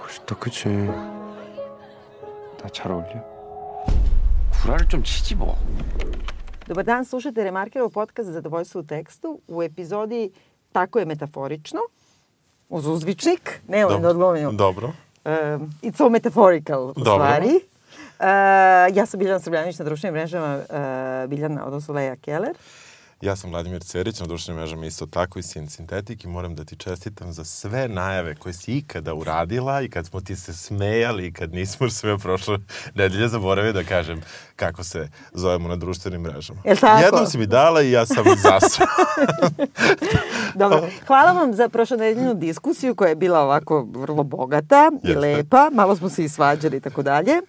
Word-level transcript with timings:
멋있다, 0.00 0.36
그치? 0.38 0.68
나 0.68 2.68
잘 2.72 2.92
어울려? 2.92 3.24
구라를 4.62 4.88
좀 4.88 5.02
치지 5.02 5.34
뭐. 5.34 5.56
Dobar 6.68 6.84
dan, 6.84 7.04
slušate 7.04 7.44
Remarkerov 7.44 7.90
podcast 7.90 8.30
Zadovoljstvo 8.30 8.80
u 8.80 8.84
tekstu 8.84 9.40
u 9.48 9.62
epizodi 9.62 10.30
Tako 10.72 10.98
je 10.98 11.04
metaforično, 11.04 11.80
uz 12.68 12.86
uzvičnik, 12.86 13.60
ne 13.68 13.86
ovaj 13.86 14.00
da 14.00 14.08
odglumio. 14.08 14.52
Dobro. 14.52 14.86
Um, 14.86 14.94
it's 15.82 15.96
so 15.96 16.08
metaphorical 16.08 16.84
u 16.84 16.92
Dobro. 16.92 17.14
stvari. 17.14 17.60
Uh, 18.23 18.95
ja 18.95 19.05
sam 19.05 19.19
Biljana 19.19 19.39
Srbljanić 19.39 19.79
na 19.79 19.85
društvenim 19.85 20.13
mrežama, 20.13 20.55
uh, 20.55 21.29
Biljana, 21.29 21.65
odnosno 21.65 21.93
Leja 21.93 22.15
Keller. 22.15 22.53
Ja 23.21 23.35
sam 23.35 23.49
Vladimir 23.49 23.83
Cerić, 23.83 24.19
na 24.19 24.25
društvenim 24.25 24.59
mrežama 24.61 24.85
isto 24.85 25.05
tako 25.05 25.39
i 25.39 25.43
Sin 25.43 25.69
Sintetik 25.69 26.23
i 26.23 26.27
moram 26.27 26.55
da 26.55 26.65
ti 26.65 26.75
čestitam 26.75 27.33
za 27.33 27.43
sve 27.43 27.87
najave 27.87 28.35
koje 28.35 28.53
si 28.53 28.77
ikada 28.77 29.13
uradila 29.13 29.81
i 29.81 29.89
kad 29.89 30.05
smo 30.05 30.21
ti 30.21 30.35
se 30.35 30.53
smejali 30.53 31.27
i 31.27 31.33
kad 31.33 31.53
nismo 31.53 31.89
sve 31.99 32.17
prošle 32.17 32.57
nedelje 32.95 33.27
zaboravio 33.27 33.73
da 33.73 33.83
kažem 33.83 34.21
kako 34.55 34.83
se 34.83 35.09
zovemo 35.31 35.67
na 35.67 35.75
društvenim 35.75 36.21
mrežama. 36.21 36.59
Jel 36.65 36.77
tako? 36.77 37.03
Jednom 37.03 37.27
si 37.27 37.37
mi 37.37 37.45
dala 37.45 37.81
i 37.81 37.91
ja 37.91 38.05
sam 38.05 38.25
zasra. 38.51 38.85
Dobro, 40.55 40.89
hvala 41.07 41.31
vam 41.31 41.53
za 41.53 41.69
prošlonedeljnu 41.69 42.33
diskusiju 42.33 42.95
koja 42.95 43.09
je 43.09 43.15
bila 43.15 43.39
ovako 43.39 43.87
vrlo 43.95 44.23
bogata 44.23 44.91
i 45.03 45.07
Jeste. 45.07 45.19
lepa. 45.19 45.69
Malo 45.73 45.95
smo 45.95 46.09
se 46.09 46.23
i 46.23 46.29
svađali 46.29 46.77
i 46.77 46.81
tako 46.81 47.01
dalje. 47.01 47.41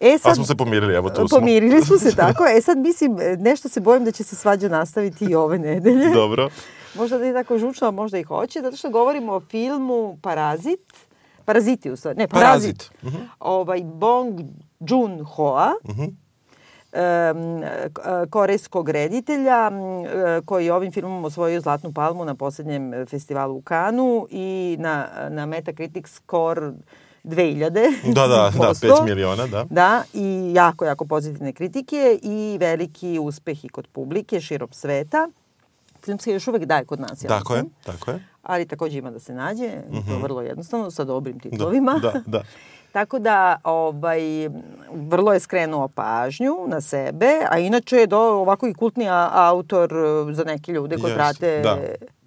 E 0.00 0.18
Pa 0.22 0.34
smo 0.34 0.44
se 0.44 0.54
pomirili, 0.56 0.94
evo 0.94 1.10
tu 1.10 1.28
smo. 1.28 1.38
Pomirili 1.38 1.82
smo 1.82 1.98
se 1.98 2.14
tako. 2.16 2.44
E 2.46 2.60
sad 2.60 2.78
mislim, 2.78 3.16
nešto 3.38 3.68
se 3.68 3.80
bojim 3.80 4.04
da 4.04 4.10
će 4.10 4.24
se 4.24 4.36
svađa 4.36 4.68
nastaviti 4.68 5.24
i 5.24 5.34
ove 5.34 5.58
nedelje. 5.58 6.10
Dobro. 6.14 6.48
Možda 6.94 7.18
da 7.18 7.24
je 7.24 7.32
tako 7.34 7.58
žučno, 7.58 7.88
a 7.88 7.92
možda 7.92 8.18
i 8.18 8.22
hoće, 8.22 8.60
zato 8.60 8.76
što 8.76 8.90
govorimo 8.90 9.32
o 9.32 9.40
filmu 9.40 10.18
Parazit. 10.22 10.92
Paraziti 11.44 11.90
u 11.90 11.96
stvari. 11.96 12.18
Ne, 12.18 12.28
Parazit. 12.28 12.90
Parazit. 12.92 13.16
Mhm. 13.16 13.24
Ovaj 13.40 13.80
Bong 13.84 14.40
Joon-hoa. 14.80 15.72
em, 16.92 17.60
k- 17.92 18.00
korejskog 18.26 18.88
reditelja 18.88 19.70
koji 20.44 20.66
je 20.66 20.72
ovim 20.72 20.92
filmom 20.92 21.24
osvojio 21.24 21.60
Zlatnu 21.60 21.92
palmu 21.92 22.24
na 22.24 22.34
poslednjem 22.34 23.06
festivalu 23.06 23.56
u 23.56 23.62
Kanu 23.62 24.26
i 24.30 24.76
na, 24.78 25.08
na 25.28 25.46
Metacritic 25.46 26.08
score 26.08 26.72
2000 27.24 28.12
Da, 28.12 28.26
da, 28.26 28.50
da, 28.58 28.66
posto. 28.66 28.86
5 28.86 29.04
miliona, 29.04 29.46
da. 29.46 29.66
Da, 29.70 30.02
i 30.14 30.52
jako, 30.54 30.84
jako 30.84 31.04
pozitivne 31.04 31.52
kritike 31.52 32.18
i 32.22 32.56
veliki 32.60 33.18
uspeh 33.18 33.64
i 33.64 33.68
kod 33.68 33.86
publike 33.86 34.40
širom 34.40 34.68
sveta. 34.72 35.28
Film 36.04 36.18
se 36.18 36.32
još 36.32 36.48
uvek 36.48 36.64
daje 36.64 36.84
kod 36.84 37.00
nas, 37.00 37.24
ja 37.24 37.28
Tako 37.28 37.54
je, 37.54 37.64
tako 37.84 38.10
je. 38.10 38.24
Ali 38.42 38.66
takođe 38.66 38.98
ima 38.98 39.10
da 39.10 39.18
se 39.18 39.34
nađe, 39.34 39.68
mm 39.68 40.06
to 40.06 40.12
je 40.12 40.18
vrlo 40.18 40.40
jednostavno, 40.42 40.90
sa 40.90 41.04
dobrim 41.04 41.40
titlovima. 41.40 41.92
Da, 42.02 42.10
da, 42.12 42.22
da. 42.26 42.42
Tako 42.92 43.18
da, 43.18 43.60
ovaj, 43.64 44.20
vrlo 44.92 45.32
je 45.32 45.40
skrenuo 45.40 45.88
pažnju 45.88 46.54
na 46.66 46.80
sebe, 46.80 47.30
a 47.50 47.58
inače 47.58 47.96
je 47.96 48.06
do, 48.06 48.18
ovako 48.18 48.66
i 48.66 48.74
kultni 48.74 49.06
autor 49.32 49.90
za 50.32 50.44
neke 50.44 50.72
ljude 50.72 50.96
koji 50.96 51.10
Jeste, 51.10 51.16
prate 51.16 51.60
da. 51.62 51.78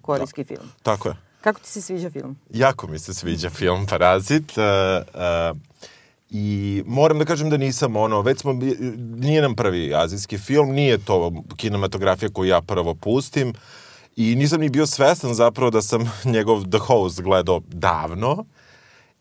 korejski 0.02 0.44
film. 0.44 0.70
Tako 0.82 1.08
je. 1.08 1.23
Kako 1.44 1.60
ti 1.60 1.68
se 1.68 1.82
sviđa 1.82 2.10
film? 2.10 2.36
Jako 2.50 2.86
mi 2.86 2.98
se 2.98 3.14
sviđa 3.14 3.50
film 3.50 3.86
Parazit. 3.86 4.52
Uh, 4.56 4.64
uh, 5.14 5.58
I 6.30 6.82
moram 6.86 7.18
da 7.18 7.24
kažem 7.24 7.50
da 7.50 7.56
nisam 7.56 7.96
ono, 7.96 8.20
već 8.20 8.40
smo, 8.40 8.52
nije 8.98 9.42
nam 9.42 9.54
prvi 9.54 9.94
azijski 9.94 10.38
film, 10.38 10.72
nije 10.72 10.98
to 10.98 11.32
kinematografija 11.56 12.28
koju 12.32 12.48
ja 12.48 12.60
prvo 12.60 12.94
pustim 12.94 13.54
i 14.16 14.36
nisam 14.36 14.60
ni 14.60 14.68
bio 14.68 14.86
svestan 14.86 15.34
zapravo 15.34 15.70
da 15.70 15.82
sam 15.82 16.12
njegov 16.34 16.64
The 16.64 16.78
Host 16.78 17.20
gledao 17.20 17.60
davno 17.66 18.44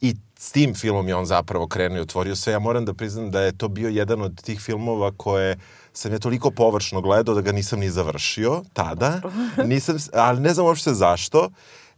i 0.01 0.15
s 0.39 0.51
tim 0.51 0.75
filmom 0.75 1.07
je 1.07 1.15
on 1.15 1.25
zapravo 1.25 1.67
krenuo 1.67 1.97
i 1.97 2.01
otvorio 2.01 2.35
sve. 2.35 2.53
Ja 2.53 2.59
moram 2.59 2.85
da 2.85 2.93
priznam 2.93 3.31
da 3.31 3.41
je 3.41 3.57
to 3.57 3.67
bio 3.67 3.89
jedan 3.89 4.21
od 4.21 4.41
tih 4.43 4.59
filmova 4.59 5.11
koje 5.17 5.57
sam 5.93 6.11
ja 6.11 6.19
toliko 6.19 6.51
površno 6.51 7.01
gledao 7.01 7.35
da 7.35 7.41
ga 7.41 7.51
nisam 7.51 7.79
ni 7.79 7.89
završio 7.89 8.63
tada. 8.73 9.21
Nisam, 9.65 9.97
ali 10.13 10.41
ne 10.41 10.53
znam 10.53 10.65
uopšte 10.65 10.93
zašto. 10.93 11.49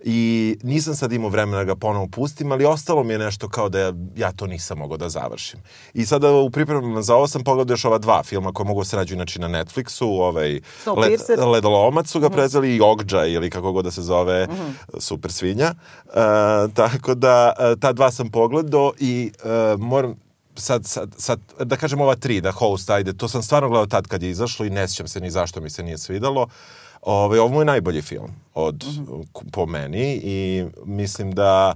I 0.08 0.58
nisam 0.64 0.96
sad 0.96 1.14
imao 1.14 1.30
vremena 1.30 1.58
da 1.58 1.64
ga 1.64 1.76
ponovo 1.76 2.08
pustim, 2.08 2.52
ali 2.52 2.66
ostalo 2.66 3.04
mi 3.04 3.14
je 3.14 3.20
nešto 3.20 3.50
kao 3.50 3.70
da 3.70 3.80
ja, 3.80 3.94
ja 4.16 4.32
to 4.32 4.48
nisam 4.48 4.78
mogao 4.78 4.98
da 4.98 5.10
završim. 5.10 5.60
I 5.94 6.06
sada 6.06 6.32
u 6.32 6.50
pripremama 6.50 7.02
za 7.02 7.16
ovo 7.16 7.28
sam 7.28 7.44
pogledao 7.44 7.74
još 7.74 7.86
ova 7.86 7.98
dva 7.98 8.24
filma 8.24 8.52
koje 8.52 8.68
mogu 8.68 8.82
da 8.82 8.86
se 8.86 8.96
nađu 8.96 9.16
inače 9.16 9.40
na 9.40 9.48
Netflixu, 9.48 10.06
ovaj 10.06 10.60
Snowpiercer. 10.86 11.52
Ledolomac 11.52 12.08
su 12.08 12.20
ga 12.20 12.30
prezeli 12.30 12.76
i 12.76 12.82
Ogđa 12.82 13.26
ili 13.26 13.50
kako 13.50 13.72
god 13.72 13.86
da 13.86 13.92
se 13.92 14.02
zove, 14.02 14.48
super 15.00 15.32
svinja. 15.32 15.74
E, 16.06 16.14
tako 16.74 17.16
da, 17.16 17.54
e, 17.60 17.76
ta 17.80 17.94
dva 17.94 18.12
sam 18.12 18.32
pogledao 18.32 18.94
i 19.00 19.32
e, 19.44 19.78
moram, 19.78 20.16
sad, 20.56 20.86
sad, 20.86 21.16
sad, 21.18 21.40
da 21.60 21.76
kažem 21.76 22.02
ova 22.02 22.16
tri, 22.16 22.42
da 22.42 22.52
host, 22.52 22.90
ajde, 22.90 23.14
to 23.14 23.28
sam 23.28 23.44
stvarno 23.44 23.70
gledao 23.70 23.86
tad 23.86 24.08
kad 24.08 24.24
je 24.24 24.30
izašlo 24.30 24.66
i 24.66 24.70
ne 24.70 24.88
sjećam 24.88 25.08
se 25.08 25.20
ni 25.20 25.32
zašto 25.32 25.62
mi 25.62 25.70
se 25.70 25.84
nije 25.84 25.98
svidalo. 25.98 26.48
Ove, 27.06 27.42
ovo 27.42 27.62
je 27.62 27.66
najbolji 27.66 28.02
film 28.02 28.32
od, 28.54 28.84
k- 29.34 29.52
po 29.52 29.66
meni 29.66 30.20
i 30.24 30.66
mislim 30.86 31.32
da 31.32 31.74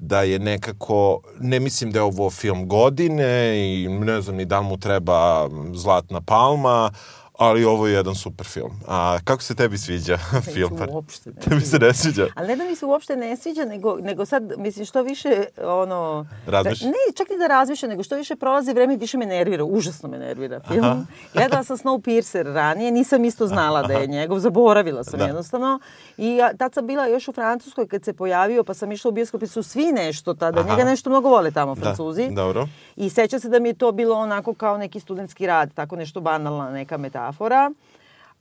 da 0.00 0.22
je 0.22 0.38
nekako, 0.38 1.20
ne 1.40 1.60
mislim 1.60 1.92
da 1.92 1.98
je 1.98 2.02
ovo 2.02 2.30
film 2.30 2.68
godine 2.68 3.54
i 3.56 3.88
ne 3.88 4.20
znam 4.20 4.36
ni 4.36 4.44
da 4.44 4.60
mu 4.60 4.76
treba 4.76 5.48
Zlatna 5.72 6.20
palma, 6.20 6.90
ali 7.38 7.64
ovo 7.64 7.86
je 7.86 7.92
jedan 7.92 8.14
super 8.14 8.46
film. 8.46 8.70
A 8.88 9.18
kako 9.24 9.42
se 9.42 9.54
tebi 9.54 9.78
sviđa 9.78 10.18
film? 10.54 10.78
se 10.78 10.86
uopšte 10.90 11.30
ne 11.30 11.40
Tebi 11.42 11.60
se 11.60 11.78
ne 11.78 11.94
sviđa? 11.94 12.26
Ali 12.34 12.48
ne 12.48 12.56
da 12.56 12.64
mi 12.64 12.76
se 12.76 12.86
uopšte 12.86 13.16
ne 13.16 13.36
sviđa, 13.36 13.64
nego, 13.64 13.96
nego 13.96 14.26
sad, 14.26 14.52
mislim, 14.56 14.86
što 14.86 15.02
više, 15.02 15.28
ono... 15.64 16.26
Razmišlja? 16.46 16.84
Da, 16.84 16.90
ne, 16.90 17.14
čak 17.16 17.30
ni 17.30 17.38
da 17.38 17.46
razmišlja, 17.46 17.88
nego 17.88 18.02
što 18.02 18.16
više 18.16 18.36
prolazi 18.36 18.72
vreme, 18.72 18.96
više 18.96 19.18
me 19.18 19.26
nervira, 19.26 19.64
užasno 19.64 20.08
me 20.08 20.18
nervira 20.18 20.60
film. 20.62 20.84
Aha. 20.84 20.96
Gledala 21.34 21.64
sam 21.64 21.76
Snowpiercer 21.76 22.42
ranije, 22.44 22.90
nisam 22.90 23.24
isto 23.24 23.46
znala 23.46 23.82
da 23.82 23.92
je 23.92 24.06
njegov, 24.06 24.38
zaboravila 24.38 25.04
sam 25.04 25.18
Da. 25.18 25.26
jednostavno. 25.26 25.80
I 26.16 26.36
ja, 26.36 26.54
tad 26.54 26.74
sam 26.74 26.86
bila 26.86 27.06
još 27.06 27.28
u 27.28 27.32
Francuskoj 27.32 27.88
kad 27.88 28.04
se 28.04 28.12
pojavio, 28.12 28.64
pa 28.64 28.74
sam 28.74 28.92
išla 28.92 29.08
u 29.08 29.12
bioskop 29.12 29.42
i 29.42 29.46
su 29.46 29.62
svi 29.62 29.84
nešto 29.84 30.34
tada, 30.34 30.60
Aha. 30.60 30.70
njega 30.70 30.84
nešto 30.84 31.10
mnogo 31.10 31.28
vole 31.28 31.50
tamo, 31.50 31.74
Da, 31.74 31.80
Francuzi. 31.80 32.28
dobro. 32.30 32.68
I 32.96 33.10
seća 33.10 33.38
se 33.38 33.48
da 33.48 33.58
mi 33.58 33.68
je 33.68 33.74
to 33.74 33.92
bilo 33.92 34.16
onako 34.16 34.54
kao 34.54 34.78
neki 34.78 35.00
studentski 35.00 35.46
rad, 35.46 35.74
tako 35.74 35.96
nešto 35.96 36.20
banalna 36.20 36.70
neka 36.70 36.96
metafora. 36.96 37.27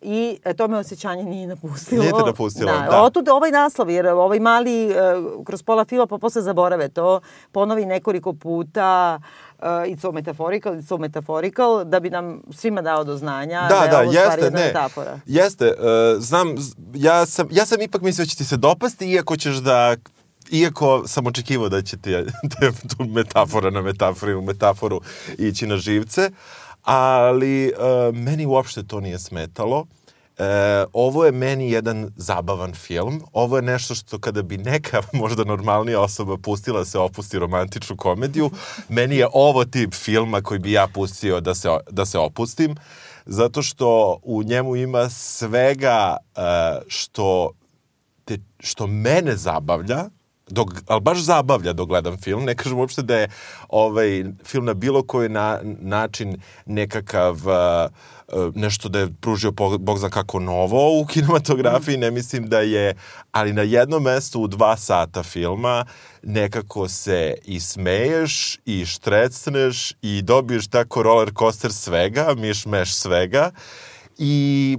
I 0.02 0.40
e, 0.46 0.53
to 0.53 0.68
me 0.68 0.78
osjećanje 0.78 1.24
nije 1.24 1.48
napustilo. 1.48 2.02
Nije 2.02 2.14
te 2.14 2.25
napustilo, 2.25 2.72
da. 2.72 2.88
da. 2.90 3.02
Otud 3.02 3.30
ovaj 3.30 3.52
naslov, 3.52 3.90
jer 3.90 4.08
ovaj 4.08 4.40
mali 4.40 4.92
e, 4.92 4.96
kroz 5.46 5.64
pola 5.64 5.86
fila 5.86 6.08
pa 6.08 6.18
posle 6.18 6.42
zaborave 6.42 6.90
to, 6.90 7.22
ponovi 7.52 7.86
nekoliko 7.86 8.34
puta 8.34 9.20
uh, 9.59 9.66
it's 9.66 10.02
so 10.02 10.12
metaphorical, 10.12 10.74
it's 10.74 10.88
so 10.88 10.98
metaphorical, 10.98 11.84
da 11.86 12.00
bi 12.00 12.09
nam 12.09 12.42
svima 12.52 12.81
dao 12.81 13.03
do 13.03 13.18
znanja 13.18 13.62
da, 13.62 13.75
Da, 13.75 13.84
je 13.84 13.90
da, 13.90 14.00
ovo 14.00 14.09
u 14.09 14.14
stvari 14.14 14.42
jeste, 14.42 14.46
jedna 14.46 14.59
ne. 14.59 14.66
metafora. 14.66 15.19
Jeste, 15.25 15.66
uh, 15.66 16.22
znam, 16.22 16.56
ja 16.94 17.25
sam, 17.25 17.48
ja 17.52 17.66
sam 17.66 17.81
ipak 17.81 18.02
mislio 18.02 18.25
da 18.25 18.30
će 18.30 18.38
ti 18.38 18.46
se 18.46 18.58
dopasti, 18.58 19.12
iako 19.12 19.38
ćeš 19.38 19.56
da 19.56 19.96
Iako 20.52 21.04
sam 21.08 21.28
očekivao 21.28 21.69
da 21.69 21.81
će 21.81 21.98
ti 21.98 22.12
te, 22.59 22.72
tu 22.72 23.04
metafora 23.06 23.69
na 23.69 23.81
metaforu, 23.81 24.42
metaforu 24.42 25.02
ići 25.38 25.68
na 25.68 25.78
živce, 25.78 26.31
ali 26.88 27.72
uh, 27.78 28.16
meni 28.16 28.46
uopšte 28.46 28.84
to 28.84 29.00
nije 29.00 29.20
smetalo. 29.20 29.86
E, 30.38 30.86
ovo 30.94 31.25
je 31.25 31.31
meni 31.31 31.72
jedan 31.72 32.12
zabavan 32.16 32.74
film. 32.74 33.22
Ovo 33.34 33.56
je 33.56 33.62
nešto 33.62 33.96
što 33.96 34.20
kada 34.20 34.42
bi 34.42 34.58
neka 34.58 35.02
možda 35.14 35.44
normalnija 35.44 36.02
osoba 36.02 36.38
pustila 36.38 36.80
da 36.80 36.86
se 36.86 37.00
opusti 37.00 37.40
romantičnu 37.40 37.98
komediju, 37.98 38.50
meni 38.90 39.16
je 39.16 39.28
ovo 39.34 39.66
tip 39.66 39.94
filma 39.94 40.42
koji 40.42 40.59
bi 40.59 40.72
ja 40.72 40.88
pustio 40.88 41.40
da 41.42 41.56
se, 41.56 41.70
da 41.89 42.06
se 42.06 42.18
opustim, 42.18 42.75
zato 43.25 43.62
što 43.62 44.19
u 44.24 44.44
njemu 44.44 44.75
ima 44.75 45.10
svega 45.10 46.18
e, 46.36 46.42
što, 46.88 47.51
te, 48.25 48.38
što 48.60 48.88
mene 48.88 49.36
zabavlja, 49.36 50.06
dok, 50.50 50.70
ali 50.88 51.02
baš 51.02 51.18
zabavlja 51.18 51.74
dok 51.74 51.88
gledam 51.88 52.18
film. 52.18 52.46
Ne 52.46 52.56
kažem 52.56 52.78
uopšte 52.78 53.02
da 53.02 53.18
je 53.18 53.30
ovaj 53.70 54.26
film 54.46 54.66
na 54.66 54.74
bilo 54.74 55.04
koji 55.04 55.30
na, 55.30 55.60
način 55.64 56.38
nekakav 56.66 57.36
uh, 57.36 58.56
nešto 58.56 58.90
da 58.90 59.00
je 59.00 59.14
pružio 59.22 59.52
Bog, 59.52 59.82
Bog 59.82 60.00
zna 60.00 60.10
kako 60.10 60.40
novo 60.40 61.00
u 61.00 61.06
kinematografiji, 61.06 61.98
ne 61.98 62.12
mislim 62.12 62.50
da 62.50 62.60
je, 62.60 62.96
ali 63.32 63.54
na 63.54 63.62
jednom 63.62 64.04
mestu 64.04 64.42
u 64.42 64.48
dva 64.48 64.78
sata 64.78 65.24
filma 65.24 65.86
nekako 66.24 66.88
se 66.88 67.36
i 67.46 67.60
smeješ 67.60 68.60
i 68.66 68.86
štrecneš 68.86 69.94
i 70.02 70.22
dobiješ 70.22 70.68
tako 70.68 71.04
roller 71.04 71.32
coaster 71.40 71.74
svega, 71.74 72.34
miš 72.38 72.66
meš 72.66 72.94
svega 72.94 73.52
i 74.18 74.78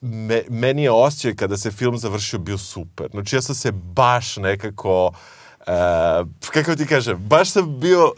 me, 0.00 0.42
meni 0.48 0.82
je 0.82 0.90
osjećaj 0.90 1.34
kada 1.34 1.56
se 1.56 1.70
film 1.70 1.98
završio 1.98 2.38
bio 2.38 2.58
super. 2.58 3.08
Znači 3.10 3.36
ja 3.36 3.42
sam 3.42 3.54
se 3.54 3.72
baš 3.72 4.36
nekako, 4.36 5.06
uh, 5.06 6.28
kako 6.52 6.76
ti 6.76 6.86
kažem, 6.86 7.16
baš 7.16 7.50
sam 7.50 7.80
bio 7.80 8.04
uh, 8.04 8.12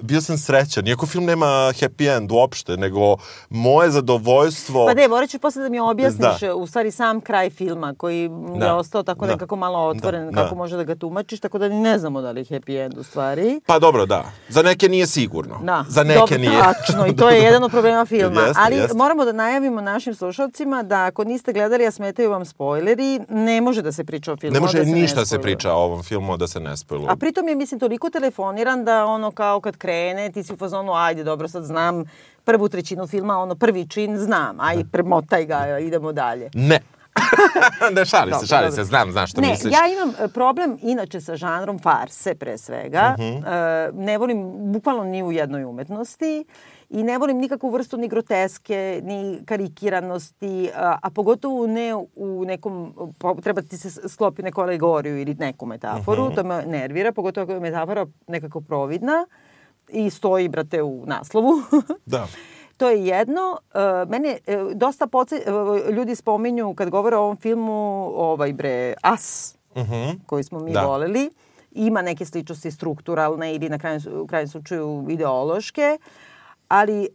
bio 0.00 0.20
sam 0.20 0.38
srećan. 0.38 0.86
Iako 0.86 1.06
film 1.06 1.24
nema 1.24 1.46
happy 1.46 2.16
end 2.16 2.32
uopšte, 2.32 2.76
nego 2.76 3.16
moje 3.50 3.90
zadovoljstvo... 3.90 4.86
Pa 4.86 4.94
ne, 4.94 5.08
morat 5.08 5.30
ću 5.30 5.38
posle 5.38 5.62
da 5.62 5.68
mi 5.68 5.80
objasniš 5.80 6.40
Da. 6.40 6.54
u 6.54 6.66
stvari 6.66 6.90
sam 6.90 7.20
kraj 7.20 7.50
filma 7.50 7.94
koji 7.94 8.28
mi 8.28 8.54
je 8.54 8.60
Da. 8.60 8.74
ostao 8.74 9.02
tako 9.02 9.26
Da. 9.26 9.32
nekako 9.32 9.56
malo 9.56 9.78
otvoren, 9.80 10.26
Da. 10.26 10.32
kako 10.32 10.48
Da. 10.48 10.56
može 10.56 10.76
da 10.76 10.84
ga 10.84 10.94
tumačiš, 10.94 11.40
tako 11.40 11.58
da 11.58 11.68
ni 11.68 11.74
ne 11.76 11.98
znamo 11.98 12.20
da 12.20 12.30
li 12.30 12.40
je 12.40 12.44
happy 12.44 12.84
end 12.84 12.98
u 12.98 13.02
stvari. 13.02 13.60
Pa 13.66 13.78
dobro, 13.78 14.06
da. 14.06 14.24
Za 14.48 14.62
neke 14.62 14.88
nije 14.88 15.06
sigurno. 15.06 15.58
Da, 15.62 15.84
Za 15.88 16.02
neke 16.02 16.18
dobro, 16.20 16.38
nije. 16.38 16.62
Tačno, 16.62 17.06
i 17.06 17.16
to 17.16 17.30
je 17.30 17.42
jedan 17.42 17.64
od 17.64 17.70
problema 17.70 18.04
filma. 18.06 18.40
Jeste, 18.40 18.60
Ali 18.60 18.76
jeste. 18.76 18.96
moramo 18.96 19.24
da 19.24 19.32
najavimo 19.32 19.80
našim 19.80 20.14
slušalcima 20.14 20.82
da 20.82 21.04
ako 21.04 21.24
niste 21.24 21.52
gledali, 21.52 21.86
a 21.86 21.90
smetaju 21.90 22.30
vam 22.30 22.44
spoileri, 22.44 23.20
ne 23.28 23.60
može 23.60 23.82
da 23.82 23.92
se 23.92 24.04
priča 24.04 24.32
o 24.32 24.36
filmu. 24.36 24.54
Ne 24.54 24.60
može 24.60 24.78
da 24.78 24.84
se 24.84 24.90
ništa 24.90 25.20
ne 25.20 25.26
se 25.26 25.38
priča 25.38 25.72
o 25.72 25.76
ovom 25.76 26.02
filmu 26.02 26.36
da 26.36 26.46
se 26.46 26.60
ne 26.60 26.76
spojluje. 26.76 27.10
A 27.10 27.16
pritom 27.16 27.48
je, 27.48 27.54
mislim, 27.54 27.80
toliko 27.80 28.10
telefoniran 28.10 28.84
da 28.84 29.06
ono 29.06 29.30
kao 29.30 29.60
kad 29.60 29.76
krene, 29.84 30.30
ti 30.30 30.42
si 30.42 30.52
u 30.52 30.56
fazonu, 30.56 30.92
ajde, 30.94 31.24
dobro, 31.24 31.48
sad 31.48 31.64
znam 31.64 32.04
prvu 32.44 32.68
trećinu 32.68 33.06
filma, 33.06 33.38
ono 33.38 33.54
prvi 33.56 33.88
čin 33.88 34.16
znam, 34.18 34.60
aj, 34.60 34.84
premotaj 34.92 35.44
ga, 35.46 35.78
idemo 35.80 36.12
dalje. 36.12 36.50
Ne. 36.54 36.80
ne, 37.94 38.04
šali 38.04 38.26
se, 38.26 38.32
Dobro, 38.32 38.46
šali 38.46 38.62
dobro. 38.62 38.70
se, 38.72 38.84
znam, 38.84 39.12
znam 39.12 39.26
što 39.26 39.40
ne, 39.40 39.48
misliš. 39.48 39.72
ja 39.72 39.80
imam 39.88 40.14
e, 40.16 40.28
problem 40.28 40.78
inače 40.82 41.20
sa 41.20 41.36
žanrom 41.36 41.78
farse 41.78 42.34
pre 42.34 42.58
svega. 42.58 43.14
Mhm. 43.18 43.24
E, 43.24 43.40
ne 43.94 44.18
volim 44.18 44.38
bukvalno 44.72 45.04
ni 45.04 45.22
u 45.22 45.32
jednoj 45.32 45.64
umetnosti 45.64 46.44
i 46.90 47.02
ne 47.02 47.18
volim 47.18 47.38
nikakvu 47.38 47.70
vrstu 47.70 47.96
ni 47.96 48.08
groteske, 48.08 48.78
ni 49.04 49.38
karikiranosti, 49.44 50.70
a, 50.76 50.98
a 51.02 51.10
pogotovo 51.10 51.66
ne 51.66 51.94
u 52.16 52.44
nekom, 52.44 52.94
treba 53.42 53.62
ti 53.62 53.78
se 53.78 54.08
sklopi 54.08 54.42
neku 54.42 54.60
alegoriju 54.60 55.18
ili 55.18 55.34
neku 55.36 55.66
metaforu, 55.66 56.24
Mhm. 56.24 56.34
to 56.34 56.44
me 56.44 56.62
nervira, 56.68 57.12
pogotovo 57.12 57.42
ako 57.42 57.52
je 57.52 57.60
metafora 57.60 58.06
nekako 58.28 58.60
providna 58.60 59.26
i 59.88 60.10
stoji, 60.10 60.48
brate, 60.48 60.82
u 60.82 61.04
naslovu. 61.06 61.52
Da. 62.06 62.26
To 62.76 62.90
je 62.90 63.06
jedno. 63.06 63.58
E, 63.74 63.78
mene 64.06 64.38
dosta 64.72 65.06
poce, 65.06 65.42
ljudi 65.90 66.14
spominju 66.14 66.74
kad 66.74 66.90
govore 66.90 67.16
o 67.16 67.22
ovom 67.22 67.36
filmu 67.36 67.72
ovaj 68.16 68.52
bre 68.52 68.94
As 69.02 69.56
Mhm. 69.76 70.10
koji 70.26 70.44
smo 70.44 70.58
mi 70.58 70.72
Da. 70.72 70.82
voleli. 70.82 71.30
Ima 71.72 72.02
neke 72.02 72.24
sličnosti 72.24 72.70
strukturalne 72.70 73.54
ili 73.54 73.68
na 73.68 73.78
kraju, 73.78 74.00
u 74.14 74.26
krajnjem 74.26 74.48
slučaju 74.48 75.06
ideološke. 75.08 75.98
Ali, 76.68 77.02
e, 77.06 77.08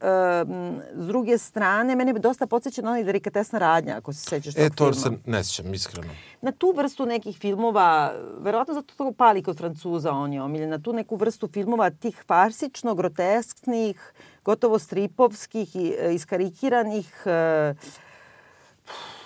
m, 0.43 0.81
s 0.95 1.07
druge 1.07 1.37
strane, 1.37 1.95
mene 1.95 2.13
bi 2.13 2.19
dosta 2.19 2.47
podsjeća 2.47 2.81
na 2.81 2.89
onaj 2.89 3.03
delikatesna 3.03 3.59
radnja, 3.59 3.95
ako 3.95 4.13
se 4.13 4.19
sećaš 4.21 4.53
tog 4.53 4.63
E, 4.63 4.69
to 4.69 4.75
filma. 4.83 4.93
se 4.95 5.09
ne 5.25 5.43
sjećam, 5.43 5.73
iskreno. 5.73 6.07
Na 6.41 6.51
tu 6.51 6.73
vrstu 6.75 7.05
nekih 7.05 7.37
filmova, 7.37 8.13
verovatno 8.37 8.73
zato 8.73 8.93
to 8.95 9.11
pali 9.11 9.43
kod 9.43 9.57
Francuza, 9.57 10.11
on 10.11 10.33
je 10.33 10.41
omiljen, 10.41 10.69
na 10.69 10.79
tu 10.79 10.93
neku 10.93 11.15
vrstu 11.15 11.47
filmova 11.47 11.89
tih 11.91 12.23
farsično, 12.23 12.95
grotesknih, 12.95 14.13
gotovo 14.45 14.79
stripovskih, 14.79 15.75
i, 15.75 15.95
e, 15.99 16.13
iskarikiranih, 16.13 17.23
e, 17.25 17.73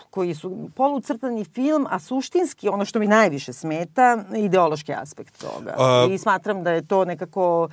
koji 0.10 0.36
su 0.36 0.70
polucrtani 0.76 1.46
film, 1.46 1.88
a 1.90 2.00
suštinski 2.00 2.70
ono 2.70 2.86
što 2.86 3.00
mi 3.00 3.08
najviše 3.08 3.54
smeta, 3.54 4.24
ideološki 4.36 4.94
aspekt 4.94 5.38
toga. 5.38 5.76
A- 5.78 6.08
I 6.12 6.18
smatram 6.18 6.64
da 6.64 6.72
je 6.72 6.88
to 6.88 7.06
nekako 7.06 7.70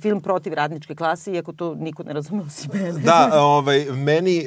film 0.00 0.20
protiv 0.20 0.52
radničke 0.52 0.94
klase, 0.94 1.32
iako 1.32 1.52
to 1.52 1.74
niko 1.74 2.02
ne 2.02 2.12
razume 2.12 2.42
osim 2.42 2.70
mene. 2.72 2.92
Da, 3.00 3.30
ovaj, 3.42 3.84
meni, 3.84 4.38
e, 4.38 4.46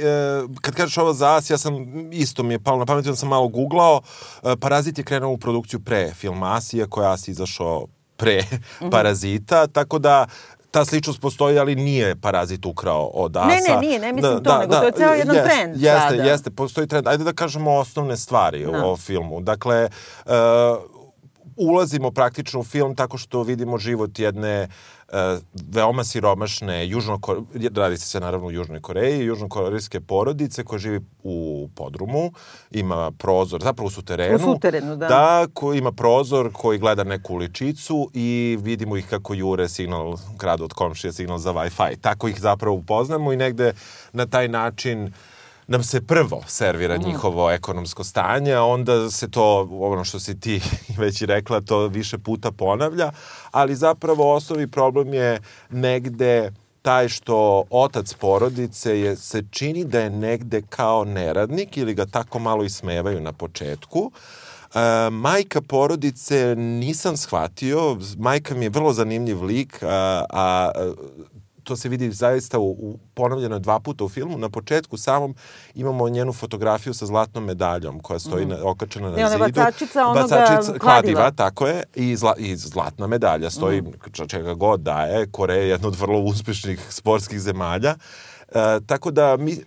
kad 0.62 0.76
kažeš 0.76 0.98
ovo 0.98 1.14
za 1.14 1.36
As, 1.36 1.50
ja 1.50 1.58
sam, 1.58 1.74
isto 2.14 2.44
mi 2.44 2.54
je 2.54 2.60
palo 2.60 2.80
na 2.80 2.86
pamet, 2.86 3.06
ja 3.06 3.16
sam 3.16 3.30
malo 3.30 3.48
googlao, 3.48 4.02
e, 4.44 4.56
Parazit 4.56 4.98
je 4.98 5.04
krenuo 5.04 5.32
u 5.32 5.38
produkciju 5.38 5.80
pre 5.80 6.12
filma 6.14 6.56
As, 6.56 6.74
iako 6.74 7.02
je 7.02 7.08
As 7.12 7.28
izašao 7.28 7.88
pre 8.18 8.42
Mhm. 8.82 8.90
Parazita, 8.90 9.68
tako 9.68 10.00
da 10.00 10.26
ta 10.72 10.86
sličnost 10.86 11.22
postoji, 11.22 11.60
ali 11.60 11.76
nije 11.76 12.16
Parazit 12.16 12.66
ukrao 12.66 13.06
od 13.06 13.38
Asa. 13.38 13.48
Ne, 13.48 13.62
ne, 13.70 13.80
nije, 13.88 14.00
ne 14.00 14.14
mislim 14.14 14.44
to, 14.44 14.60
nego 14.60 14.74
to 14.76 14.86
je 14.86 14.92
ceo 14.92 15.14
jedan 15.14 15.36
jest, 15.36 15.48
trend 15.50 15.76
Jeste, 15.76 16.10
sada. 16.10 16.24
jeste, 16.24 16.50
postoji 16.52 16.88
trend. 16.88 17.08
Ajde 17.08 17.24
da 17.24 17.34
kažemo 17.34 17.72
osnovne 17.72 18.18
stvari 18.18 18.66
Da. 18.66 18.86
o 18.86 18.98
filmu. 18.98 19.42
Dakle, 19.42 19.76
e, 19.78 19.90
ulazimo 21.56 22.12
praktično 22.12 22.60
u 22.60 22.64
film 22.64 22.96
tako 22.96 23.18
što 23.18 23.44
vidimo 23.44 23.78
život 23.78 24.20
jedne 24.20 24.50
e, 24.50 24.68
veoma 25.72 26.04
siromašne 26.04 26.88
južno 26.88 27.20
radi 27.76 27.98
se 27.98 28.20
naravno 28.20 28.48
u 28.48 28.52
Južnoj 28.52 28.82
Koreji, 28.82 29.26
južnokorejske 29.26 30.00
porodice 30.00 30.64
koja 30.64 30.80
živi 30.80 31.02
u 31.24 31.70
podrumu, 31.76 32.32
ima 32.72 33.12
prozor, 33.12 33.62
zapravo 33.64 33.88
u 33.88 33.90
suterenu. 33.90 34.36
U 34.36 34.40
suterenu, 34.40 34.96
da. 34.96 35.08
Da, 35.08 35.48
koji 35.54 35.78
ima 35.78 35.92
prozor 35.92 36.50
koji 36.54 36.80
gleda 36.80 37.04
neku 37.04 37.34
uličicu 37.34 38.10
i 38.14 38.58
vidimo 38.62 38.98
ih 38.98 39.08
kako 39.10 39.34
jure 39.34 39.70
signal, 39.70 40.18
kradu 40.38 40.64
od 40.64 40.74
komšije 40.74 41.14
signal 41.14 41.38
za 41.38 41.54
Wi-Fi. 41.54 41.98
Tako 42.02 42.28
ih 42.28 42.42
zapravo 42.42 42.76
upoznamo 42.76 43.34
i 43.34 43.38
negde 43.38 43.74
na 44.14 44.26
taj 44.26 44.48
način 44.48 45.14
nam 45.70 45.84
se 45.84 46.02
prvo 46.02 46.44
servira 46.48 46.98
njihovo 46.98 47.52
ekonomsko 47.52 48.04
stanje, 48.04 48.54
a 48.54 48.64
onda 48.64 49.12
se 49.12 49.32
to, 49.32 49.68
ono 49.72 50.04
što 50.04 50.20
si 50.20 50.40
ti 50.40 50.62
već 51.02 51.22
i 51.22 51.26
rekla, 51.26 51.62
to 51.62 51.88
više 51.88 52.18
puta 52.18 52.52
ponavlja, 52.52 53.12
ali 53.52 53.76
zapravo 53.76 54.36
osnovi 54.36 54.68
problem 54.68 55.14
je 55.14 55.42
negde 55.70 56.52
taj 56.82 57.10
što 57.10 57.64
otac 57.70 58.14
porodice 58.14 59.00
je, 59.00 59.16
se 59.16 59.44
čini 59.52 59.86
da 59.86 60.00
je 60.00 60.10
negde 60.10 60.62
kao 60.70 61.06
neradnik 61.06 61.78
ili 61.78 61.94
ga 61.94 62.06
tako 62.06 62.40
malo 62.40 62.64
ismevaju 62.64 63.22
na 63.22 63.34
početku. 63.34 64.12
E, 64.76 65.10
majka 65.10 65.62
porodice 65.62 66.56
nisam 66.58 67.18
shvatio, 67.18 67.98
majka 68.18 68.56
mi 68.56 68.66
je 68.66 68.70
vrlo 68.70 68.94
zanimljiv 68.94 69.44
lik, 69.44 69.84
a, 69.84 70.26
a 70.30 70.72
to 71.70 71.76
se 71.76 71.90
vidi 71.90 72.12
zaista 72.12 72.60
u, 72.60 72.70
u 72.70 73.00
ponavljeno 73.14 73.60
dva 73.60 73.80
puta 73.80 74.04
u 74.04 74.10
filmu. 74.10 74.38
Na 74.38 74.50
početku 74.50 74.98
samom 74.98 75.36
imamo 75.76 76.10
njenu 76.10 76.34
fotografiju 76.34 76.94
sa 76.94 77.06
zlatnom 77.06 77.46
medaljom 77.46 78.00
koja 78.00 78.20
stoji 78.20 78.46
na, 78.46 78.58
okačena 78.64 79.10
na 79.10 79.16
Ne, 79.16 79.30
zidu. 79.30 79.40
bacačica 79.40 80.06
onoga 80.08 80.22
Bacačica, 80.22 80.80
kladiva. 80.80 81.32
tako 81.32 81.68
je. 81.68 81.84
I, 81.96 82.16
zla, 82.16 82.34
i 82.38 82.56
zlatna 82.56 83.08
medalja 83.08 83.50
stoji 83.50 83.82
mm. 83.82 84.28
čega 84.28 84.54
god 84.54 84.80
daje. 84.82 85.28
Koreja 85.32 85.62
je 85.62 85.70
jedna 85.70 85.88
od 85.88 85.96
vrlo 86.00 86.20
uspešnih 86.20 86.86
sportskih 86.90 87.40
zemalja. 87.40 87.96
E, 88.50 88.80
tako 88.86 89.12
da 89.12 89.38
mi, 89.38 89.58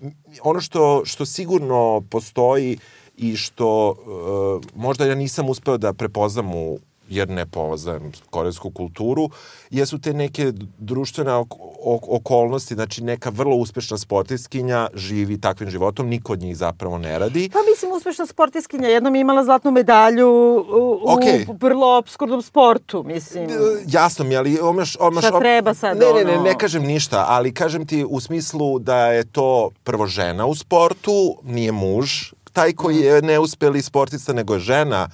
ono 0.43 0.61
što, 0.61 1.03
što 1.05 1.27
sigurno 1.27 2.03
postoji 2.11 2.79
i 3.17 3.37
što 3.37 3.95
e, 3.95 4.69
možda 4.75 5.07
ja 5.07 5.15
nisam 5.15 5.49
uspeo 5.49 5.79
da 5.79 5.93
prepoznam 5.93 6.55
u 6.55 6.79
jer 7.13 7.29
ne 7.29 7.47
poznajem 7.47 8.13
korejsku 8.31 8.71
kulturu, 8.71 9.31
jesu 9.71 9.99
te 9.99 10.13
neke 10.15 10.53
društvene 10.79 11.33
ok 11.33 11.53
ok 11.85 12.03
okolnosti, 12.09 12.75
znači 12.75 13.05
neka 13.05 13.31
vrlo 13.31 13.57
uspešna 13.57 13.99
sportiskinja 13.99 14.89
živi 14.95 15.41
takvim 15.41 15.71
životom, 15.71 16.09
niko 16.09 16.33
od 16.33 16.41
njih 16.41 16.57
zapravo 16.57 16.99
ne 16.99 17.19
radi. 17.19 17.51
Pa 17.53 17.59
mislim, 17.71 17.93
uspešna 17.93 18.27
sportiskinja. 18.27 18.89
Jednom 18.89 19.15
je 19.15 19.21
imala 19.21 19.45
zlatnu 19.45 19.71
medalju 19.71 20.29
u, 20.71 21.01
Okej. 21.07 21.47
u 21.49 21.57
vrlo 21.61 21.99
obskurnom 21.99 22.43
sportu, 22.43 23.03
mislim. 23.03 23.45
E, 23.45 23.55
Jasno 23.87 24.25
mi, 24.25 24.37
ali 24.37 24.59
omaš... 24.61 24.97
omaš 25.01 25.25
Šta 25.25 25.39
treba 25.39 25.75
sad, 25.75 25.99
Ne, 25.99 26.07
ne, 26.07 26.25
ne, 26.25 26.33
ono? 26.33 26.43
ne 26.43 26.59
kažem 26.59 26.83
ništa, 26.83 27.25
ali 27.29 27.55
kažem 27.55 27.87
ti 27.87 28.05
u 28.05 28.21
smislu 28.21 28.79
da 28.79 29.07
je 29.07 29.25
to 29.25 29.71
prvo 29.85 30.07
žena 30.07 30.47
u 30.47 30.55
sportu, 30.55 31.13
nije 31.45 31.73
muž, 31.73 32.11
taj 32.53 32.73
koji 32.73 32.97
Mhm. 32.97 33.05
je 33.05 33.23
neuspeli 33.23 33.83
sportista, 33.83 34.33
nego 34.33 34.55
je 34.55 34.61
žena 34.61 35.09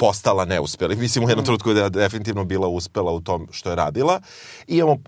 postala 0.00 0.44
neuspeli. 0.44 0.96
Mislim, 0.96 1.24
u 1.24 1.28
jednom 1.28 1.44
trenutku 1.44 1.72
da 1.72 1.82
je 1.82 1.90
definitivno 1.90 2.44
bila 2.44 2.68
uspela 2.68 3.12
u 3.12 3.20
tom 3.20 3.48
što 3.50 3.70
je 3.70 3.76
radila. 3.76 4.20
I 4.66 4.76
imamo, 4.76 4.92
uh, 4.92 4.98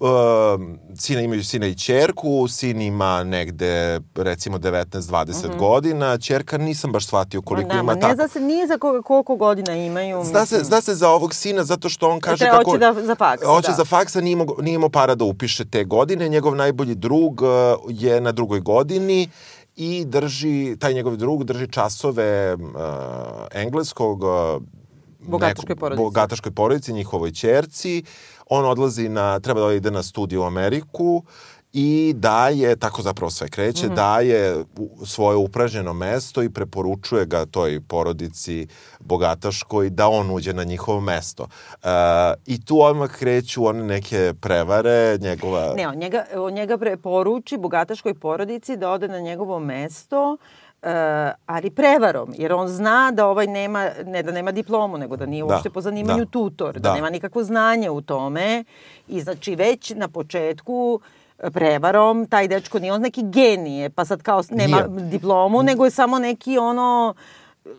sina 0.99 1.21
imaju 1.21 1.45
sina 1.45 1.67
i 1.67 1.75
čerku, 1.75 2.49
sin 2.49 2.81
ima 2.81 3.25
negde, 3.25 4.01
recimo, 4.15 4.59
19-20 4.59 5.59
godina, 5.59 6.19
čerka 6.19 6.59
nisam 6.59 6.93
baš 6.93 7.07
shvatio 7.07 7.43
koliko. 7.43 7.69
Ma, 7.69 7.75
ima 7.75 7.83
ma, 7.83 7.95
tako. 7.95 8.09
Ne 8.09 8.15
zna 8.15 8.29
se, 8.29 8.41
nije 8.41 8.67
za 8.67 8.79
koga, 8.79 9.03
koliko 9.03 9.37
godina 9.37 9.75
imaju. 9.75 10.25
Zna 10.25 10.47
se, 10.47 10.65
zna 10.65 10.81
se 10.81 10.95
za 10.95 11.09
ovog 11.09 11.35
sina 11.35 11.65
zato 11.65 11.89
što 11.89 12.09
on 12.09 12.21
kaže 12.21 12.39
Treba- 12.45 12.59
kako... 12.59 12.71
hoće 12.71 12.81
da- 12.81 13.07
za 13.07 13.15
faks, 13.15 13.43
Hoće 13.45 13.69
da. 13.69 13.75
za 13.77 13.85
faksa, 13.85 14.21
nije 14.21 14.33
imao, 14.33 14.47
nije 14.61 14.75
imao 14.75 14.91
para 14.91 15.15
da 15.15 15.25
upiše 15.25 15.65
te 15.65 15.85
godine. 15.85 16.29
Njegov 16.29 16.57
najbolji 16.57 16.95
drug 16.95 17.43
uh, 17.43 17.49
je 17.89 18.21
na 18.21 18.33
drugoj 18.33 18.61
godini 18.61 19.29
i 19.77 20.05
drži, 20.05 20.77
taj 20.79 20.95
njegov 20.95 21.17
drug 21.17 21.45
drži 21.45 21.69
časove 21.69 22.55
uh, 22.55 22.61
engleskog 23.53 24.23
uh, 24.23 24.63
Bogataškoj 25.23 25.77
porodici. 25.77 26.03
bogataškoj 26.03 26.53
porodici, 26.53 26.93
njihovoj 26.93 27.33
čerci. 27.33 28.03
On 28.47 28.65
odlazi 28.67 29.09
na, 29.09 29.41
treba 29.41 29.61
da 29.61 29.73
ide 29.73 29.91
na 29.91 30.03
studiju 30.03 30.41
u 30.41 30.45
Ameriku 30.45 31.23
i 31.75 32.13
daje, 32.17 32.77
tako 32.77 33.03
zapravo 33.03 33.31
sve 33.31 33.49
kreće, 33.49 33.87
Mhm. 33.87 33.95
daje 33.95 34.57
u- 34.79 35.07
svoje 35.07 35.37
upražnjeno 35.37 35.93
mesto 35.95 36.43
i 36.43 36.51
preporučuje 36.51 37.27
ga 37.27 37.47
toj 37.47 37.81
porodici 37.81 38.67
bogataškoj 39.01 39.91
da 39.91 40.09
on 40.09 40.31
uđe 40.31 40.53
na 40.53 40.65
njihovo 40.65 41.01
mesto. 41.01 41.47
E, 41.75 41.87
I 42.47 42.65
tu 42.65 42.81
odmah 42.81 43.11
kreću 43.11 43.67
one 43.67 43.85
neke 43.85 44.35
prevare, 44.37 45.19
njegova... 45.19 45.75
Ne, 45.75 45.89
on 45.89 45.97
njega, 45.97 46.25
on 46.37 46.53
njega 46.53 46.79
preporuči 46.79 47.57
bogataškoj 47.59 48.15
porodici 48.15 48.77
da 48.77 48.91
ode 48.91 49.09
na 49.09 49.21
njegovo 49.21 49.59
mesto 49.59 50.37
ali 51.47 51.71
prevarom, 51.71 52.35
jer 52.39 52.53
on 52.53 52.69
zna 52.69 53.11
da 53.11 53.27
ovaj 53.27 53.47
nema, 53.47 53.91
ne 54.05 54.23
da 54.23 54.33
nema 54.33 54.53
diplomu, 54.53 54.99
nego 54.99 55.17
da 55.17 55.27
nije 55.27 55.45
Da, 55.45 55.47
uopšte 55.47 55.71
po 55.71 55.81
zanimanju 55.81 56.25
da, 56.25 56.31
tutor, 56.31 56.75
da, 56.75 56.81
da. 56.81 56.95
nema 56.95 57.11
nikakvo 57.11 57.45
znanje 57.45 57.91
u 57.91 58.01
tome 58.01 58.65
i 59.09 59.21
znači 59.21 59.55
već 59.55 59.91
na 59.91 60.09
početku 60.09 61.01
e, 61.39 61.51
prevarom, 61.51 62.27
taj 62.27 62.49
dečko 62.49 62.79
nije 62.79 62.93
on 62.93 63.01
neki 63.01 63.23
genije, 63.25 63.91
pa 63.91 64.05
sad 64.05 64.23
kao 64.23 64.43
nema 64.51 64.77
Nije. 64.77 65.11
diplomu, 65.11 65.63
nego 65.63 65.85
je 65.85 65.91
samo 65.91 66.19
neki 66.19 66.59
ono 66.59 67.15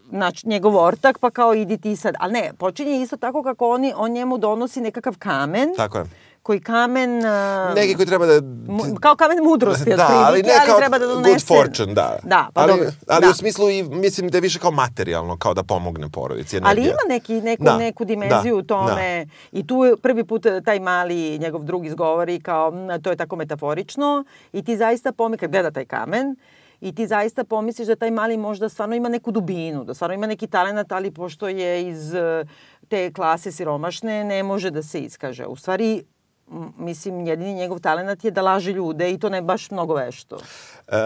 znači, 0.10 0.48
njegov 0.48 0.78
ortak, 0.78 1.20
pa 1.20 1.30
kao 1.30 1.54
idi 1.54 1.78
ti 1.78 1.96
sad. 1.96 2.16
Ali 2.20 2.34
ne, 2.34 2.52
počinje 2.58 3.02
isto 3.02 3.18
tako 3.18 3.44
kako 3.44 3.70
oni, 3.70 3.94
on 3.96 4.12
njemu 4.12 4.38
donosi 4.38 4.82
nekakav 4.82 5.16
kamen, 5.20 5.70
Tako 5.78 5.98
je. 5.98 6.06
Koji 6.44 6.60
kamen... 6.62 7.26
a, 7.26 7.74
Neki 7.76 7.96
koji 7.96 8.06
treba 8.06 8.26
da... 8.26 8.42
mu, 8.68 8.84
kao 9.02 9.16
kamen 9.16 9.38
mudrosti, 9.44 9.86
Da, 9.86 9.94
otprilike, 9.94 10.26
ali 10.26 10.44
ne 10.44 10.54
kao 10.66 10.78
treba 10.78 10.98
da 10.98 11.08
donese... 11.08 11.30
good 11.30 11.48
fortune, 11.48 11.94
da. 11.94 12.18
Da, 12.24 12.50
pa 12.54 12.62
ali, 12.62 12.72
dobro. 12.72 12.92
ali 13.08 13.22
da. 13.22 13.30
u 13.30 13.34
smislu 13.34 13.70
i 13.70 13.84
mislim 13.84 14.30
da 14.30 14.38
je 14.38 14.42
više 14.42 14.60
kao 14.60 14.72
materijalno, 14.72 15.38
kao 15.38 15.54
da 15.54 15.64
pomogne 15.64 16.10
porodici. 16.10 16.60
Ali 16.64 16.82
ima 16.82 16.98
neki, 17.10 17.42
neku, 17.42 17.64
Da, 17.64 17.78
neku 17.78 18.06
dimenziju 18.06 18.56
da, 18.56 18.60
u 18.60 18.64
tome 18.64 19.28
i 19.52 19.68
tu 19.68 19.76
prvi 20.02 20.24
put 20.24 20.46
taj 20.66 20.80
mali 20.80 21.38
njegov 21.40 21.64
drug 21.64 21.86
izgovori 21.86 22.42
kao 22.42 22.72
"Mm, 22.72 23.02
to 23.04 23.10
je 23.10 23.16
tako 23.16 23.36
metaforično 23.36 24.24
i 24.54 24.64
ti 24.64 24.78
zaista 24.78 25.12
pomisliš, 25.12 25.40
kad 25.40 25.52
gleda 25.52 25.72
taj 25.72 25.86
kamen, 25.86 26.36
i 26.82 26.96
ti 26.96 27.08
zaista 27.08 27.44
pomisliš 27.44 27.88
da 27.88 27.96
taj 27.96 28.12
mali 28.12 28.38
možda 28.38 28.70
stvarno 28.70 28.96
ima 28.96 29.10
neku 29.10 29.32
dubinu, 29.32 29.84
da 29.84 29.94
stvarno 29.94 30.14
ima 30.14 30.28
neki 30.28 30.48
talent, 30.48 30.92
ali 30.92 31.12
pošto 31.12 31.48
je 31.48 31.88
iz 31.88 32.14
eh, 32.14 32.46
te 32.88 33.14
klase 33.14 33.52
siromašne, 33.52 34.24
ne 34.24 34.44
može 34.44 34.72
da 34.72 34.84
se 34.84 35.00
iskaže. 35.00 35.46
U 35.46 35.56
stvari, 35.56 36.04
mislim, 36.78 37.28
jedini 37.28 37.54
njegov 37.54 37.80
talent 37.80 38.24
je 38.24 38.32
da 38.32 38.42
laže 38.42 38.72
ljude 38.72 39.12
i 39.12 39.18
to 39.20 39.30
ne 39.30 39.42
baš 39.42 39.72
mnogo 39.72 39.94
vešto. 39.94 40.38
E, 40.88 40.98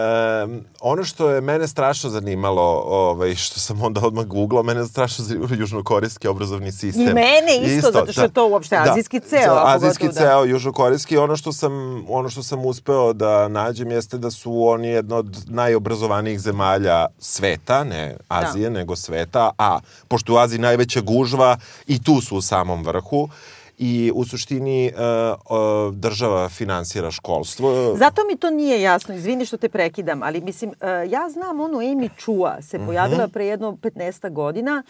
ono 0.80 1.04
što 1.04 1.30
je 1.30 1.40
mene 1.40 1.68
strašno 1.68 2.10
zanimalo, 2.10 2.82
ovaj, 2.86 3.34
što 3.34 3.60
sam 3.60 3.82
onda 3.82 4.00
odmah 4.04 4.26
googlao, 4.26 4.62
mene 4.62 4.80
je 4.80 4.86
strašno 4.86 5.24
zanimalo 5.24 5.54
južnokorejski 5.58 6.28
obrazovni 6.28 6.72
sistem. 6.72 7.08
I 7.08 7.14
mene 7.14 7.76
isto, 7.76 7.90
zato 7.92 8.12
što 8.12 8.22
je 8.22 8.28
to 8.28 8.48
uopšte 8.48 8.76
azijski 8.76 9.20
ceo, 9.20 9.54
a 9.54 9.74
azijski 9.74 10.04
pogotovo 10.06 10.24
da. 10.24 10.30
ceo, 10.30 10.44
južnokorejski. 10.44 11.16
Ono 11.16 11.36
što 11.36 11.52
sam, 11.52 12.04
ono 12.08 12.28
što 12.28 12.42
sam 12.42 12.66
uspeo 12.66 13.12
da 13.12 13.48
nađem 13.48 13.90
jeste 13.90 14.18
da 14.18 14.30
su 14.30 14.66
oni 14.66 14.88
jedno 14.88 15.16
od 15.16 15.44
najobrazovanijih 15.46 16.40
zemalja 16.40 17.06
sveta, 17.18 17.84
ne 17.84 18.16
Azije, 18.28 18.70
nego 18.70 18.96
sveta, 18.96 19.50
a 19.58 19.80
pošto 20.08 20.34
u 20.34 20.36
Aziji 20.36 20.58
najveća 20.58 21.00
gužva 21.00 21.56
i 21.86 22.02
tu 22.02 22.20
su 22.20 22.36
u 22.36 22.42
samom 22.42 22.84
vrhu, 22.84 23.28
i 23.78 24.12
u 24.14 24.24
suštini 24.24 24.86
e, 24.86 24.90
e, 24.90 25.34
država 25.92 26.48
finansira 26.48 27.10
školstvo. 27.10 27.94
Zato 27.96 28.22
mi 28.24 28.36
to 28.36 28.50
nije 28.50 28.82
jasno, 28.82 29.14
izvini 29.14 29.44
što 29.44 29.56
te 29.56 29.68
prekidam, 29.68 30.22
ali 30.22 30.40
mislim, 30.40 30.70
e, 30.72 30.86
ja 31.08 31.28
znam 31.28 31.60
onu 31.60 31.78
Amy 31.78 32.08
Chua, 32.18 32.62
se 32.62 32.78
pojavila 32.78 32.98
Mhm. 33.18 33.32
pre 33.32 33.46
jedno 33.46 33.72
15 33.72 33.98
godina, 34.28 34.82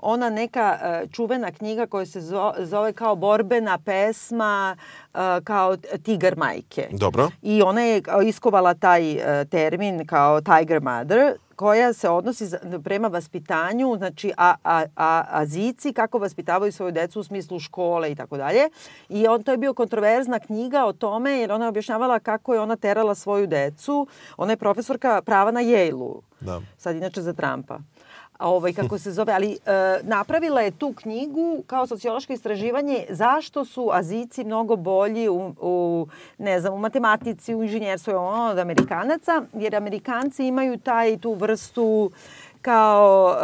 ona 0.00 0.30
neka 0.30 0.78
e, 0.82 1.06
čuvena 1.08 1.52
knjiga 1.52 1.86
koja 1.86 2.06
se 2.06 2.20
zo- 2.20 2.54
zove 2.58 2.92
kao 2.92 3.16
borbena 3.16 3.78
pesma 3.78 4.76
e, 5.06 5.18
kao 5.44 5.76
Tigar 5.76 6.36
majke. 6.36 6.88
Dobro. 6.92 7.30
I 7.42 7.62
ona 7.62 7.80
je 7.82 8.02
iskovala 8.24 8.74
taj 8.74 9.12
e, 9.40 9.44
termin 9.44 10.06
kao 10.06 10.40
Tiger 10.40 10.80
Mother, 10.80 11.32
koja 11.56 11.92
se 11.92 12.08
odnosi 12.08 12.50
prema 12.84 13.08
vaspitanju, 13.08 13.96
znači 13.96 14.32
a, 14.36 14.54
a, 14.64 14.84
a, 14.96 15.24
azici 15.28 15.92
kako 15.92 16.18
vaspitavaju 16.18 16.72
svoju 16.72 16.92
decu 16.92 17.20
u 17.20 17.24
smislu 17.24 17.60
škole 17.60 18.12
i 18.12 18.14
tako 18.14 18.36
dalje. 18.36 18.68
I 19.08 19.26
on 19.26 19.42
to 19.42 19.50
je 19.50 19.58
bio 19.58 19.74
kontroverzna 19.74 20.38
knjiga 20.38 20.84
o 20.84 20.92
tome 20.92 21.32
jer 21.32 21.52
ona 21.52 21.64
je 21.64 21.68
objašnjavala 21.68 22.18
kako 22.18 22.54
je 22.54 22.60
ona 22.60 22.76
terala 22.76 23.14
svoju 23.14 23.46
decu. 23.46 24.06
Ona 24.36 24.52
je 24.52 24.56
profesorka 24.56 25.22
prava 25.22 25.50
na 25.50 25.60
Yale-u. 25.60 26.22
Da. 26.40 26.60
Sad 26.78 26.96
inače 26.96 27.22
za 27.22 27.32
Trumpa 27.32 27.78
a 28.38 28.50
ovaj 28.50 28.72
kako 28.72 28.98
se 28.98 29.12
zove, 29.12 29.32
ali 29.32 29.52
e, 29.52 29.56
napravila 30.02 30.60
je 30.60 30.70
tu 30.70 30.92
knjigu 30.92 31.62
kao 31.66 31.86
sociološko 31.86 32.32
istraživanje 32.32 33.06
zašto 33.10 33.64
su 33.64 33.90
Azici 33.92 34.44
mnogo 34.44 34.76
bolji 34.76 35.28
u, 35.28 35.54
u 35.60 36.06
ne 36.38 36.60
znam, 36.60 36.74
u 36.74 36.78
matematici, 36.78 37.54
u 37.54 37.62
inženjerstvu 37.62 38.10
ono, 38.10 38.50
od 38.50 38.58
Amerikanaca, 38.58 39.42
jer 39.52 39.76
Amerikanci 39.76 40.46
imaju 40.46 40.78
taj 40.78 41.18
tu 41.18 41.34
vrstu 41.34 42.10
kao 42.66 43.36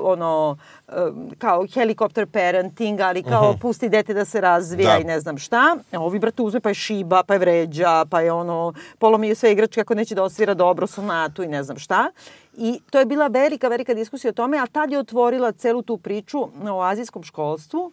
uh, 0.00 0.12
ono 0.12 0.56
uh, 0.88 0.94
kao 1.38 1.66
helikopter 1.74 2.26
parenting, 2.26 3.00
ali 3.00 3.22
kao 3.22 3.54
pusti 3.60 3.88
dete 3.88 4.14
da 4.14 4.24
se 4.24 4.40
razvija 4.40 4.92
Da. 4.92 4.98
i 4.98 5.04
ne 5.04 5.20
znam 5.20 5.38
šta. 5.38 5.76
A 5.92 6.00
ovi 6.00 6.18
brate 6.18 6.42
uzme 6.42 6.60
pa 6.60 6.68
je 6.68 6.74
šiba, 6.74 7.22
pa 7.22 7.34
je 7.34 7.38
vređa, 7.38 8.04
pa 8.10 8.20
je 8.20 8.32
ono 8.32 8.72
polomio 8.98 9.34
sve 9.34 9.52
igračke 9.52 9.80
ako 9.80 9.94
neće 9.94 10.14
da 10.14 10.22
osvira 10.22 10.54
dobro 10.54 10.86
sonatu 10.86 11.42
i 11.42 11.48
ne 11.48 11.62
znam 11.62 11.78
šta. 11.78 12.10
I 12.56 12.80
to 12.90 12.98
je 12.98 13.04
bila 13.06 13.26
velika, 13.26 13.68
velika 13.68 13.94
diskusija 13.94 14.28
o 14.28 14.32
tome, 14.32 14.58
a 14.58 14.66
tad 14.66 14.90
je 14.90 14.98
otvorila 14.98 15.52
celu 15.52 15.82
tu 15.82 15.96
priču 15.98 16.38
o 16.70 16.82
azijskom 16.82 17.22
školstvu 17.22 17.92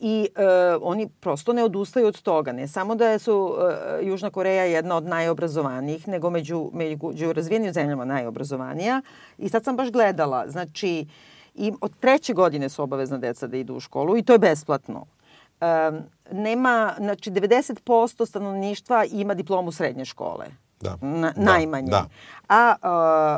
i 0.00 0.28
e, 0.34 0.76
oni 0.80 1.08
prosto 1.20 1.52
ne 1.52 1.64
odustaju 1.64 2.06
od 2.06 2.22
toga. 2.22 2.52
Ne 2.52 2.68
samo 2.68 2.94
da 2.94 3.18
su 3.18 3.56
e, 4.00 4.06
Južna 4.06 4.30
Koreja 4.30 4.64
jedna 4.64 4.96
od 4.96 5.04
najobrazovanijih, 5.04 6.08
nego 6.08 6.30
među, 6.30 6.70
među 6.72 7.32
razvijenim 7.32 7.72
zemljama 7.72 8.04
najobrazovanija. 8.04 9.02
I 9.38 9.48
sad 9.48 9.64
sam 9.64 9.76
baš 9.76 9.90
gledala, 9.90 10.48
znači, 10.48 11.06
i 11.54 11.72
od 11.80 11.92
treće 12.00 12.34
godine 12.34 12.68
su 12.68 12.82
obavezna 12.82 13.18
deca 13.18 13.46
da 13.46 13.56
idu 13.56 13.74
u 13.74 13.80
školu 13.80 14.16
i 14.16 14.22
to 14.22 14.32
je 14.32 14.38
besplatno. 14.38 15.06
E, 15.60 15.66
nema, 16.32 16.94
znači, 16.98 17.30
90% 17.30 18.26
stanovništva 18.26 19.04
ima 19.04 19.34
diplomu 19.34 19.72
srednje 19.72 20.04
škole. 20.04 20.46
Da. 20.80 20.96
Na, 21.00 21.32
Da, 21.36 21.42
najmanje. 21.42 21.90
da. 21.90 22.06
A 22.48 22.74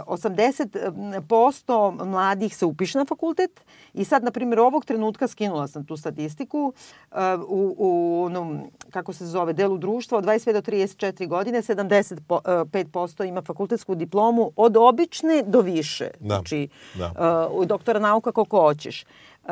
uh, 0.07 0.19
80% 0.19 2.05
mladih 2.05 2.57
se 2.57 2.67
upiše 2.67 2.99
na 2.99 3.05
fakultet 3.05 3.61
i 3.95 4.05
sad, 4.05 4.25
na 4.25 4.31
primjer, 4.31 4.61
ovog 4.61 4.85
trenutka 4.85 5.29
skinula 5.29 5.69
sam 5.69 5.85
tu 5.87 5.97
statistiku 5.97 6.73
uh, 7.11 7.17
u, 7.49 7.75
u 7.79 8.23
onom, 8.25 8.61
kako 8.91 9.13
se 9.13 9.27
zove, 9.27 9.53
delu 9.53 9.79
društva 9.79 10.19
od 10.19 10.25
25 10.25 10.53
do 10.53 10.61
34 10.61 11.29
godine 11.29 11.63
75% 11.63 13.29
ima 13.29 13.43
fakultetsku 13.43 13.95
diplomu 13.95 14.53
od 14.57 14.77
obične 14.77 15.43
do 15.43 15.61
više. 15.61 16.11
Da, 16.21 16.35
Znači, 16.35 16.69
da. 16.95 17.49
uh, 17.53 17.67
doktora 17.67 17.99
nauka 17.99 18.33
koliko 18.33 18.61
hoćeš. 18.61 19.05
Uh, 19.45 19.51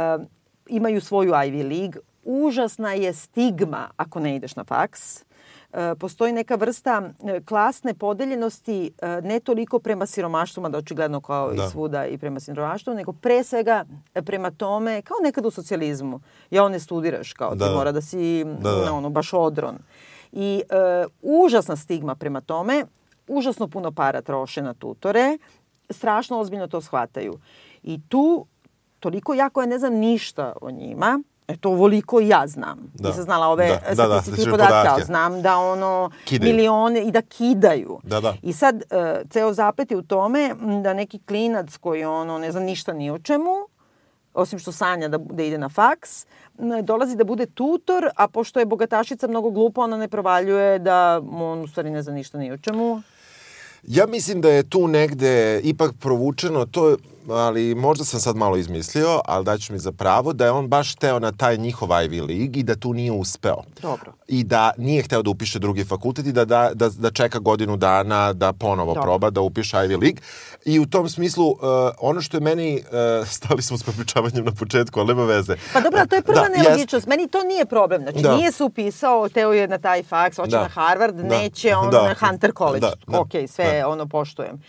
imaju 0.69 1.01
svoju 1.01 1.33
Ivy 1.33 1.79
League. 1.79 2.01
Užasna 2.25 2.93
je 2.93 3.13
stigma 3.13 3.89
ako 3.97 4.21
ne 4.21 4.37
ideš 4.37 4.57
na 4.57 4.65
faks. 4.65 5.21
E, 5.21 5.25
postoji 5.99 6.33
neka 6.33 6.55
vrsta 6.55 7.03
e, 7.25 7.41
klasne 7.41 7.95
podeljenosti 7.95 8.91
e, 8.99 9.21
ne 9.21 9.41
toliko 9.41 9.79
prema 9.79 10.07
siromaštvu, 10.07 10.63
mada 10.63 10.79
očigledno 10.79 11.21
kao 11.21 11.53
Da. 11.53 11.65
i 11.65 11.69
svuda 11.69 12.07
i 12.07 12.19
prema 12.19 12.41
siromaštvu, 12.41 12.95
nego 12.95 13.13
pre 13.13 13.45
svega 13.45 13.85
e, 14.15 14.23
prema 14.23 14.51
tome, 14.51 15.03
kao 15.03 15.17
nekad 15.23 15.47
u 15.47 15.51
socijalizmu. 15.51 16.21
Ja 16.51 16.69
ne 16.69 16.81
studiraš, 16.81 17.33
kao 17.33 17.55
Da, 17.55 17.69
ti 17.69 17.75
mora 17.75 17.93
da 17.93 18.01
si 18.01 18.45
Da, 18.45 18.71
da. 18.71 18.93
ono, 18.93 19.11
baš 19.11 19.33
odron. 19.33 19.79
I 20.33 20.63
e, 20.71 20.75
užasna 21.23 21.77
stigma 21.77 22.15
prema 22.15 22.41
tome, 22.41 22.85
užasno 23.29 23.69
puno 23.69 23.93
para 23.93 24.23
troše 24.23 24.63
na 24.63 24.75
tutore, 24.75 25.39
strašno 25.91 26.41
ozbiljno 26.41 26.67
to 26.67 26.81
shvataju. 26.81 27.39
I 27.83 28.01
tu, 28.09 28.47
toliko 29.01 29.35
jako 29.35 29.61
ja 29.63 29.67
ne 29.67 29.79
znam 29.79 29.95
ništa 29.95 30.53
o 30.61 30.71
njima, 30.71 31.21
Eto, 31.49 31.69
ovoliko 31.71 32.21
ja 32.21 32.47
znam. 32.47 32.93
Da. 32.95 33.09
Nisam 33.09 33.25
znala 33.25 33.47
ove 33.49 33.67
Da, 33.67 33.75
da, 33.75 33.95
da, 33.95 33.95
statističke 33.95 34.43
znači 34.43 34.51
podatke, 34.51 34.73
podatke. 34.73 34.91
ali 34.93 35.05
znam 35.05 35.43
da 35.43 35.59
ono 35.59 36.11
Kidaju. 36.25 36.53
milione 36.55 37.03
i 37.03 37.11
da 37.11 37.23
kidaju. 37.23 38.01
Da, 38.03 38.21
da. 38.21 38.35
I 38.43 38.53
sad 38.53 38.83
e, 38.91 39.23
ceo 39.31 39.53
zaplet 39.53 39.91
je 39.91 39.97
u 39.97 40.03
tome 40.03 40.55
da 40.83 40.95
neki 40.95 41.19
klinac 41.19 41.77
koji 41.77 42.05
ono 42.05 42.39
ne 42.39 42.53
zna 42.53 42.61
ništa 42.61 42.93
ni 42.93 43.11
o 43.11 43.19
čemu, 43.19 43.51
osim 44.35 44.59
što 44.59 44.73
sanja 44.73 45.09
da, 45.09 45.19
da 45.19 45.43
ide 45.43 45.59
na 45.59 45.69
faks, 45.69 46.27
dolazi 46.83 47.17
da 47.17 47.25
bude 47.25 47.47
tutor, 47.47 48.09
a 48.17 48.29
pošto 48.29 48.59
je 48.61 48.67
bogatašica 48.67 49.29
mnogo 49.29 49.51
glupa, 49.51 49.81
ona 49.81 49.97
ne 49.97 50.09
provaljuje 50.09 50.79
da 50.79 51.23
on 51.33 51.63
u 51.63 51.67
stvari 51.67 51.91
ne 51.91 52.03
zna 52.03 52.13
ništa 52.13 52.39
ni 52.39 52.53
o 52.53 52.59
čemu. 52.59 53.03
Ja 53.83 54.07
mislim 54.07 54.41
da 54.41 54.49
je 54.51 54.63
tu 54.69 54.89
negde 54.89 55.61
ipak 55.61 55.93
provučeno 56.01 56.67
to, 56.67 56.97
ali 57.29 57.75
možda 57.75 58.05
sam 58.05 58.21
sad 58.21 58.37
malo 58.37 58.57
izmislio, 58.57 59.21
ali 59.25 59.45
daću 59.45 59.73
mi 59.73 59.79
za 59.79 59.93
pravo, 59.93 60.33
da 60.33 60.45
je 60.45 60.51
on 60.51 60.69
baš 60.69 60.97
hteo 60.97 61.19
na 61.19 61.33
taj 61.33 61.57
njihov 61.57 61.89
Ivy 61.89 62.21
League 62.21 62.61
i 62.61 62.63
da 62.63 62.75
tu 62.77 62.93
nije 62.93 63.13
uspeo. 63.13 63.63
Dobro. 63.83 64.13
I 64.29 64.45
da 64.45 64.71
nije 64.79 65.03
hteo 65.03 65.23
da 65.23 65.31
upiše 65.31 65.59
drugi 65.59 65.85
fakultet 65.85 66.27
i 66.27 66.33
da, 66.33 66.45
da, 66.45 66.71
da, 66.75 66.89
da 66.89 67.11
čeka 67.11 67.39
godinu 67.39 67.77
dana 67.77 68.33
da 68.33 68.53
ponovo 68.53 68.95
Dobro. 68.95 69.03
proba 69.03 69.31
da 69.31 69.41
upiše 69.41 69.77
Ivy 69.77 70.03
League. 70.03 70.21
I 70.65 70.79
u 70.79 70.87
tom 70.87 71.09
smislu, 71.09 71.51
uh, 71.51 71.59
ono 72.01 72.21
što 72.21 72.37
je 72.37 72.41
meni, 72.41 72.83
uh, 73.21 73.29
stali 73.37 73.63
smo 73.63 73.79
s 73.79 73.83
prepričavanjem 73.83 74.45
na 74.45 74.53
početku, 74.53 75.01
ali 75.01 75.09
nema 75.09 75.25
veze. 75.25 75.57
Pa 75.73 75.81
dobro, 75.81 76.07
to 76.07 76.17
je 76.17 76.23
prva 76.23 76.49
Da, 76.49 76.63
nelogičnost. 76.63 77.07
Meni 77.07 77.29
to 77.29 77.43
nije 77.43 77.67
problem. 77.67 78.03
Znači, 78.03 78.19
Da. 78.23 78.37
nije 78.37 78.53
se 78.53 78.65
upisao, 78.65 79.29
teo 79.29 79.53
je 79.53 79.69
na 79.69 79.79
taj 79.79 80.03
faks, 80.03 80.37
hoće 80.37 80.51
Da. 80.51 80.63
na 80.63 80.69
Harvard, 80.69 81.17
Da. 81.17 81.23
neće 81.23 81.77
on 81.77 81.91
Da. 81.91 82.03
na 82.03 82.15
Hunter 82.27 82.53
College. 82.59 82.81
Da, 82.81 82.93
da. 83.07 83.21
Ok, 83.21 83.31
sve 83.49 83.85
ono 83.87 84.07
poštujem. 84.07 84.63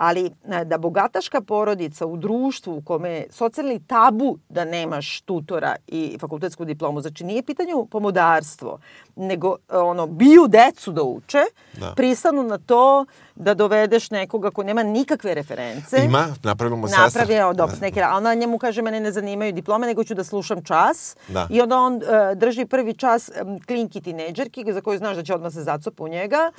Ali 0.00 0.26
e, 0.26 0.64
da 0.64 0.78
bogataška 0.78 1.40
porodica 1.40 2.06
u 2.06 2.16
društvu 2.16 2.76
u 2.76 2.82
kome 2.82 3.10
je 3.10 3.26
socijalni 3.30 3.80
tabu 3.86 4.38
da 4.48 4.64
nemaš 4.64 5.20
tutora 5.20 5.76
i 5.86 6.16
fakultetsku 6.20 6.64
diplomu, 6.64 7.00
znači 7.00 7.24
nije 7.24 7.42
pitanju 7.42 7.86
pomodarstvo, 7.90 8.78
nego 9.16 9.56
e, 9.68 9.76
ono, 9.76 10.06
biju 10.06 10.46
decu 10.48 10.92
da 10.92 11.02
uče, 11.02 11.42
Da. 11.80 11.92
pristanu 11.96 12.42
na 12.42 12.58
to 12.58 13.04
da 13.34 13.54
dovedeš 13.54 14.10
nekoga 14.10 14.50
ko 14.50 14.62
nema 14.62 14.82
nikakve 14.82 15.34
reference. 15.34 16.04
Ima, 16.04 16.26
napravimo 16.42 16.88
sestra. 16.88 17.04
Napravio, 17.04 17.52
dobro, 17.52 17.76
neke, 17.80 18.02
a 18.02 18.16
ona 18.16 18.34
njemu 18.34 18.58
kaže, 18.58 18.82
mene 18.82 19.00
ne 19.00 19.12
zanimaju 19.12 19.52
diplome, 19.52 19.86
nego 19.86 20.04
ću 20.04 20.14
da 20.14 20.24
slušam 20.24 20.64
čas. 20.64 21.16
Da. 21.28 21.46
I 21.50 21.60
onda 21.60 21.76
on 21.76 21.94
uh, 21.94 22.02
drži 22.36 22.66
prvi 22.66 22.94
čas 22.94 23.30
um, 23.42 23.60
klinki 23.66 24.00
tineđerki, 24.00 24.72
za 24.72 24.80
koju 24.80 24.98
znaš 24.98 25.16
da 25.16 25.22
će 25.22 25.34
odmah 25.34 25.52
se 25.52 25.62
zacopa 25.62 26.04
u 26.04 26.08
njega. 26.08 26.52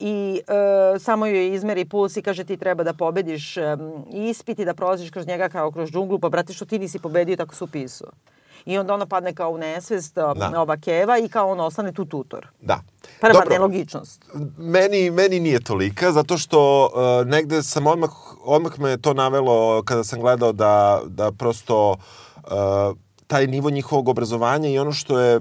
I 0.00 0.40
uh, 0.40 1.02
samo 1.02 1.26
joj 1.26 1.54
izmeri 1.54 1.84
puls 1.84 2.16
i 2.16 2.22
kaže 2.22 2.44
ti 2.44 2.56
treba 2.56 2.84
da 2.84 2.94
pobediš 2.94 3.56
um, 3.56 4.04
ispit 4.12 4.58
i 4.58 4.64
da 4.64 4.74
prolaziš 4.74 5.10
kroz 5.10 5.26
njega 5.26 5.48
kao 5.48 5.70
kroz 5.70 5.90
džunglu, 5.90 6.18
pa 6.18 6.28
brate 6.28 6.52
što 6.52 6.64
ti 6.64 6.78
nisi 6.78 6.98
pobedio, 6.98 7.36
tako 7.36 7.54
se 7.54 7.64
upisao. 7.64 8.08
I 8.66 8.78
onda 8.78 8.94
ona 8.94 9.06
padne 9.06 9.34
kao 9.34 9.50
u 9.50 9.58
nesvest, 9.58 10.14
Da. 10.14 10.34
da. 10.34 10.60
ova 10.60 10.76
keva, 10.76 11.18
i 11.18 11.28
kao 11.28 11.50
on 11.50 11.60
ostane 11.60 11.92
tu 11.92 12.04
tutor. 12.04 12.48
Da. 12.60 12.80
Prva 13.20 13.32
Dobro. 13.32 13.48
nelogičnost. 13.50 14.24
Meni, 14.58 15.10
meni 15.10 15.40
nije 15.40 15.60
tolika, 15.60 16.12
zato 16.12 16.38
što 16.38 16.84
uh, 16.84 17.26
negde 17.26 17.62
sam 17.62 17.86
odmah, 17.86 18.10
odmah 18.44 18.78
me 18.78 18.96
to 18.96 19.14
navelo 19.14 19.82
kada 19.82 20.04
sam 20.04 20.20
gledao 20.20 20.52
da, 20.52 21.00
da 21.06 21.32
prosto 21.32 21.90
uh, 22.36 22.96
taj 23.26 23.46
nivo 23.46 23.70
njihovog 23.70 24.08
obrazovanja 24.08 24.68
i 24.68 24.78
ono 24.78 24.92
što 24.92 25.20
je 25.20 25.40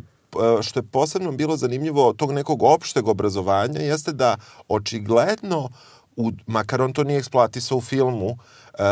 što 0.62 0.80
je 0.80 0.84
posebno 0.84 1.32
bilo 1.32 1.58
zanimljivo 1.58 2.14
tog 2.14 2.32
nekog 2.32 2.64
opšteg 2.64 3.08
obrazovanja 3.08 3.80
jeste 3.80 4.12
da 4.12 4.38
očigledno 4.68 5.70
u, 6.16 6.32
makar 6.48 6.82
on 6.82 6.94
to 6.94 7.04
nije 7.04 7.18
eksploatisao 7.18 7.78
u 7.78 7.82
filmu, 7.82 8.38
e, 8.74 8.84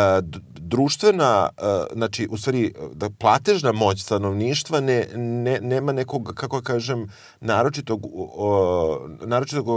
društvena, 0.59 1.49
e, 1.57 1.61
znači, 1.93 2.27
u 2.31 2.37
stvari, 2.37 2.73
da 2.93 3.09
platežna 3.09 3.71
moć 3.71 4.03
stanovništva 4.03 4.79
ne, 4.79 5.07
ne, 5.15 5.59
nema 5.61 5.91
nekog, 5.91 6.33
kako 6.35 6.61
kažem, 6.61 7.07
naročitog, 7.41 8.05
o, 8.13 9.07
naročitog 9.25 9.67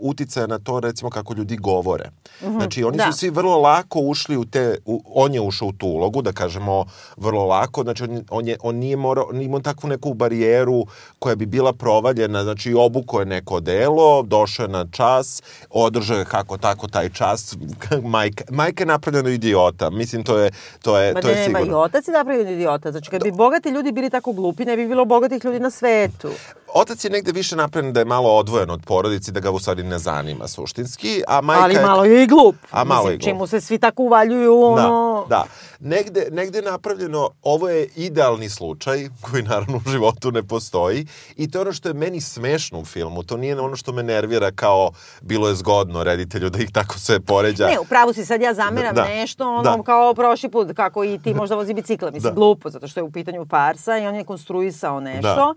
uticaja 0.00 0.46
na 0.46 0.58
to, 0.58 0.80
recimo, 0.80 1.10
kako 1.10 1.34
ljudi 1.34 1.56
govore. 1.56 2.10
Znači, 2.40 2.84
oni 2.84 2.96
da. 2.96 3.12
su 3.12 3.18
svi 3.18 3.30
vrlo 3.30 3.60
lako 3.60 4.00
ušli 4.00 4.36
u 4.36 4.44
te, 4.44 4.78
u, 4.84 5.02
on 5.14 5.34
je 5.34 5.40
ušao 5.40 5.68
u 5.68 5.72
tu 5.72 5.86
ulogu, 5.86 6.22
da 6.22 6.32
kažemo, 6.32 6.84
vrlo 7.16 7.46
lako, 7.46 7.82
znači, 7.82 8.04
on, 8.04 8.24
on, 8.30 8.48
je, 8.48 8.56
on 8.60 8.76
nije 8.76 8.96
morao, 8.96 9.32
nije 9.32 9.44
imao 9.44 9.60
takvu 9.60 9.88
neku 9.88 10.14
barijeru 10.14 10.86
koja 11.18 11.36
bi 11.36 11.46
bila 11.46 11.72
provaljena, 11.72 12.42
znači, 12.42 12.74
obuko 12.74 13.20
je 13.20 13.26
neko 13.26 13.60
delo, 13.60 14.22
došao 14.22 14.64
je 14.64 14.68
na 14.68 14.86
čas, 14.90 15.42
održao 15.70 16.18
je 16.18 16.24
kako 16.24 16.58
tako 16.58 16.88
taj 16.88 17.08
čas, 17.08 17.56
majka, 18.02 18.44
majka 18.50 18.82
je 18.82 18.86
napravljena 18.86 19.30
idiota, 19.30 19.90
mislim, 19.90 20.24
to 20.28 20.38
je, 20.38 20.50
to 20.82 20.98
je, 20.98 21.12
Ma 21.12 21.20
to 21.20 21.28
je 21.28 21.34
nema, 21.36 21.58
i 21.58 21.62
sigurno. 21.62 21.78
otac 21.80 22.08
je 22.08 22.12
napravio 22.12 22.42
idiota. 22.44 22.90
Znači, 22.90 23.10
kad 23.10 23.22
bi 23.22 23.32
bogati 23.32 23.68
ljudi 23.68 23.92
bili 23.92 24.10
tako 24.10 24.32
glupi, 24.32 24.64
ne 24.64 24.76
bi 24.76 24.86
bilo 24.86 25.04
bogatih 25.06 25.44
ljudi 25.44 25.60
na 25.60 25.70
svetu. 25.70 26.28
Otac 26.74 27.04
je 27.04 27.10
negde 27.10 27.32
više 27.32 27.56
napravljen 27.56 27.92
da 27.92 28.00
je 28.00 28.04
malo 28.04 28.36
odvojen 28.36 28.70
od 28.70 28.80
porodici, 28.86 29.32
da 29.32 29.40
ga 29.40 29.50
u 29.50 29.58
stvari 29.58 29.82
ne 29.82 29.98
zanima 29.98 30.48
suštinski, 30.48 31.22
a 31.28 31.40
majka 31.40 31.62
Ali 31.62 31.74
je... 31.74 31.82
malo 31.82 32.04
je 32.04 32.22
i 32.22 32.26
glup. 32.26 32.56
A 32.70 32.84
malo 32.84 33.00
Mislim, 33.00 33.12
je 33.12 33.16
glup. 33.18 33.24
Čemu 33.24 33.46
se 33.46 33.60
svi 33.60 33.78
tako 33.78 34.02
uvaljuju, 34.02 34.62
ono... 34.62 35.26
Da, 35.28 35.36
da. 35.36 35.44
Negde, 35.80 36.26
negde 36.30 36.58
je 36.58 36.62
napravljeno, 36.62 37.30
ovo 37.42 37.68
je 37.68 37.88
idealni 37.96 38.48
slučaj, 38.50 39.08
koji 39.20 39.42
naravno 39.42 39.76
u 39.86 39.90
životu 39.90 40.32
ne 40.32 40.42
postoji, 40.42 41.06
i 41.36 41.50
to 41.50 41.58
je 41.58 41.62
ono 41.62 41.72
što 41.72 41.88
je 41.88 41.94
meni 41.94 42.20
smešno 42.20 42.78
u 42.80 42.84
filmu, 42.84 43.22
to 43.22 43.36
nije 43.36 43.60
ono 43.60 43.76
što 43.76 43.92
me 43.92 44.02
nervira 44.02 44.50
kao 44.50 44.90
bilo 45.20 45.48
je 45.48 45.54
zgodno 45.54 46.04
reditelju 46.04 46.50
da 46.50 46.58
ih 46.58 46.72
tako 46.72 46.98
sve 46.98 47.20
poređa. 47.20 47.66
Ne, 47.66 47.78
upravo 47.78 48.12
si 48.12 48.24
sad 48.24 48.40
ja 48.40 48.54
zameram 48.54 48.94
Da, 48.94 49.02
da, 49.02 49.08
da. 49.08 49.14
nešto, 49.14 49.48
ono 49.48 49.62
Da. 49.62 49.82
kao 49.82 50.14
prošli 50.14 50.50
put, 50.50 50.72
kako 50.76 51.04
i 51.04 51.18
ti 51.18 51.34
možda 51.34 51.54
vozi 51.56 51.74
bicikla. 51.74 52.10
Mislim, 52.10 52.34
Da. 52.34 52.34
glupo, 52.34 52.70
zato 52.70 52.88
što 52.88 53.00
je 53.00 53.04
u 53.04 53.10
pitanju 53.10 53.46
farsa 53.50 53.98
i 53.98 54.06
on 54.06 54.14
je 54.14 54.24
konstruisao 54.24 55.00
nešto. 55.00 55.34
Da. 55.34 55.54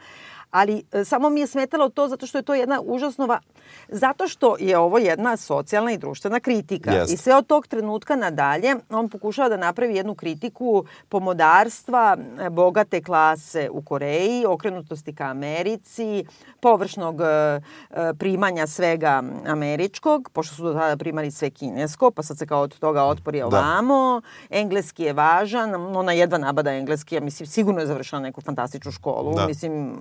Ali 0.51 0.84
e, 0.91 1.05
samo 1.05 1.29
mi 1.29 1.39
je 1.39 1.48
smetalo 1.48 1.89
to 1.89 2.08
zato 2.08 2.27
što 2.27 2.38
je 2.38 2.41
to 2.41 2.53
jedna 2.53 2.81
užasnova... 2.81 3.39
Zato 3.89 4.27
što 4.27 4.55
je 4.60 4.77
ovo 4.77 4.98
jedna 4.98 5.38
socijalna 5.38 5.91
i 5.91 5.98
društvena 5.98 6.39
kritika. 6.39 6.91
Jest. 6.91 7.13
I 7.13 7.17
sve 7.17 7.36
od 7.36 7.48
tog 7.48 7.67
trenutka 7.67 8.15
nadalje 8.15 8.75
on 8.89 9.10
pokušava 9.10 9.50
da 9.50 9.58
napravi 9.58 9.96
jednu 9.96 10.15
kritiku 10.15 10.86
pomodarstva 11.10 12.17
e, 12.39 12.50
bogate 12.50 13.01
klase 13.03 13.70
u 13.72 13.81
Koreji, 13.81 14.46
okrenutosti 14.46 15.15
ka 15.15 15.24
Americi, 15.24 16.25
površnog 16.60 17.22
e, 17.22 17.60
primanja 18.17 18.67
svega 18.67 19.24
američkog, 19.46 20.29
pošto 20.34 20.55
su 20.55 20.63
do 20.63 20.74
tada 20.74 20.98
primali 20.98 21.31
sve 21.31 21.50
kinesko, 21.50 22.12
pa 22.12 22.24
sad 22.24 22.38
se 22.38 22.46
kao 22.46 22.62
od 22.62 22.79
toga 22.79 23.04
otpori 23.04 23.39
Da. 23.39 23.45
ovamo. 23.45 24.21
Engleski 24.49 25.04
je 25.04 25.13
važan, 25.13 25.75
ona 25.75 26.12
jedva 26.12 26.38
nabada 26.38 26.71
engleski, 26.71 27.15
ja 27.15 27.21
mislim, 27.21 27.47
sigurno 27.47 27.80
je 27.80 27.88
završila 27.88 28.21
neku 28.21 28.41
fantastičnu 28.41 28.91
školu. 28.91 29.36
Da. 29.36 29.47
Mislim, 29.47 29.97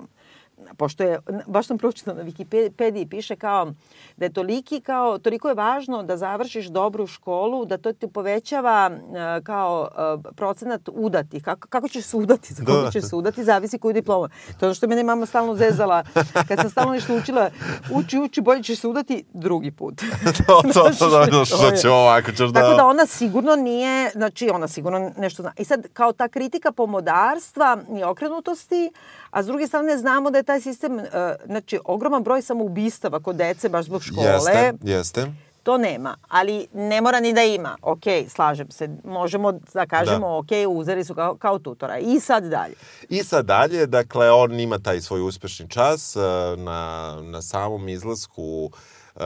pošto 0.76 1.02
je, 1.02 1.18
baš 1.46 1.66
sam 1.66 1.78
pročitala 1.78 2.16
na 2.16 2.24
Wikipediji, 2.24 3.08
piše 3.08 3.36
kao 3.36 3.72
da 4.16 4.24
je 4.24 4.32
toliki 4.32 4.80
kao, 4.80 5.18
toliko 5.18 5.48
je 5.48 5.54
važno 5.54 6.02
da 6.02 6.16
završiš 6.16 6.66
dobru 6.66 7.06
školu, 7.06 7.64
da 7.64 7.78
to 7.78 7.92
ti 7.92 8.08
povećava 8.08 8.90
e, 8.90 9.42
kao 9.42 9.88
e, 10.28 10.32
procenat 10.32 10.88
udati. 10.92 11.40
Kako, 11.40 11.68
kako 11.68 11.88
ćeš 11.88 12.04
se 12.04 12.16
udati? 12.16 12.54
Za 12.54 12.64
koga 12.64 12.80
Da. 12.80 12.90
ćeš 12.90 13.04
se 13.04 13.16
udati? 13.16 13.44
Zavisi 13.44 13.78
koju 13.78 13.92
diplomu. 13.92 14.28
To 14.28 14.66
je 14.66 14.68
ono 14.68 14.74
što 14.74 14.86
mene 14.86 15.02
mama 15.02 15.26
stalno 15.26 15.54
zezala. 15.54 16.04
Kad 16.48 16.58
sam 16.60 16.70
stalno 16.70 16.92
nešto 16.92 17.16
učila, 17.16 17.50
uči, 17.92 18.18
uči, 18.18 18.40
bolje 18.40 18.62
ćeš 18.62 18.80
se 18.80 18.88
udati 18.88 19.24
drugi 19.32 19.70
put. 19.70 19.94
to, 20.46 20.62
to, 20.62 20.72
to, 20.72 20.90
to, 20.98 21.10
to, 21.10 21.26
To 21.30 21.44
što 21.44 21.70
će 21.70 21.90
ovako, 21.90 22.30
ćeš 22.30 22.48
da... 22.50 22.60
Tako 22.60 22.74
da 22.76 22.86
ona 22.86 23.06
sigurno 23.06 23.56
nije, 23.56 24.10
znači 24.10 24.50
ona 24.50 24.68
sigurno 24.68 25.12
nešto 25.16 25.42
zna. 25.42 25.52
I 25.58 25.64
sad 25.64 25.86
kao 25.92 26.12
ta 26.12 26.28
kritika 26.28 26.72
pomodarstva 26.72 27.78
i 27.98 28.02
okrenutosti, 28.04 28.90
a 29.30 29.42
s 29.42 29.46
druge 29.46 29.66
strane 29.66 29.98
znamo 29.98 30.30
da 30.30 30.38
je 30.38 30.42
taj 30.42 30.60
sistem, 30.60 30.96
uh, 30.96 31.02
znači 31.46 31.78
ogroman 31.84 32.22
broj 32.22 32.42
samoubistava 32.42 33.20
kod 33.20 33.36
dece 33.36 33.68
baš 33.68 33.84
zbog 33.84 34.02
škole. 34.02 34.26
Jeste, 34.26 34.72
jeste. 34.82 35.26
To 35.62 35.78
nema, 35.78 36.16
ali 36.28 36.66
ne 36.72 37.00
mora 37.00 37.20
ni 37.20 37.32
da 37.32 37.42
ima. 37.42 37.76
Ok, 37.82 38.02
slažem 38.28 38.70
se. 38.70 38.88
Možemo 39.04 39.52
da 39.52 39.86
kažemo, 39.86 40.28
Da. 40.28 40.36
ok, 40.36 40.78
uzeli 40.78 41.04
su 41.04 41.14
kao, 41.14 41.36
kao 41.36 41.58
tutora. 41.58 41.98
I 41.98 42.20
sad 42.20 42.44
dalje. 42.44 42.74
I 43.08 43.24
sad 43.24 43.46
dalje, 43.46 43.86
dakle, 43.86 44.30
on 44.30 44.60
ima 44.60 44.78
taj 44.78 45.00
svoj 45.00 45.22
uspešni 45.22 45.68
čas 45.68 46.16
e, 46.16 46.20
na, 46.56 47.16
na 47.22 47.42
samom 47.42 47.88
izlasku 47.88 48.70
e, 49.16 49.22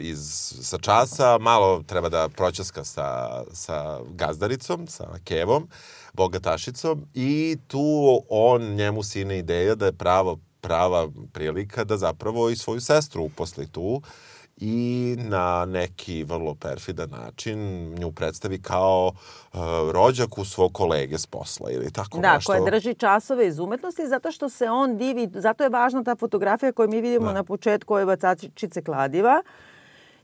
iz, 0.00 0.52
sa 0.62 0.78
časa, 0.78 1.38
malo 1.38 1.82
treba 1.86 2.08
da 2.08 2.28
proćaska 2.28 2.84
sa, 2.84 3.28
sa 3.52 3.98
gazdaricom, 4.08 4.86
sa 4.86 5.06
kevom, 5.24 5.68
bogatašicom 6.12 7.04
i 7.14 7.56
tu 7.66 8.20
on 8.28 8.62
njemu 8.62 9.02
sine 9.02 9.38
ideja 9.38 9.74
da 9.74 9.86
je 9.86 9.92
pravo, 9.92 10.38
prava 10.60 11.08
prilika 11.32 11.84
da 11.84 11.96
zapravo 11.96 12.50
i 12.50 12.56
svoju 12.56 12.80
sestru 12.80 13.24
uposli 13.24 13.66
tu 13.66 14.02
i 14.60 15.16
na 15.18 15.64
neki 15.64 16.24
vrlo 16.24 16.54
perfidan 16.54 17.10
način 17.10 17.58
nju 17.94 18.12
predstavi 18.12 18.62
kao 18.62 19.12
uh, 19.52 19.58
rođaku 19.90 20.44
svog 20.44 20.72
kolege 20.72 21.18
s 21.18 21.26
posla 21.26 21.70
ili 21.70 21.92
tako 21.92 22.18
Da, 22.18 22.34
nešto. 22.34 22.52
koja 22.52 22.64
drži 22.70 22.94
časove 22.94 23.46
iz 23.46 23.58
umetnosti 23.58 24.08
zato 24.08 24.32
što 24.32 24.48
se 24.48 24.70
on 24.70 24.96
divi, 24.96 25.28
zato 25.34 25.64
je 25.64 25.70
važna 25.70 26.04
ta 26.04 26.16
fotografija 26.16 26.72
koju 26.72 26.88
mi 26.88 27.00
vidimo 27.00 27.26
Da. 27.26 27.32
na 27.32 27.44
početku 27.44 27.94
ove 27.94 28.04
bacačice 28.06 28.82
kladiva, 28.82 29.42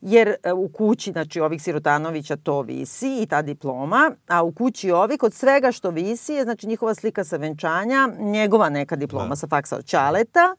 jer 0.07 0.35
e, 0.43 0.53
u 0.53 0.69
kući, 0.69 1.13
znači 1.13 1.41
ovih 1.41 1.63
Sirotanovića 1.63 2.37
to 2.37 2.63
visi 2.63 3.23
i 3.23 3.27
ta 3.27 3.43
diploma, 3.43 4.11
a 4.29 4.43
u 4.43 4.53
kući 4.53 4.91
ovih 4.91 5.23
od 5.23 5.35
svega 5.35 5.73
što 5.73 5.91
visi 5.91 6.33
je 6.33 6.45
znači 6.45 6.67
njihova 6.67 6.95
slika 6.95 7.25
sa 7.25 7.37
venčanja, 7.37 8.09
njegova 8.19 8.69
neka 8.69 8.97
diploma 8.97 9.29
Da. 9.29 9.37
sa 9.37 9.47
faksa 9.47 9.77
od 9.77 9.85
Čaleta 9.85 10.57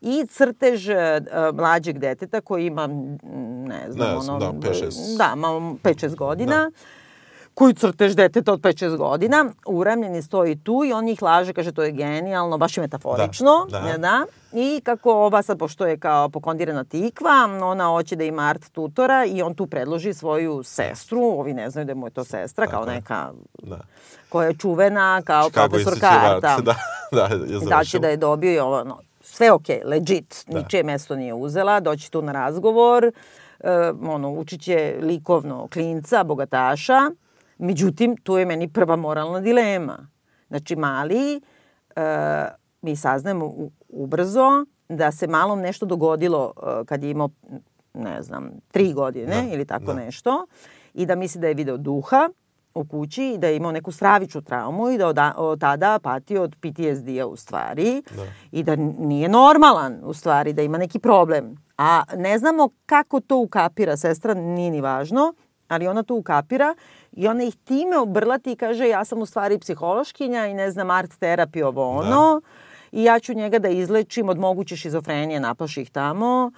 i 0.00 0.26
crtež 0.26 0.88
e, 0.88 1.20
mlađeg 1.54 1.98
deteta 1.98 2.40
koji 2.40 2.66
ima, 2.66 2.86
ne 3.66 3.86
znam, 3.88 4.08
Ne 4.10 4.16
ono... 4.16 4.38
da, 4.38 4.52
pet, 4.60 4.78
šest. 4.78 5.18
Da, 5.18 5.34
malo 5.34 5.60
5-6 5.60 6.14
godina 6.16 6.70
koju 7.54 7.74
crtež 7.74 8.14
deteta 8.14 8.52
od 8.52 8.60
5-6 8.60 8.96
godina, 8.96 9.50
uramljeni 9.66 10.22
stoji 10.22 10.56
tu 10.56 10.84
i 10.84 10.92
on 10.92 11.04
njih 11.04 11.22
laže, 11.22 11.52
kaže 11.52 11.72
to 11.72 11.82
je 11.82 11.92
genijalno, 11.92 12.58
baš 12.58 12.76
je 12.76 12.80
metaforično. 12.80 13.66
Da, 13.70 13.80
da. 13.80 13.98
da. 13.98 14.26
I 14.52 14.80
kako 14.84 15.12
ova 15.12 15.42
sad, 15.42 15.58
pošto 15.58 15.86
je 15.86 15.98
kao 15.98 16.28
pokondirana 16.28 16.84
tikva, 16.84 17.48
ona 17.62 17.86
hoće 17.86 18.16
da 18.16 18.24
ima 18.24 18.42
art 18.42 18.72
tutora 18.72 19.24
i 19.24 19.42
on 19.42 19.54
tu 19.54 19.66
predloži 19.66 20.14
svoju 20.14 20.62
sestru, 20.62 21.20
ovi 21.22 21.54
ne 21.54 21.70
znaju 21.70 21.84
da 21.86 21.94
mu 21.94 22.06
je 22.06 22.10
to 22.10 22.24
sestra, 22.24 22.66
kao 22.66 22.80
Tako 22.80 22.90
je. 22.90 22.94
neka 22.96 23.30
Da. 23.62 23.78
koja 24.28 24.48
je 24.48 24.54
čuvena 24.54 25.22
kao 25.24 25.42
Chicago 25.42 25.68
profesorka 25.68 26.06
Institute 26.06 26.26
of 26.26 26.44
arta. 26.44 26.48
Art, 26.48 26.64
Da, 27.12 27.28
da, 27.28 27.34
je 27.34 27.60
Da 27.68 27.84
će 27.84 27.98
da 27.98 28.08
je 28.08 28.16
dobio 28.16 28.52
i 28.52 28.58
ovo, 28.58 28.84
no, 28.84 28.98
sve 29.20 29.52
ok, 29.52 29.66
legit, 29.84 30.44
Da. 30.46 30.58
ničije 30.58 30.82
mesto 30.82 31.16
nije 31.16 31.34
uzela, 31.34 31.80
doći 31.80 32.10
tu 32.10 32.22
na 32.22 32.32
razgovor, 32.32 33.04
e, 33.04 33.12
ono, 34.08 34.30
učit 34.30 34.62
će 34.62 34.96
likovno 35.00 35.68
klinca, 35.72 36.24
bogataša, 36.24 37.10
međutim, 37.58 38.16
tu 38.16 38.36
je 38.36 38.46
meni 38.46 38.68
prva 38.68 38.96
moralna 38.96 39.40
dilema. 39.40 40.08
Znači, 40.48 40.76
mali, 40.76 41.40
e, 41.96 42.00
mi 42.82 42.96
saznajemo 42.96 43.46
u- 43.46 43.70
ubrzo 43.88 44.48
da 44.88 45.12
se 45.12 45.26
malom 45.26 45.60
nešto 45.60 45.86
dogodilo 45.86 46.52
e, 46.56 46.84
kad 46.84 47.02
je 47.02 47.10
imao, 47.10 47.28
ne 47.94 48.22
znam, 48.22 48.50
tri 48.68 48.92
godine 48.92 49.42
Da, 49.42 49.54
ili 49.54 49.64
tako 49.64 49.84
da. 49.84 49.94
nešto 49.94 50.46
i 50.94 51.06
da 51.06 51.14
misli 51.14 51.40
da 51.40 51.48
je 51.48 51.54
video 51.54 51.76
duha 51.76 52.28
u 52.74 52.84
kući 52.84 53.24
i 53.24 53.38
da 53.38 53.46
je 53.46 53.56
imao 53.56 53.72
neku 53.72 53.92
stravičnu 53.92 54.40
traumu 54.42 54.90
i 54.90 54.98
da 54.98 55.06
od, 55.06 55.18
od 55.36 55.60
tada 55.60 55.98
pati 55.98 56.38
od 56.38 56.56
PTSD-a 56.56 57.26
u 57.26 57.36
stvari 57.36 58.02
da. 58.10 58.22
i 58.52 58.62
da 58.62 58.76
nije 58.76 59.28
normalan 59.28 60.00
u 60.02 60.12
stvari, 60.12 60.52
da 60.52 60.62
ima 60.62 60.78
neki 60.78 60.98
problem. 60.98 61.56
A 61.78 62.02
ne 62.16 62.38
znamo 62.38 62.68
kako 62.86 63.20
to 63.20 63.36
ukapira 63.38 63.96
sestra, 63.96 64.34
nije 64.34 64.70
ni 64.70 64.80
važno, 64.80 65.34
ali 65.68 65.86
ona 65.86 66.02
to 66.02 66.14
ukapira 66.14 66.74
i 67.12 67.28
ona 67.28 67.44
ih 67.44 67.56
time 67.56 67.98
obrlati 67.98 68.52
i 68.52 68.56
kaže 68.56 68.88
ja 68.88 69.04
sam 69.04 69.18
u 69.18 69.26
stvari 69.26 69.58
psihološkinja 69.58 70.46
i 70.46 70.54
ne 70.54 70.70
znam 70.70 70.90
art 70.90 71.18
terapija 71.18 71.68
ovo 71.68 71.88
ono 71.88 72.40
da. 72.40 72.48
i 72.92 73.04
ja 73.04 73.18
ću 73.18 73.34
njega 73.34 73.58
da 73.58 73.68
izlečim 73.68 74.28
od 74.28 74.38
moguće 74.38 74.76
šizofrenije, 74.76 75.40
naplaši 75.40 75.82
ih 75.82 75.90
tamo 75.90 76.50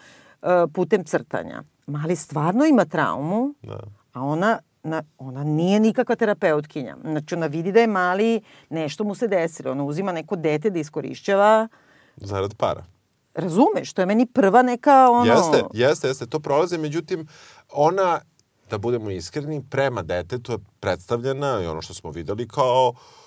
uh, 0.43 0.49
putem 0.75 1.05
crtanja. 1.05 1.63
Mali 1.87 2.17
stvarno 2.17 2.65
ima 2.65 2.85
traumu, 2.85 3.55
da. 3.63 3.81
a 4.13 4.23
ona 4.23 4.59
na, 4.85 5.03
ona 5.19 5.45
nije 5.45 5.81
nikakva 5.81 6.17
terapeutkinja. 6.17 6.97
Znači, 7.03 7.35
ona 7.35 7.47
vidi 7.47 7.73
da 7.73 7.81
je 7.81 7.87
mali, 7.87 8.41
nešto 8.71 9.05
mu 9.05 9.15
se 9.15 9.29
desilo. 9.29 9.71
Ona 9.71 9.85
uzima 9.85 10.13
neko 10.13 10.37
dete 10.37 10.71
da 10.71 10.79
iskorišćava. 10.79 11.69
Zarad 12.17 12.55
para. 12.55 12.85
Razumeš, 13.35 13.93
to 13.93 14.03
je 14.03 14.07
meni 14.07 14.27
prva 14.27 14.63
neka 14.63 15.11
ono... 15.11 15.33
Jeste, 15.33 15.63
jeste, 15.73 16.09
jeste, 16.09 16.27
to 16.27 16.41
prolaze. 16.41 16.79
Međutim, 16.79 17.27
ona, 17.73 18.21
da 18.71 18.79
budemo 18.79 19.11
iskreni, 19.11 19.63
prema 19.71 20.03
detetu 20.03 20.53
je 20.53 20.59
predstavljena 20.81 21.61
i 21.63 21.67
ono 21.67 21.83
što 21.83 21.95
smo 21.95 22.11
videli 22.11 22.49
kao 22.49 22.89
uh, 22.89 23.25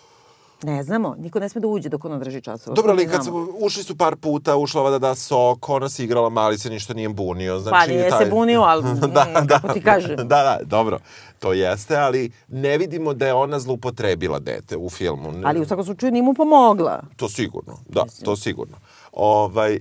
Ne 0.63 0.83
znamo, 0.83 1.15
niko 1.19 1.39
ne 1.39 1.49
sme 1.49 1.61
da 1.61 1.67
uđe 1.67 1.89
dok 1.89 2.05
ona 2.05 2.17
drži 2.17 2.41
časova. 2.41 2.75
Dobro, 2.75 2.91
ali 2.91 3.07
kad 3.07 3.25
su, 3.25 3.53
ušli 3.59 3.83
su 3.83 3.97
par 3.97 4.15
puta, 4.15 4.57
ušla 4.57 4.81
ova 4.81 4.89
da 4.89 4.99
da 4.99 5.15
sok, 5.15 5.69
ona 5.69 5.89
se 5.89 6.03
igrala, 6.03 6.29
mali 6.29 6.57
se 6.57 6.69
ništa 6.69 6.93
nije 6.93 7.09
bunio. 7.09 7.59
Znači, 7.59 7.87
pa 7.87 7.93
nije 7.93 8.09
taj... 8.09 8.25
se 8.25 8.31
bunio, 8.31 8.61
ali 8.61 8.83
da, 8.83 8.89
mm, 8.99 9.13
da, 9.13 9.45
kako 9.47 9.73
ti 9.73 9.81
kaže. 9.81 10.15
Da, 10.15 10.23
da, 10.23 10.59
dobro, 10.63 10.99
to 11.39 11.53
jeste, 11.53 11.95
ali 11.95 12.31
ne 12.47 12.77
vidimo 12.77 13.13
da 13.13 13.27
je 13.27 13.33
ona 13.33 13.59
zlupotrebila 13.59 14.39
dete 14.39 14.77
u 14.77 14.89
filmu. 14.89 15.33
Ali 15.45 15.61
u 15.61 15.65
svakom 15.65 15.85
slučaju 15.85 16.11
nije 16.11 16.23
mu 16.23 16.33
pomogla. 16.33 17.03
To 17.15 17.29
sigurno, 17.29 17.79
da, 17.89 18.03
Mislim. 18.03 18.25
to 18.25 18.35
sigurno 18.35 18.77
ovaj, 19.17 19.75
e, 19.75 19.79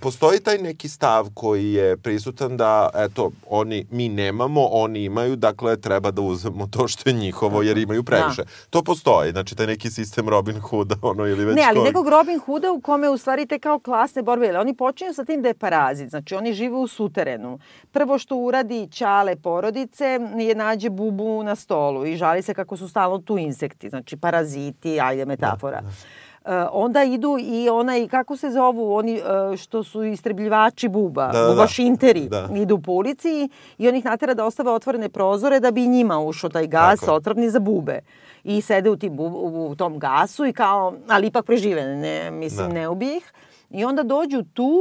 postoji 0.00 0.40
taj 0.40 0.58
neki 0.58 0.88
stav 0.88 1.28
koji 1.34 1.72
je 1.72 1.96
prisutan 1.96 2.56
da, 2.56 2.90
eto, 2.94 3.30
oni, 3.48 3.86
mi 3.90 4.08
nemamo, 4.08 4.66
oni 4.66 5.04
imaju, 5.04 5.36
dakle, 5.36 5.76
treba 5.76 6.10
da 6.10 6.22
uzmemo 6.22 6.66
to 6.66 6.88
što 6.88 7.10
je 7.10 7.12
njihovo, 7.12 7.62
jer 7.62 7.78
imaju 7.78 8.04
previše. 8.04 8.42
Da. 8.42 8.50
To 8.70 8.82
postoji, 8.82 9.32
znači, 9.32 9.54
taj 9.54 9.66
neki 9.66 9.90
sistem 9.90 10.28
Robin 10.28 10.60
Hooda, 10.60 10.94
ono, 11.10 11.26
ili 11.26 11.44
već... 11.44 11.56
Ne, 11.56 11.64
ali 11.68 11.76
koji... 11.76 11.84
nekog 11.84 12.08
Robin 12.08 12.38
Hooda 12.38 12.72
u 12.72 12.80
kome 12.80 13.08
u 13.08 13.18
stvari 13.18 13.46
te 13.46 13.58
kao 13.58 13.78
klasne 13.78 14.22
borbe, 14.22 14.46
ili 14.46 14.56
oni 14.56 14.76
počinju 14.76 15.14
sa 15.14 15.24
tim 15.24 15.42
da 15.42 15.48
je 15.48 15.54
parazit, 15.54 16.10
znači, 16.10 16.34
oni 16.34 16.52
žive 16.52 16.76
u 16.76 16.88
suterenu. 16.88 17.58
Prvo 17.92 18.18
što 18.18 18.36
uradi 18.36 18.88
čale 18.90 19.36
porodice 19.36 20.18
je 20.38 20.54
nađe 20.54 20.90
bubu 20.90 21.42
na 21.42 21.56
stolu 21.56 22.06
i 22.06 22.16
žali 22.16 22.42
se 22.42 22.54
kako 22.54 22.76
su 22.76 22.88
stalno 22.88 23.18
tu 23.18 23.38
insekti, 23.38 23.88
znači, 23.88 24.16
paraziti, 24.16 25.00
ajde 25.00 25.24
metafora. 25.24 25.80
Da, 25.80 25.86
da. 25.86 26.25
Uh, 26.46 26.52
onda 26.72 27.04
idu 27.04 27.36
i 27.40 27.68
onaj, 27.68 28.08
kako 28.08 28.36
se 28.36 28.50
zovu, 28.50 28.94
oni 28.94 29.20
uh, 29.50 29.56
što 29.56 29.84
su 29.84 30.04
istrebljivači 30.04 30.88
buba, 30.88 31.26
da, 31.32 31.40
da, 31.40 31.48
buba 31.48 31.66
šinteri, 31.66 32.28
da. 32.28 32.48
idu 32.56 32.78
po 32.78 32.92
ulici 32.92 33.48
i 33.78 33.88
on 33.88 33.96
ih 33.96 34.04
natera 34.04 34.34
da 34.34 34.44
ostave 34.44 34.70
otvorene 34.70 35.08
prozore 35.08 35.60
da 35.60 35.70
bi 35.70 35.86
njima 35.86 36.18
ušao 36.18 36.50
taj 36.50 36.66
gas 36.66 37.00
Tako. 37.00 37.12
otrovni 37.12 37.50
za 37.50 37.58
bube. 37.58 38.00
I 38.44 38.60
sede 38.60 38.90
u, 38.90 38.96
tim, 38.96 39.20
u, 39.20 39.68
u 39.70 39.74
tom 39.74 39.98
gasu 39.98 40.46
i 40.46 40.52
kao, 40.52 40.94
ali 41.08 41.26
ipak 41.26 41.44
prežive, 41.44 41.96
ne, 41.96 42.30
mislim, 42.30 42.68
da. 42.68 42.74
ne 42.74 42.88
ubije 42.88 43.16
ih. 43.16 43.32
I 43.70 43.84
onda 43.84 44.02
dođu 44.02 44.44
tu 44.54 44.80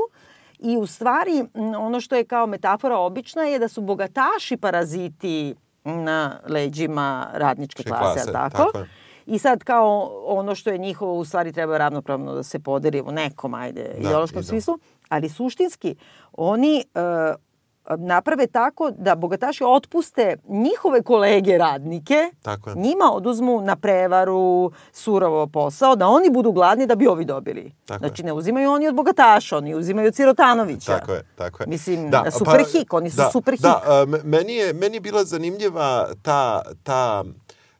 i 0.59 0.77
u 0.77 0.87
stvari 0.87 1.45
ono 1.77 1.99
što 1.99 2.15
je 2.15 2.23
kao 2.23 2.47
metafora 2.47 2.97
obična 2.97 3.43
je 3.43 3.59
da 3.59 3.67
su 3.67 3.81
bogataši 3.81 4.57
paraziti 4.57 5.55
na 5.83 6.39
leđima 6.49 7.27
radničke 7.33 7.83
klase, 7.83 8.03
klase 8.03 8.31
tako? 8.31 8.57
tako 8.57 8.77
je. 8.77 8.87
I 9.25 9.39
sad 9.39 9.63
kao 9.63 10.11
ono 10.25 10.55
što 10.55 10.69
je 10.69 10.77
njihovo 10.77 11.13
u 11.13 11.25
stvari 11.25 11.51
treba 11.51 11.77
ravnopravno 11.77 12.33
da 12.33 12.43
se 12.43 12.59
podeli 12.59 13.01
u 13.01 13.11
nekom, 13.11 13.53
ajde, 13.53 13.83
da, 13.83 13.97
ideološkom 13.97 14.41
da. 14.41 14.47
smislu, 14.47 14.77
ali 15.09 15.29
suštinski 15.29 15.95
oni 16.33 16.83
uh, 16.95 17.35
naprave 17.97 18.47
tako 18.47 18.91
da 18.97 19.15
bogataši 19.15 19.63
otpuste 19.67 20.37
njihove 20.47 21.01
kolege 21.01 21.57
radnike, 21.57 22.31
tako 22.41 22.69
je. 22.69 22.75
njima 22.75 23.11
oduzmu 23.13 23.61
na 23.61 23.75
prevaru 23.75 24.71
surovo 24.91 25.47
posao, 25.47 25.95
da 25.95 26.07
oni 26.07 26.29
budu 26.29 26.51
gladni 26.51 26.87
da 26.87 26.95
bi 26.95 27.07
ovi 27.07 27.25
dobili. 27.25 27.71
Tako 27.85 27.99
znači, 27.99 28.21
je. 28.21 28.25
ne 28.25 28.33
uzimaju 28.33 28.71
oni 28.71 28.87
od 28.87 28.95
bogataša, 28.95 29.57
oni 29.57 29.75
uzimaju 29.75 30.07
od 30.07 30.15
Sirotanovića. 30.15 30.99
Tako 30.99 31.11
je, 31.11 31.23
tako 31.35 31.63
je. 31.63 31.67
Mislim, 31.67 32.09
da, 32.09 32.31
super 32.31 32.63
pa, 32.63 32.79
hik, 32.79 32.93
oni 32.93 33.09
su 33.09 33.17
da, 33.17 33.29
super 33.31 33.53
hik. 33.53 33.61
Da, 33.61 34.05
meni 34.23 34.53
je, 34.55 34.73
meni 34.73 34.95
je 34.95 35.01
bila 35.01 35.23
zanimljiva 35.23 36.07
ta, 36.21 36.61
ta 36.83 37.23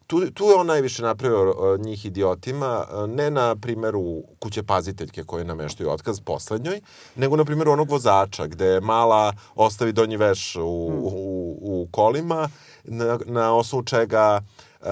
tu, 0.08 0.32
tu 0.32 0.46
je 0.46 0.56
on 0.56 0.68
najviše 0.68 1.04
napravio 1.04 1.78
njih 1.80 2.06
idiotima, 2.06 2.86
uh, 2.91 3.10
ne 3.10 3.32
na 3.32 3.56
primeru 3.56 4.24
kuće 4.39 4.63
paziteljke 4.63 5.24
koje 5.24 5.44
nameštaju 5.44 5.89
otkaz 5.89 6.20
poslednjoj, 6.20 6.82
nego 7.15 7.36
na 7.36 7.46
primeru 7.46 7.72
onog 7.72 7.89
vozača 7.89 8.48
gde 8.48 8.80
mala 8.80 9.34
ostavi 9.56 9.94
donji 9.94 10.18
veš 10.18 10.56
u, 10.56 10.62
u, 10.62 11.58
u 11.62 11.88
kolima, 11.91 12.50
na, 12.84 13.20
na 13.26 13.56
osnovu 13.56 13.84
čega 13.84 14.41
uh, 14.82 14.88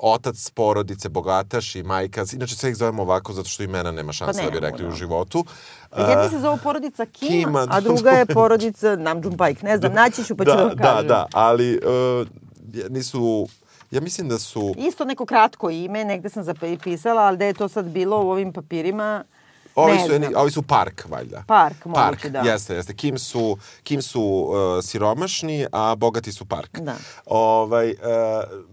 otac 0.00 0.50
porodice, 0.50 1.08
bogataš 1.08 1.74
i 1.74 1.82
majka, 1.82 2.24
inače 2.32 2.56
sve 2.56 2.70
ih 2.70 2.76
zovemo 2.76 3.02
ovako 3.02 3.32
zato 3.32 3.48
što 3.48 3.62
imena 3.62 3.90
nema 3.90 4.12
šanse 4.12 4.40
pa 4.42 4.44
da 4.44 4.50
bi 4.50 4.60
rekli 4.60 4.84
no. 4.84 4.90
u 4.90 4.92
životu. 4.96 5.44
Uh, 5.92 5.98
Jedna 5.98 6.28
se 6.28 6.38
zove 6.38 6.58
porodica 6.62 7.06
Kim, 7.06 7.28
Kima, 7.28 7.66
a 7.70 7.80
druga 7.80 8.10
je 8.10 8.26
porodica 8.26 8.96
Namjoon 8.96 9.36
Pike. 9.36 9.66
Ne 9.66 9.76
znam, 9.76 9.92
naći 9.92 10.24
ću 10.24 10.36
pa 10.36 10.44
ću 10.44 10.50
da, 10.50 10.56
vam 10.56 10.76
da, 10.76 10.82
kažem. 10.82 11.08
Da, 11.08 11.14
da, 11.14 11.26
ali 11.32 11.76
uh, 11.76 12.26
nisu 12.90 13.48
Ja 13.90 14.00
mislim 14.00 14.28
da 14.28 14.38
su... 14.38 14.74
Isto 14.78 15.04
neko 15.04 15.26
kratko 15.26 15.70
ime, 15.70 16.04
negde 16.04 16.28
sam 16.28 16.42
zapisala, 16.42 17.22
ali 17.22 17.36
da 17.36 17.44
je 17.44 17.54
to 17.54 17.68
sad 17.68 17.84
bilo 17.84 18.24
u 18.24 18.30
ovim 18.30 18.52
papirima, 18.52 19.24
Ovi 19.76 19.98
su, 20.06 20.12
jedni, 20.12 20.28
ovi 20.36 20.50
su 20.50 20.62
park, 20.62 21.04
valjda. 21.08 21.44
Park, 21.46 21.84
moguće, 21.84 22.02
park, 22.02 22.26
da. 22.26 22.40
Jeste, 22.40 22.74
jeste. 22.74 22.94
Kim 22.94 23.18
su, 23.18 23.58
Kim 23.82 24.02
su 24.02 24.22
uh, 24.22 24.84
siromašni, 24.84 25.66
a 25.72 25.94
bogati 25.94 26.32
su 26.32 26.44
park. 26.44 26.78
Da. 26.78 26.96
Ovaj, 27.26 27.90
uh, 27.90 27.96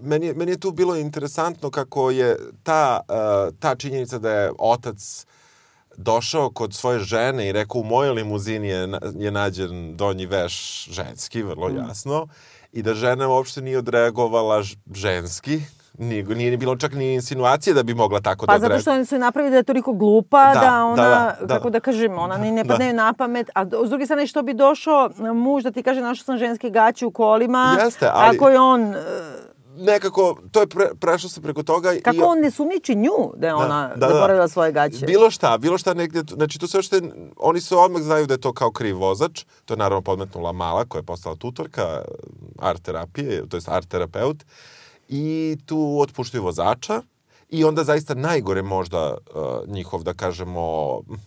meni, 0.01 0.33
meni 0.33 0.51
je 0.51 0.59
tu 0.59 0.71
bilo 0.71 0.95
interesantno 0.95 1.69
kako 1.69 2.11
je 2.11 2.37
ta, 2.63 2.99
uh, 3.09 3.55
ta 3.59 3.75
činjenica 3.75 4.19
da 4.19 4.31
je 4.31 4.51
otac 4.59 5.25
došao 5.97 6.49
kod 6.49 6.73
svoje 6.73 6.99
žene 6.99 7.49
i 7.49 7.51
rekao 7.51 7.81
u 7.81 7.83
mojoj 7.83 8.13
limuzini 8.13 8.67
je, 8.67 8.89
je 9.15 9.31
nađen 9.31 9.97
donji 9.97 10.25
veš 10.25 10.87
ženski, 10.91 11.43
vrlo 11.43 11.69
mm. 11.69 11.73
I 12.73 12.81
da 12.81 12.93
žena 12.93 13.29
uopšte 13.29 13.61
nije 13.61 13.77
odreagovala 13.77 14.63
ženski, 14.93 15.61
nije, 15.97 16.23
nije 16.23 16.57
bilo 16.57 16.75
čak 16.75 16.93
ni 16.93 17.13
insinuacije 17.13 17.73
da 17.73 17.83
bi 17.83 17.93
mogla 17.93 18.21
tako 18.21 18.45
pa 18.45 18.53
da. 18.53 18.59
Pa 18.59 18.67
zato 18.67 18.81
što 18.81 18.91
oni 18.91 19.05
su 19.05 19.17
napravili 19.17 19.51
da 19.51 19.57
je 19.57 19.63
toliko 19.63 19.93
glupa, 19.93 20.53
da, 20.53 20.59
da 20.59 20.85
ona, 20.85 20.95
da, 20.95 21.37
da, 21.41 21.55
kako 21.55 21.69
da, 21.69 21.79
da 21.79 21.79
kažem, 21.79 22.17
ona 22.17 22.37
ni 22.37 22.51
ne 22.51 22.65
padne 22.65 22.87
da. 22.87 22.93
na 22.93 23.13
pamet, 23.13 23.49
a 23.55 23.65
s 23.85 23.89
druge 23.89 24.05
strane 24.05 24.27
što 24.27 24.41
bi 24.41 24.53
došao 24.53 25.09
muž 25.33 25.63
da 25.63 25.71
ti 25.71 25.83
kaže 25.83 26.01
našao 26.01 26.23
sam 26.23 26.37
ženske 26.37 26.69
gaće 26.69 27.05
u 27.05 27.11
kolima, 27.11 27.77
Jeste, 27.83 28.09
ali... 28.13 28.37
ako 28.37 28.49
je 28.49 28.59
on 28.59 28.95
nekako, 29.77 30.37
to 30.51 30.59
je 30.59 30.67
pre, 30.67 30.85
prešlo 30.99 31.29
se 31.29 31.41
preko 31.41 31.63
toga. 31.63 31.93
Kako 32.03 32.17
i, 32.17 32.21
on 32.21 32.39
ne 32.39 32.51
sumniči 32.51 32.95
nju 32.95 33.31
da 33.35 33.47
je 33.47 33.53
da, 33.53 33.57
ona 33.57 33.91
da, 33.95 34.07
zaboravila 34.07 34.45
da. 34.45 34.47
svoje 34.47 34.71
gaće? 34.71 35.05
Bilo 35.05 35.31
šta, 35.31 35.57
bilo 35.57 35.77
šta 35.77 35.93
negde, 35.93 36.23
znači 36.33 36.59
to 36.59 36.67
sve 36.67 36.81
što 36.83 36.95
je, 36.95 37.01
oni 37.37 37.61
se 37.61 37.75
odmah 37.75 38.01
znaju 38.01 38.27
da 38.27 38.33
je 38.33 38.41
to 38.41 38.53
kao 38.53 38.71
kriv 38.71 38.99
vozač, 38.99 39.45
to 39.65 39.73
je 39.73 39.77
naravno 39.77 40.01
podmetnula 40.01 40.51
Mala 40.51 40.85
koja 40.85 40.99
je 40.99 41.05
postala 41.05 41.35
tutorka 41.35 42.01
art 42.59 42.81
terapije, 42.81 43.49
to 43.49 43.57
je 43.57 43.61
art 43.67 43.87
terapeut, 43.87 44.43
i 45.09 45.57
tu 45.65 45.97
otpuštaju 45.99 46.43
vozača, 46.43 47.01
I 47.53 47.63
onda 47.63 47.83
zaista 47.83 48.15
najgore 48.17 48.61
možda 48.65 49.13
uh, 49.13 49.69
njihov, 49.69 50.03
da 50.03 50.13
kažemo, 50.13 50.63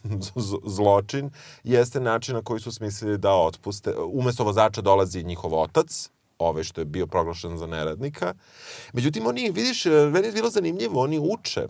zločin, 0.76 1.30
jeste 1.64 2.00
način 2.00 2.34
na 2.34 2.42
koji 2.42 2.60
su 2.60 2.72
smislili 2.72 3.18
da 3.18 3.34
otpuste. 3.34 3.94
Umesto 4.12 4.44
vozača 4.44 4.82
dolazi 4.82 5.22
njihov 5.22 5.54
otac, 5.54 6.10
ovaj 6.38 6.64
što 6.64 6.80
je 6.80 6.84
bio 6.84 7.06
proglašen 7.06 7.58
za 7.58 7.66
neradnika. 7.66 8.34
Međutim, 8.92 9.26
oni, 9.26 9.50
vidiš, 9.50 9.84
meni 9.84 10.26
je 10.26 10.32
bilo 10.32 10.50
zanimljivo, 10.50 11.02
oni 11.02 11.18
uče. 11.18 11.66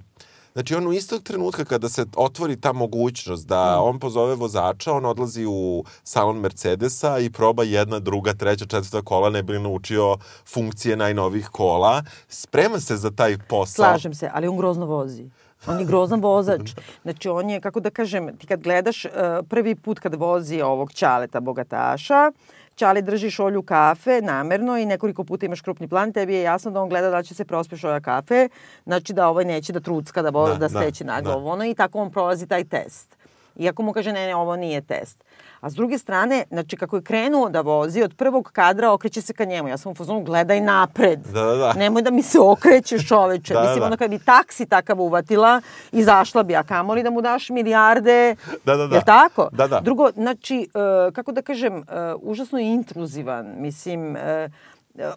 Znači, 0.57 0.75
on 0.75 0.87
u 0.87 0.93
istog 0.93 1.23
trenutka 1.23 1.65
kada 1.65 1.89
se 1.89 2.07
otvori 2.17 2.61
ta 2.61 2.73
mogućnost 2.73 3.47
da 3.47 3.77
mm. 3.77 3.89
on 3.89 3.99
pozove 3.99 4.35
vozača, 4.35 4.93
on 4.93 5.05
odlazi 5.05 5.45
u 5.49 5.85
salon 6.05 6.37
Mercedesa 6.37 7.19
i 7.19 7.31
proba 7.31 7.63
jedna, 7.63 7.99
druga, 7.99 8.35
treća, 8.35 8.67
četvrta 8.67 9.03
kola, 9.03 9.31
ne 9.31 9.43
bi 9.43 9.53
li 9.53 9.61
naučio 9.61 10.17
funkcije 10.47 10.97
najnovih 10.97 11.49
kola. 11.49 12.03
Sprema 12.29 12.81
se 12.81 12.97
za 12.97 13.11
taj 13.11 13.39
posao. 13.49 13.85
Slažem 13.85 14.15
se, 14.15 14.31
ali 14.35 14.49
on 14.49 14.57
grozno 14.57 14.87
vozi. 14.87 15.31
On 15.67 15.81
je 15.81 15.85
grozan 15.85 16.21
vozač. 16.21 16.71
Znači, 17.03 17.29
on 17.29 17.51
je, 17.51 17.61
kako 17.61 17.81
da 17.81 17.91
kažem, 17.91 18.37
ti 18.39 18.47
kad 18.47 18.63
gledaš 18.63 19.05
uh, 19.05 19.11
prvi 19.49 19.75
put 19.75 19.99
kad 19.99 20.15
vozi 20.15 20.61
ovog 20.63 20.93
čaleta 20.93 21.41
bogataša, 21.41 22.33
Čale 22.77 23.03
drži 23.03 23.31
šolju 23.31 23.63
kafe 23.63 24.21
namerno 24.23 24.79
i 24.79 24.87
nekoliko 24.87 25.25
puta 25.25 25.47
imaš 25.47 25.61
krupni 25.61 25.89
plan, 25.89 26.13
tebi 26.13 26.35
je 26.35 26.43
jasno 26.43 26.71
da 26.71 26.83
on 26.83 26.89
gleda 26.89 27.11
da 27.11 27.23
će 27.23 27.35
se 27.35 27.45
prospe 27.45 27.77
šolja 27.77 28.01
kafe, 28.01 28.49
znači 28.85 29.13
da 29.13 29.29
ovaj 29.29 29.45
neće 29.45 29.73
da 29.73 29.81
trucka, 29.81 30.23
da, 30.23 30.31
da, 30.31 30.55
da 30.55 30.69
steće 30.69 31.05
da, 31.05 31.13
naglo 31.13 31.31
da. 31.31 31.39
ono 31.39 31.65
i 31.65 31.75
tako 31.75 31.99
on 31.99 32.11
prolazi 32.11 32.47
taj 32.47 32.65
test. 32.65 33.17
Iako 33.57 33.83
mu 33.83 33.93
kaže, 33.93 34.13
ne, 34.13 34.27
ne, 34.27 34.35
ovo 34.37 34.57
nije 34.57 34.81
test. 34.81 35.25
A 35.61 35.71
s 35.71 35.75
druge 35.75 35.99
strane, 35.99 36.45
znači, 36.51 36.77
kako 36.77 36.97
je 36.97 37.03
krenuo 37.03 37.49
da 37.49 37.61
vozi, 37.61 38.03
od 38.03 38.15
prvog 38.17 38.51
kadra 38.53 38.93
okreće 38.93 39.23
se 39.23 39.33
ka 39.33 39.45
njemu. 39.45 39.69
Ja 39.69 39.77
sam 39.77 39.93
u 39.93 39.95
fazonu, 39.95 40.23
gledaj 40.23 40.61
napred. 40.61 41.21
Da, 41.21 41.43
da, 41.43 41.55
da. 41.57 41.73
Nemoj 41.73 42.03
da 42.03 42.11
mi 42.11 42.23
se 42.23 42.41
okrećeš, 42.41 43.09
čoveče. 43.09 43.55
Da, 43.57 43.61
Mislim, 43.61 43.81
da. 43.81 43.87
ono 43.87 43.97
kad 43.97 44.11
bi 44.11 44.19
taksi 44.19 44.67
takav 44.67 45.01
uvatila, 45.01 45.61
izašla 45.93 46.43
bi, 46.43 46.57
a 46.57 46.63
kamoli 46.63 47.03
da 47.03 47.11
mu 47.11 47.23
daš 47.23 47.49
milijarde. 47.51 48.37
Da, 48.65 48.77
da, 48.77 48.87
da. 48.87 48.95
Jel 48.95 49.05
tako? 49.07 49.49
Da, 49.53 49.67
da. 49.67 49.81
Drugo, 49.81 50.11
znači, 50.15 50.69
e, 51.09 51.13
kako 51.13 51.33
da 51.33 51.43
kažem, 51.43 51.77
e, 51.77 51.83
užasno 52.23 52.59
je 52.59 52.67
intruzivan. 52.67 53.55
Mislim, 53.59 54.17
e, 54.17 54.49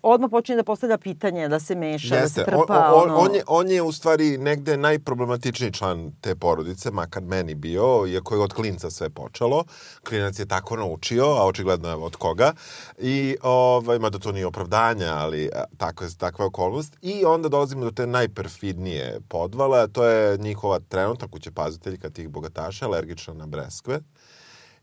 odmah 0.03 0.29
počinje 0.31 0.55
da 0.55 0.63
postavlja 0.63 0.97
pitanje, 0.97 1.47
da 1.47 1.59
se 1.59 1.75
meša, 1.75 2.15
da 2.15 2.15
se 2.15 2.39
Jeste. 2.39 2.43
trpa. 2.43 2.93
on, 2.93 3.03
on, 3.03 3.11
ono. 3.11 3.19
on, 3.19 3.35
je, 3.35 3.43
on 3.47 3.71
je 3.71 3.81
u 3.81 3.91
stvari 3.91 4.37
negde 4.37 4.77
najproblematičniji 4.77 5.73
član 5.73 6.11
te 6.21 6.35
porodice, 6.35 6.91
makar 6.91 7.23
meni 7.23 7.55
bio, 7.55 8.05
iako 8.07 8.35
je 8.35 8.41
od 8.41 8.53
klinca 8.53 8.89
sve 8.89 9.09
počelo. 9.09 9.63
Klinac 10.07 10.39
je 10.39 10.45
tako 10.45 10.75
naučio, 10.75 11.25
a 11.25 11.45
očigledno 11.45 11.89
je 11.89 11.95
od 11.95 12.15
koga. 12.15 12.53
I, 12.97 13.37
ovaj, 13.41 13.99
mada 13.99 14.19
to 14.19 14.31
nije 14.31 14.45
opravdanje, 14.45 15.05
ali 15.05 15.49
tako 15.77 16.03
je, 16.03 16.09
takva 16.17 16.43
je 16.43 16.47
okolnost. 16.47 16.97
I 17.01 17.25
onda 17.25 17.49
dolazimo 17.49 17.85
do 17.85 17.91
te 17.91 18.07
najperfidnije 18.07 19.19
podvale, 19.27 19.79
a 19.79 19.87
to 19.87 20.05
je 20.05 20.37
njihova 20.37 20.79
trenutna 20.79 21.27
kućepaziteljka 21.27 22.09
tih 22.09 22.29
bogataša, 22.29 22.85
alergična 22.85 23.33
na 23.33 23.45
breskve. 23.45 23.99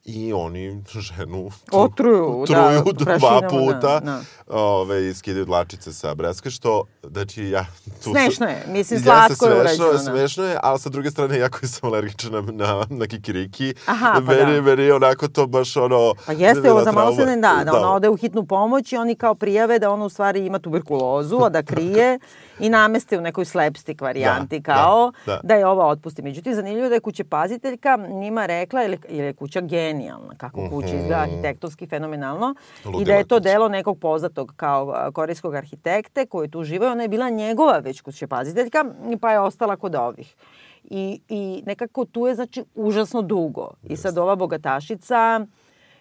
I 0.09 0.33
oni 0.33 0.83
ženu 0.89 1.37
tru- 1.39 1.51
Otruju, 1.73 2.45
da, 2.49 2.55
truju 2.55 2.93
dva 2.95 3.05
prašinama, 3.07 3.49
puta. 3.49 4.01
da, 4.01 4.01
da. 4.01 4.21
Ove, 4.49 5.15
skidaju 5.15 5.45
dlačice 5.45 5.93
sa 5.93 6.15
breske, 6.15 6.51
što, 6.51 6.85
znači, 7.03 7.45
ja... 7.45 7.65
Tu 8.05 8.11
Smešno 8.11 8.47
je, 8.47 8.65
mislim, 8.69 9.01
slatko 9.01 9.47
je 9.47 9.51
smešno, 9.53 9.61
urađeno, 9.61 9.93
da. 9.93 9.99
Smešno 9.99 10.45
je, 10.45 10.59
ali 10.63 10.79
sa 10.79 10.89
druge 10.89 11.11
strane, 11.11 11.39
jako 11.39 11.67
sam 11.67 11.89
alergičan 11.89 12.33
na, 12.33 12.41
na, 12.43 12.87
na 12.91 13.07
kikiriki. 13.07 13.75
Aha, 13.87 14.13
pa 14.15 14.21
meni, 14.23 14.55
da. 14.55 14.61
meni 14.63 14.83
je 14.83 14.95
onako 14.95 15.29
to 15.29 15.47
baš 15.47 15.77
ono... 15.77 16.15
Pa 16.27 16.33
jeste, 16.33 16.73
ovo 16.73 16.85
za 16.85 16.93
malo 16.93 17.17
se 17.17 17.27
ne 17.27 17.37
da, 17.37 17.55
da 17.57 17.65
Da. 17.65 17.79
ona 17.79 17.93
ode 17.93 18.09
u 18.09 18.17
hitnu 18.17 18.47
pomoć 18.47 18.93
i 18.93 18.97
oni 18.97 19.15
kao 19.15 19.35
prijave 19.35 19.79
da 19.79 19.91
ona 19.91 20.05
u 20.05 20.09
stvari 20.09 20.47
ima 20.47 20.59
tuberkulozu, 20.59 21.39
a 21.39 21.49
da 21.49 21.63
krije 21.63 22.19
i 22.61 22.69
nameste 22.69 23.19
u 23.19 23.21
nekoj 23.21 23.45
slapstick 23.45 24.01
varijanti 24.01 24.61
Da, 24.61 24.75
kao 24.75 25.13
da, 25.27 25.33
da, 25.33 25.41
da. 25.43 25.55
je 25.55 25.67
ova 25.67 25.87
otpusti. 25.87 26.23
Međutim, 26.23 26.55
zanimljivo 26.55 26.89
da 26.89 26.95
je 26.95 27.01
kućepaziteljka 27.01 27.97
njima 27.97 28.47
rekla, 28.47 28.81
jer, 28.81 28.99
jer 29.09 29.25
je 29.25 29.33
kuća 29.33 29.61
genijalna, 29.61 30.35
kako 30.37 30.69
kuća 30.71 30.95
izgleda 30.95 31.17
arhitektonski 31.17 31.87
fenomenalno 31.87 32.55
i 33.01 33.05
da 33.05 33.15
je 33.15 33.25
to 33.25 33.41
delo 33.41 33.69
nekog 33.69 33.99
poznatog 33.99 34.53
kao 34.57 35.11
korejskog 35.13 35.55
arhitekte 35.55 36.27
koji 36.27 36.51
tu 36.51 36.65
živaju. 36.65 36.93
Ona 36.93 37.03
je 37.03 37.09
bila 37.09 37.31
njegova 37.31 37.79
već 37.79 38.01
kućepaziteljka 38.01 38.85
pa 39.21 39.33
je 39.33 39.41
ostala 39.41 39.77
kod 39.77 39.95
ovih. 39.95 40.35
I, 40.85 41.21
I 41.29 41.63
nekako 41.67 42.05
tu 42.05 42.27
je 42.27 42.35
znači 42.35 42.65
užasno 42.75 43.23
dugo. 43.23 43.71
I 43.83 43.97
sad 43.97 44.19
ova 44.19 44.37
bogatašica, 44.37 45.47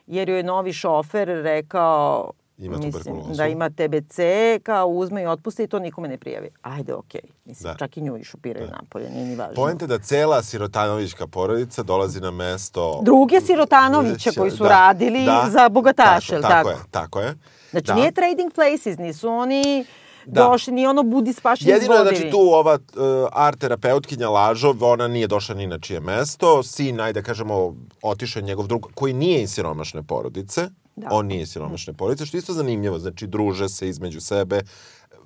jer 0.08 0.30
joj 0.30 0.38
je 0.38 0.44
novi 0.44 0.74
šofer 0.74 1.28
rekao 1.28 2.32
Ima 2.58 2.78
mislim, 2.78 2.92
tuberkulozu. 2.92 3.34
da 3.34 3.48
ima 3.48 3.70
TBC, 3.70 4.18
kao 4.64 4.88
uzme 4.88 5.24
i 5.24 5.26
otpusti 5.26 5.64
i 5.64 5.68
to 5.68 5.80
nikome 5.80 6.08
ne 6.08 6.18
prijavi. 6.18 6.50
Ajde, 6.62 6.94
okej. 6.94 7.22
Mislim, 7.46 7.72
Da. 7.72 7.78
čak 7.78 7.98
i 7.98 8.02
nju 8.02 8.18
išupiraju 8.18 8.68
napolje, 8.82 9.10
nije 9.10 9.26
ni 9.26 9.36
važno. 9.36 9.54
Poenta 9.56 9.86
je 9.86 9.88
da 9.88 10.00
cela 10.00 10.44
sirotanovićka 10.44 11.28
porodica 11.28 11.84
dolazi 11.84 12.20
na 12.22 12.32
mesto... 12.32 13.00
Druge 13.04 13.42
Sirotanovića 13.42 14.32
koji 14.38 14.52
su 14.52 14.64
Da, 14.64 14.70
radili 14.70 15.26
da, 15.26 15.48
za 15.50 15.70
bogataše, 15.70 16.42
tako, 16.42 16.48
tako? 16.48 16.70
tako? 16.70 16.70
je, 16.70 16.78
tako 16.92 17.20
je. 17.20 17.36
Znači, 17.72 17.88
da. 17.88 17.96
nije 17.96 18.12
trading 18.12 18.54
places, 18.54 18.98
nisu 18.98 19.30
oni 19.30 19.86
Da. 20.26 20.44
došli, 20.44 20.74
ni 20.74 20.88
ono 20.88 21.04
budi 21.04 21.34
spašeni 21.34 21.72
Jedino 21.72 21.94
je, 21.96 22.02
znači, 22.02 22.30
tu 22.32 22.40
ova 22.40 22.74
uh, 22.74 22.80
art 23.32 23.60
terapeutkinja 23.60 24.30
Lažov, 24.30 24.84
ona 24.84 25.08
nije 25.08 25.28
došla 25.28 25.56
ni 25.56 25.68
na 25.68 25.80
čije 25.80 26.00
mesto, 26.00 26.64
sin, 26.64 27.00
ajde 27.02 27.22
da 27.22 27.26
kažemo, 27.26 27.76
otišao 28.02 28.40
je 28.40 28.44
njegov 28.44 28.68
drug, 28.68 28.88
koji 28.94 29.14
nije 29.14 29.42
iz 29.42 29.52
siromašne 29.52 30.04
porodice, 30.04 30.70
Da. 30.96 31.08
on 31.12 31.26
nije 31.26 31.46
siromašne 31.46 31.94
porodice, 31.94 32.26
što 32.26 32.38
je 32.38 32.40
isto 32.40 32.54
zanimljivo, 32.54 33.00
znači, 33.00 33.28
druže 33.28 33.70
se 33.70 33.90
između 33.90 34.22
sebe, 34.22 34.62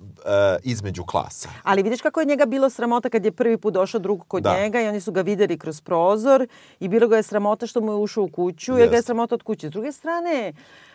između 0.62 1.04
klasa. 1.04 1.48
Ali 1.62 1.82
vidiš 1.82 2.00
kako 2.00 2.20
je 2.20 2.26
njega 2.26 2.46
bilo 2.46 2.70
sramota 2.70 3.08
kad 3.10 3.24
je 3.24 3.32
prvi 3.32 3.56
put 3.56 3.74
došao 3.74 4.00
drug 4.00 4.24
kod 4.28 4.42
Da. 4.42 4.60
njega 4.60 4.80
i 4.80 4.88
oni 4.88 5.00
su 5.00 5.12
ga 5.12 5.20
videli 5.20 5.58
kroz 5.58 5.80
prozor 5.80 6.46
i 6.80 6.88
bilo 6.88 7.08
ga 7.08 7.16
je 7.16 7.22
sramota 7.22 7.66
što 7.66 7.80
mu 7.80 7.92
je 7.92 7.96
ušao 7.96 8.24
u 8.24 8.28
kuću 8.28 8.78
jer 8.78 8.88
ga 8.88 8.96
je 8.96 9.02
sramota 9.02 9.34
od 9.34 9.42
kuće. 9.42 9.68
S 9.68 9.70
druge 9.70 9.92
strane, 9.92 10.52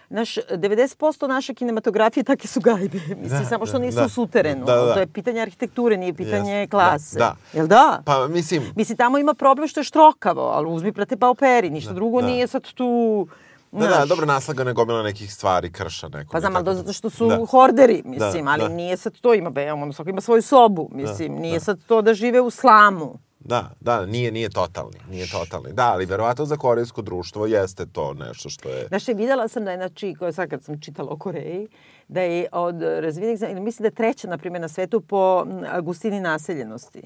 naš, 0.10 0.36
90% 0.36 1.28
naše 1.28 1.54
kinematografije 1.54 2.24
takve 2.24 2.48
su 2.48 2.60
gajbe. 2.60 3.00
Mislim, 3.22 3.40
Da, 3.40 3.46
samo 3.46 3.66
što 3.66 3.78
da, 3.80 3.86
nisu 3.86 3.98
da. 3.98 4.06
u 4.06 4.10
suterenu. 4.10 4.66
Da, 4.66 4.76
da. 4.76 4.94
To 4.94 5.00
je 5.00 5.08
pitanje 5.08 5.42
arhitekture, 5.42 5.98
nije 5.98 6.14
pitanje 6.14 6.54
Jeste. 6.54 6.70
klase. 6.72 7.20
Da, 7.20 7.36
da. 7.54 7.58
Jel 7.58 7.68
da? 7.68 8.02
Pa, 8.06 8.28
mislim, 8.28 8.64
Mislim, 8.76 8.98
tamo 8.98 9.18
ima 9.18 9.34
problem 9.34 9.68
što 9.68 9.80
je 9.80 9.84
štrokavo, 9.84 10.42
ali 10.42 10.70
uzmi, 10.70 10.94
prate, 10.94 11.18
pa 11.18 11.30
operi. 11.30 11.70
Ništa 11.70 11.94
drugo 11.94 12.22
da. 12.22 12.28
nije 12.28 12.48
sad 12.48 12.64
tu... 12.74 13.28
da, 13.76 13.88
da, 13.88 14.06
dobro, 14.06 14.26
naslagana 14.26 14.70
je 14.70 14.74
gomila 14.74 15.04
nekih 15.04 15.34
stvari, 15.34 15.72
krša 15.72 16.08
neko. 16.08 16.32
Pa 16.32 16.40
znam, 16.40 16.56
ali 16.56 16.64
nekako. 16.64 16.78
zato 16.78 16.94
što 16.94 17.10
su 17.10 17.28
Da. 17.28 17.46
horderi, 17.46 18.02
mislim, 18.06 18.46
Da, 18.46 18.52
ali 18.52 18.62
da. 18.62 18.68
nije 18.70 18.98
sad 18.98 19.14
to, 19.22 19.34
ima, 19.34 19.50
be, 19.50 19.72
ono, 19.72 19.94
svako 19.94 20.10
ima 20.10 20.22
svoju 20.22 20.42
sobu, 20.42 20.90
mislim, 20.92 21.34
nije 21.34 21.60
sad 21.60 21.80
to 21.88 22.02
da 22.02 22.14
žive 22.14 22.42
u 22.42 22.50
slamu. 22.50 23.20
Da, 23.46 23.70
da, 23.80 24.06
nije, 24.06 24.32
nije 24.32 24.50
totalni, 24.50 24.98
nije 25.10 25.28
totalni. 25.30 25.74
Da, 25.74 25.86
ali 25.86 26.06
verovatno 26.06 26.46
za 26.46 26.58
korejsko 26.58 27.02
društvo 27.02 27.46
jeste 27.46 27.86
to 27.86 28.14
nešto 28.16 28.50
što 28.50 28.70
je... 28.70 28.88
Znaš, 28.88 29.08
videla 29.08 29.48
sam 29.48 29.66
da 29.66 29.72
je, 29.72 29.78
znači, 29.78 30.14
sad 30.32 30.50
kad 30.50 30.64
sam 30.64 30.82
čitala 30.82 31.12
o 31.12 31.18
Koreji, 31.18 31.68
da 32.08 32.22
je 32.22 32.48
od 32.52 32.82
razvijenih, 32.82 33.40
zemalja- 33.40 33.60
mislim 33.60 33.84
da 33.84 33.88
je 33.88 33.92
treća, 33.94 34.28
na 34.28 34.38
primjer, 34.38 34.62
na 34.62 34.68
svetu 34.68 35.02
po 35.02 35.46
gustini 35.82 36.20
naseljenosti. 36.20 37.02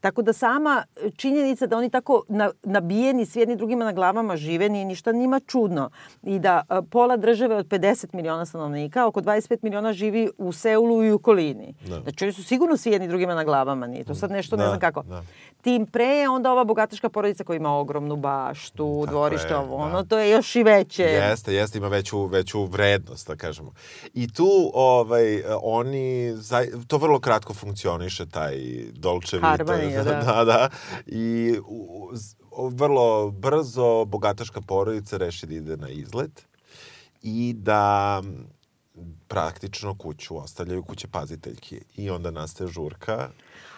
Tako 0.00 0.22
da 0.22 0.32
sama 0.32 0.84
činjenica 1.16 1.66
da 1.66 1.76
oni 1.76 1.90
tako 1.90 2.22
na, 2.28 2.50
nabijeni 2.62 3.26
s 3.26 3.36
jedni 3.36 3.56
drugima 3.56 3.84
na 3.84 3.92
glavama 3.92 4.36
žive, 4.36 4.68
nije 4.68 4.84
ništa 4.84 5.12
njima 5.12 5.40
čudno. 5.40 5.90
I 6.22 6.38
da 6.38 6.62
a, 6.68 6.82
pola 6.82 7.16
države 7.16 7.56
od 7.56 7.66
50 7.68 8.06
miliona 8.12 8.46
stanovnika, 8.46 9.06
oko 9.06 9.20
25 9.20 9.58
miliona 9.62 9.92
živi 9.92 10.30
u 10.38 10.52
Seulu 10.52 11.04
i 11.04 11.12
u 11.12 11.16
okolini. 11.16 11.74
Da. 11.80 12.00
Znači, 12.00 12.24
oni 12.24 12.32
su 12.32 12.44
sigurno 12.44 12.76
svi 12.76 12.92
jedni 12.92 13.08
drugima 13.08 13.34
na 13.34 13.44
glavama, 13.44 13.86
nije 13.86 14.04
to 14.04 14.14
sad 14.14 14.30
nešto, 14.30 14.56
ne 14.56 14.62
Da, 14.62 14.68
znam 14.68 14.80
kako. 14.80 15.02
da. 15.02 15.22
Tim 15.62 15.86
pre 15.86 16.04
je 16.04 16.28
onda 16.28 16.52
ova 16.52 16.64
bogataška 16.64 17.08
porodica 17.08 17.44
koja 17.44 17.56
ima 17.56 17.76
ogromnu 17.76 18.16
baštu, 18.16 19.02
Tako 19.04 19.12
dvorište, 19.12 19.48
je, 19.48 19.56
ovo, 19.56 19.76
da. 19.78 19.84
ono, 19.84 20.04
to 20.04 20.18
je 20.18 20.30
još 20.30 20.56
i 20.56 20.62
veće. 20.62 21.02
Jeste, 21.02 21.54
jeste, 21.54 21.78
ima 21.78 21.88
veću, 21.88 22.26
veću 22.26 22.64
vrednost, 22.64 23.28
da 23.28 23.36
kažemo. 23.36 23.72
I 24.14 24.32
tu 24.32 24.70
ovaj, 24.74 25.42
oni, 25.62 26.34
to 26.86 26.98
vrlo 26.98 27.20
kratko 27.20 27.54
funkcioniše, 27.54 28.26
taj 28.26 28.56
Dolce 28.92 29.36
Vita. 29.36 29.48
Harmonija, 29.48 30.04
da. 30.04 30.12
da, 30.12 30.44
da. 30.44 30.68
I 31.06 31.58
u, 31.66 32.10
vrlo 32.68 33.30
brzo 33.30 34.04
bogataška 34.04 34.60
porodica 34.60 35.16
reši 35.16 35.46
da 35.46 35.54
ide 35.54 35.76
na 35.76 35.88
izlet 35.88 36.46
i 37.22 37.54
da 37.56 38.22
praktično 39.28 39.94
kuću 39.94 40.38
ostavljaju 40.38 40.82
kuće 40.82 41.08
paziteljki. 41.08 41.80
I 41.96 42.10
onda 42.10 42.30
nastaje 42.30 42.70
žurka 42.70 43.28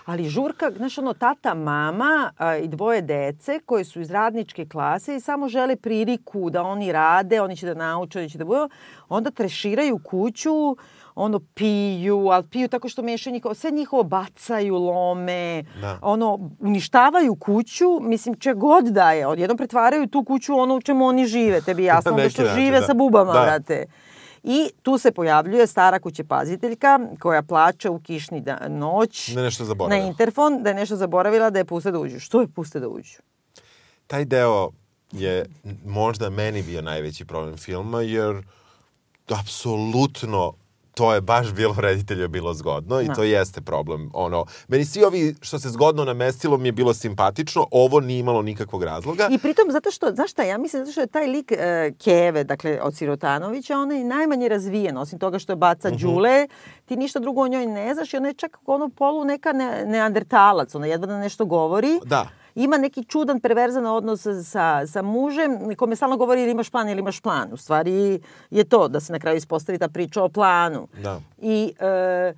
Ali 0.05 0.29
žurka, 0.29 0.71
znaš 0.77 0.99
ono, 0.99 1.13
tata, 1.15 1.55
mama 1.55 2.33
a, 2.39 2.57
i 2.57 2.69
dvoje 2.69 3.03
dece 3.03 3.61
koji 3.67 3.85
su 3.85 4.01
iz 4.01 4.11
radničke 4.11 4.67
klase 4.67 5.17
i 5.17 5.21
samo 5.21 5.49
žele 5.49 5.77
priliku 5.77 6.51
da 6.51 6.63
oni 6.63 6.93
rade, 6.93 7.41
oni 7.41 7.57
će 7.57 7.67
da 7.67 7.75
nauče, 7.75 8.19
oni 8.19 8.31
će 8.31 8.39
da 8.39 8.45
budu, 8.45 8.69
onda 9.09 9.31
treširaju 9.31 9.99
kuću, 10.05 10.77
ono 11.15 11.41
piju, 11.55 12.29
ali 12.29 12.47
piju 12.47 12.69
tako 12.69 12.89
što 12.89 13.03
mešaju 13.03 13.33
njihovo, 13.35 13.55
sve 13.55 13.71
njihovo 13.71 14.03
bacaju, 14.03 14.75
lome, 14.75 15.65
Da. 15.81 15.99
ono, 16.03 16.51
uništavaju 16.61 17.35
kuću, 17.35 18.01
mislim, 18.01 18.35
če 18.35 18.55
god 18.55 18.85
da 18.85 19.13
je, 19.13 19.27
odjednom 19.27 19.57
pretvaraju 19.57 20.07
tu 20.07 20.25
kuću 20.25 20.55
ono 20.59 20.77
u 20.77 20.81
čemu 20.81 21.07
oni 21.07 21.27
žive, 21.27 21.61
tebi 21.61 21.85
jasno, 21.85 22.13
neki 22.17 22.31
što 22.31 22.45
žive 22.45 22.81
da. 22.81 22.87
sa 22.87 22.95
bubama, 22.95 23.33
Da. 23.33 23.41
brate. 23.41 23.85
I 24.45 24.71
tu 24.83 24.99
se 24.99 25.13
pojavljuje 25.13 25.67
stara 25.67 25.99
kućepaziteljka 25.99 26.99
koja 27.19 27.43
plaća 27.43 27.91
u 27.91 28.01
kišni 28.01 28.41
da, 28.41 28.69
noć 28.69 29.29
Da 29.29 29.43
nešto 29.43 29.63
na 29.63 29.67
zaboravila. 29.67 30.07
interfon 30.07 30.63
da 30.63 30.69
je 30.69 30.75
nešto 30.75 30.97
zaboravila 30.97 31.51
da 31.51 31.59
je 31.59 31.65
puste 31.65 31.91
da 31.91 31.99
uđu. 31.99 32.21
Što 32.21 32.41
je 32.41 32.49
puste 32.49 32.81
da 32.81 32.89
uđu? 32.89 33.19
taj 34.07 34.25
deo 34.25 34.71
je 35.13 35.47
možda 35.85 36.31
meni 36.31 36.63
bio 36.63 36.83
najveći 36.83 37.25
problem 37.25 37.57
filma, 37.57 38.01
jer 38.01 38.43
apsolutno 39.41 40.53
to 40.95 41.15
je 41.15 41.21
baš 41.23 41.53
bilo 41.53 41.75
reditelju 41.79 42.29
bilo 42.29 42.55
zgodno 42.55 43.01
i 43.01 43.07
Da. 43.07 43.15
to 43.15 43.23
jeste 43.23 43.61
problem. 43.61 44.11
Ono, 44.15 44.45
meni 44.69 44.85
svi 44.85 45.05
ovi 45.05 45.35
što 45.41 45.59
se 45.59 45.69
zgodno 45.69 46.05
namestilo 46.05 46.57
mi 46.57 46.69
je 46.69 46.73
bilo 46.73 46.95
simpatično, 46.95 47.67
ovo 47.71 48.01
nije 48.01 48.19
imalo 48.19 48.43
nikakvog 48.43 48.83
razloga. 48.85 49.29
I 49.31 49.39
pritom, 49.39 49.65
zato 49.69 49.91
što, 49.91 50.11
znaš 50.11 50.31
šta, 50.31 50.43
ja 50.43 50.59
mislim 50.59 50.83
zato 50.83 50.93
što 50.93 51.01
je 51.01 51.07
taj 51.07 51.27
lik 51.27 51.53
e, 51.53 51.93
Keve, 51.95 52.45
dakle, 52.45 52.81
od 52.83 52.97
Sirotanovića, 52.97 53.79
ona 53.79 53.95
je 53.95 54.05
najmanje 54.07 54.49
razvijen, 54.49 54.97
osim 54.99 55.19
toga 55.19 55.39
što 55.39 55.53
je 55.53 55.57
baca 55.57 55.89
Mhm. 55.89 55.97
đule, 55.99 56.49
ti 56.85 56.97
ništa 56.97 57.19
drugo 57.19 57.43
o 57.43 57.49
njoj 57.49 57.67
ne 57.67 57.95
znaš 57.95 58.15
i 58.15 58.17
ona 58.17 58.29
je 58.29 58.35
čak 58.35 58.57
ono 58.67 58.89
polu 58.89 59.25
neka 59.25 59.53
ne, 59.53 59.85
neandertalac, 59.87 60.75
ona 60.75 60.87
jedva 60.87 61.07
da 61.07 61.19
nešto 61.19 61.45
govori. 61.45 62.01
Da. 62.05 62.29
Ima 62.55 62.79
neki 62.79 63.05
čudan, 63.05 63.41
perverzan 63.41 63.87
odnos 63.87 64.27
sa, 64.45 64.87
sa 64.87 65.03
mužem, 65.03 65.77
kome 65.77 65.97
stalno 65.97 66.17
govori 66.17 66.43
ili 66.43 66.51
imaš 66.51 66.71
plan 66.71 66.89
ili 66.89 67.01
imaš 67.01 67.21
plan. 67.21 67.53
U 67.53 67.57
stvari 67.57 68.21
je 68.51 68.65
to, 68.65 68.89
da 68.89 69.01
se 69.01 69.13
na 69.13 69.19
kraju 69.19 69.37
ispostavi 69.37 69.79
ta 69.79 69.89
priča 69.89 70.23
o 70.23 70.29
planu. 70.29 70.89
Da. 71.03 71.21
I 71.39 71.75
e, 71.79 72.33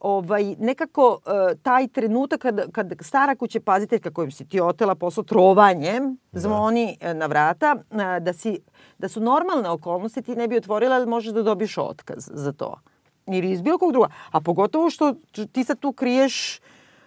ovaj, 0.00 0.54
nekako 0.58 1.08
uh, 1.08 1.60
taj 1.62 1.88
trenutak 1.88 2.40
kad, 2.40 2.72
kad 2.72 2.92
stara 3.00 3.34
kuće 3.36 3.60
paziteljka 3.60 4.10
kojim 4.10 4.30
si 4.30 4.48
ti 4.48 4.60
otela 4.60 4.94
posao 4.94 5.24
trovanjem 5.24 6.18
zvoni 6.32 6.96
da. 7.00 7.14
na 7.14 7.26
vrata, 7.26 7.76
uh, 7.90 7.98
da, 8.20 8.32
si, 8.32 8.58
da 8.98 9.08
su 9.08 9.20
normalne 9.20 9.68
okolnosti 9.68 10.22
ti 10.22 10.36
ne 10.36 10.48
bi 10.48 10.56
otvorila 10.56 10.98
da 10.98 11.06
možeš 11.06 11.32
da 11.32 11.42
dobiš 11.42 11.78
otkaz 11.78 12.30
za 12.32 12.52
to. 12.52 12.80
Ili 13.26 13.50
iz 13.50 13.62
bilo 13.62 13.78
kog 13.78 13.92
druga. 13.92 14.08
A 14.30 14.40
pogotovo 14.40 14.90
što 14.90 15.14
ti 15.52 15.64
sad 15.64 15.78
tu 15.78 15.92
kriješ 15.92 16.60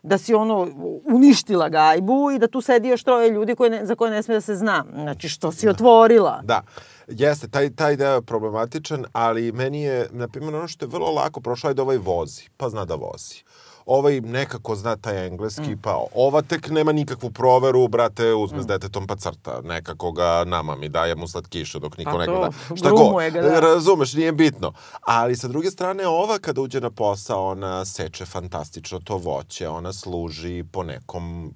da 0.03 0.17
si 0.17 0.33
ono 0.33 0.67
uništila 1.05 1.69
gajbu 1.69 2.31
i 2.31 2.39
da 2.39 2.47
tu 2.47 2.61
sedi 2.61 2.87
još 2.87 3.03
troje 3.03 3.29
ljudi 3.29 3.55
koje 3.55 3.69
ne, 3.69 3.85
za 3.85 3.95
koje 3.95 4.11
ne 4.11 4.23
sme 4.23 4.33
da 4.33 4.41
se 4.41 4.55
zna. 4.55 4.85
Znači 4.93 5.29
što 5.29 5.51
si 5.51 5.69
otvorila. 5.69 6.41
Da. 6.43 6.61
Jeste, 7.07 7.47
taj, 7.47 7.75
taj 7.75 7.95
deo 7.95 8.15
je 8.15 8.21
problematičan, 8.21 9.05
ali 9.11 9.51
meni 9.51 9.81
je, 9.81 10.07
na 10.11 10.27
primjer, 10.27 10.55
ono 10.55 10.67
što 10.67 10.85
je 10.85 10.89
vrlo 10.89 11.11
lako 11.11 11.41
prošlo 11.41 11.69
je 11.69 11.73
da 11.73 11.81
ovaj 11.81 11.97
vozi, 11.97 12.43
pa 12.57 12.69
zna 12.69 12.85
da 12.85 12.95
vozi 12.95 13.43
ovaj 13.85 14.21
nekako 14.21 14.75
zna 14.75 14.95
taj 14.95 15.27
engleski, 15.27 15.75
mm. 15.75 15.79
pa 15.81 16.05
ova 16.15 16.41
tek 16.41 16.69
nema 16.69 16.91
nikakvu 16.91 17.31
proveru, 17.31 17.87
brate, 17.87 18.33
uzme 18.33 18.57
mm. 18.57 18.63
s 18.63 18.67
detetom 18.67 19.07
pa 19.07 19.15
crta, 19.15 19.61
nekako 19.63 20.11
ga 20.11 20.43
nama 20.43 20.75
mi 20.75 20.89
daje 20.89 21.15
mu 21.15 21.27
slatkiše 21.27 21.79
dok 21.79 21.97
niko 21.97 22.11
pa 22.11 22.17
ne 22.17 22.25
gleda. 22.25 22.49
Šta 22.75 22.89
ga, 23.31 23.41
da. 23.41 23.59
razumeš, 23.59 24.13
nije 24.13 24.31
bitno. 24.31 24.73
Ali 25.01 25.35
sa 25.35 25.47
druge 25.47 25.71
strane, 25.71 26.07
ova 26.07 26.39
kada 26.39 26.61
uđe 26.61 26.81
na 26.81 26.89
posao, 26.89 27.47
ona 27.47 27.85
seče 27.85 28.25
fantastično 28.25 28.99
to 28.99 29.17
voće, 29.17 29.69
ona 29.69 29.93
služi 29.93 30.63
po 30.71 30.83
nekom 30.83 31.53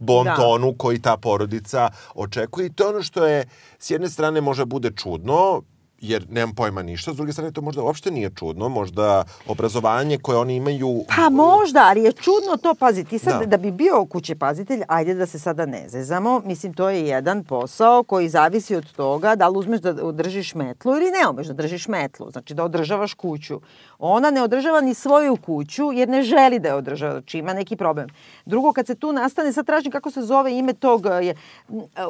bontonu 0.00 0.70
da. 0.70 0.78
koji 0.78 0.98
ta 0.98 1.16
porodica 1.16 1.90
očekuje 2.14 2.66
i 2.66 2.72
to 2.72 2.84
je 2.84 2.88
ono 2.88 3.02
što 3.02 3.26
je 3.26 3.48
s 3.78 3.90
jedne 3.90 4.08
strane 4.08 4.40
može 4.40 4.64
bude 4.64 4.90
čudno, 4.90 5.62
jer 6.00 6.26
nemam 6.30 6.54
pojma 6.54 6.82
ništa. 6.82 7.12
S 7.12 7.16
druge 7.16 7.32
strane, 7.32 7.52
to 7.52 7.60
možda 7.60 7.82
uopšte 7.82 8.10
nije 8.10 8.30
čudno. 8.30 8.68
Možda 8.68 9.24
obrazovanje 9.48 10.18
koje 10.18 10.38
oni 10.38 10.56
imaju... 10.56 11.04
Pa 11.16 11.30
možda, 11.30 11.80
ali 11.88 12.02
je 12.02 12.12
čudno 12.12 12.56
to, 12.62 12.74
pazi, 12.74 13.04
ti 13.04 13.18
sad 13.18 13.40
da, 13.40 13.46
da 13.46 13.56
bi 13.56 13.70
bio 13.70 14.04
kuće 14.04 14.34
pazitelj, 14.34 14.82
ajde 14.88 15.14
da 15.14 15.26
se 15.26 15.38
sada 15.38 15.66
ne 15.66 15.88
zezamo. 15.88 16.40
Mislim, 16.44 16.74
to 16.74 16.90
je 16.90 17.06
jedan 17.06 17.44
posao 17.44 18.02
koji 18.02 18.28
zavisi 18.28 18.76
od 18.76 18.92
toga 18.92 19.34
da 19.34 19.48
li 19.48 19.58
uzmeš 19.58 19.80
da 19.80 19.94
održiš 20.02 20.54
metlu 20.54 20.92
ili 20.92 21.10
ne 21.10 21.28
umeš 21.30 21.46
da 21.46 21.52
držiš 21.52 21.88
metlu. 21.88 22.30
Znači 22.30 22.54
da 22.54 22.64
održavaš 22.64 23.14
kuću. 23.14 23.60
Ona 23.98 24.30
ne 24.30 24.42
održava 24.42 24.80
ni 24.80 24.94
svoju 24.94 25.36
kuću 25.36 25.92
jer 25.92 26.08
ne 26.08 26.22
želi 26.22 26.58
da 26.58 26.68
je 26.68 26.74
održava, 26.74 27.12
znači 27.12 27.38
ima 27.38 27.52
neki 27.52 27.76
problem. 27.76 28.08
Drugo, 28.44 28.72
kad 28.72 28.86
se 28.86 28.94
tu 28.94 29.12
nastane, 29.12 29.52
sad 29.52 29.66
tražim 29.66 29.92
kako 29.92 30.10
se 30.10 30.22
zove 30.22 30.58
ime 30.58 30.72
tog, 30.72 31.06
je, 31.22 31.34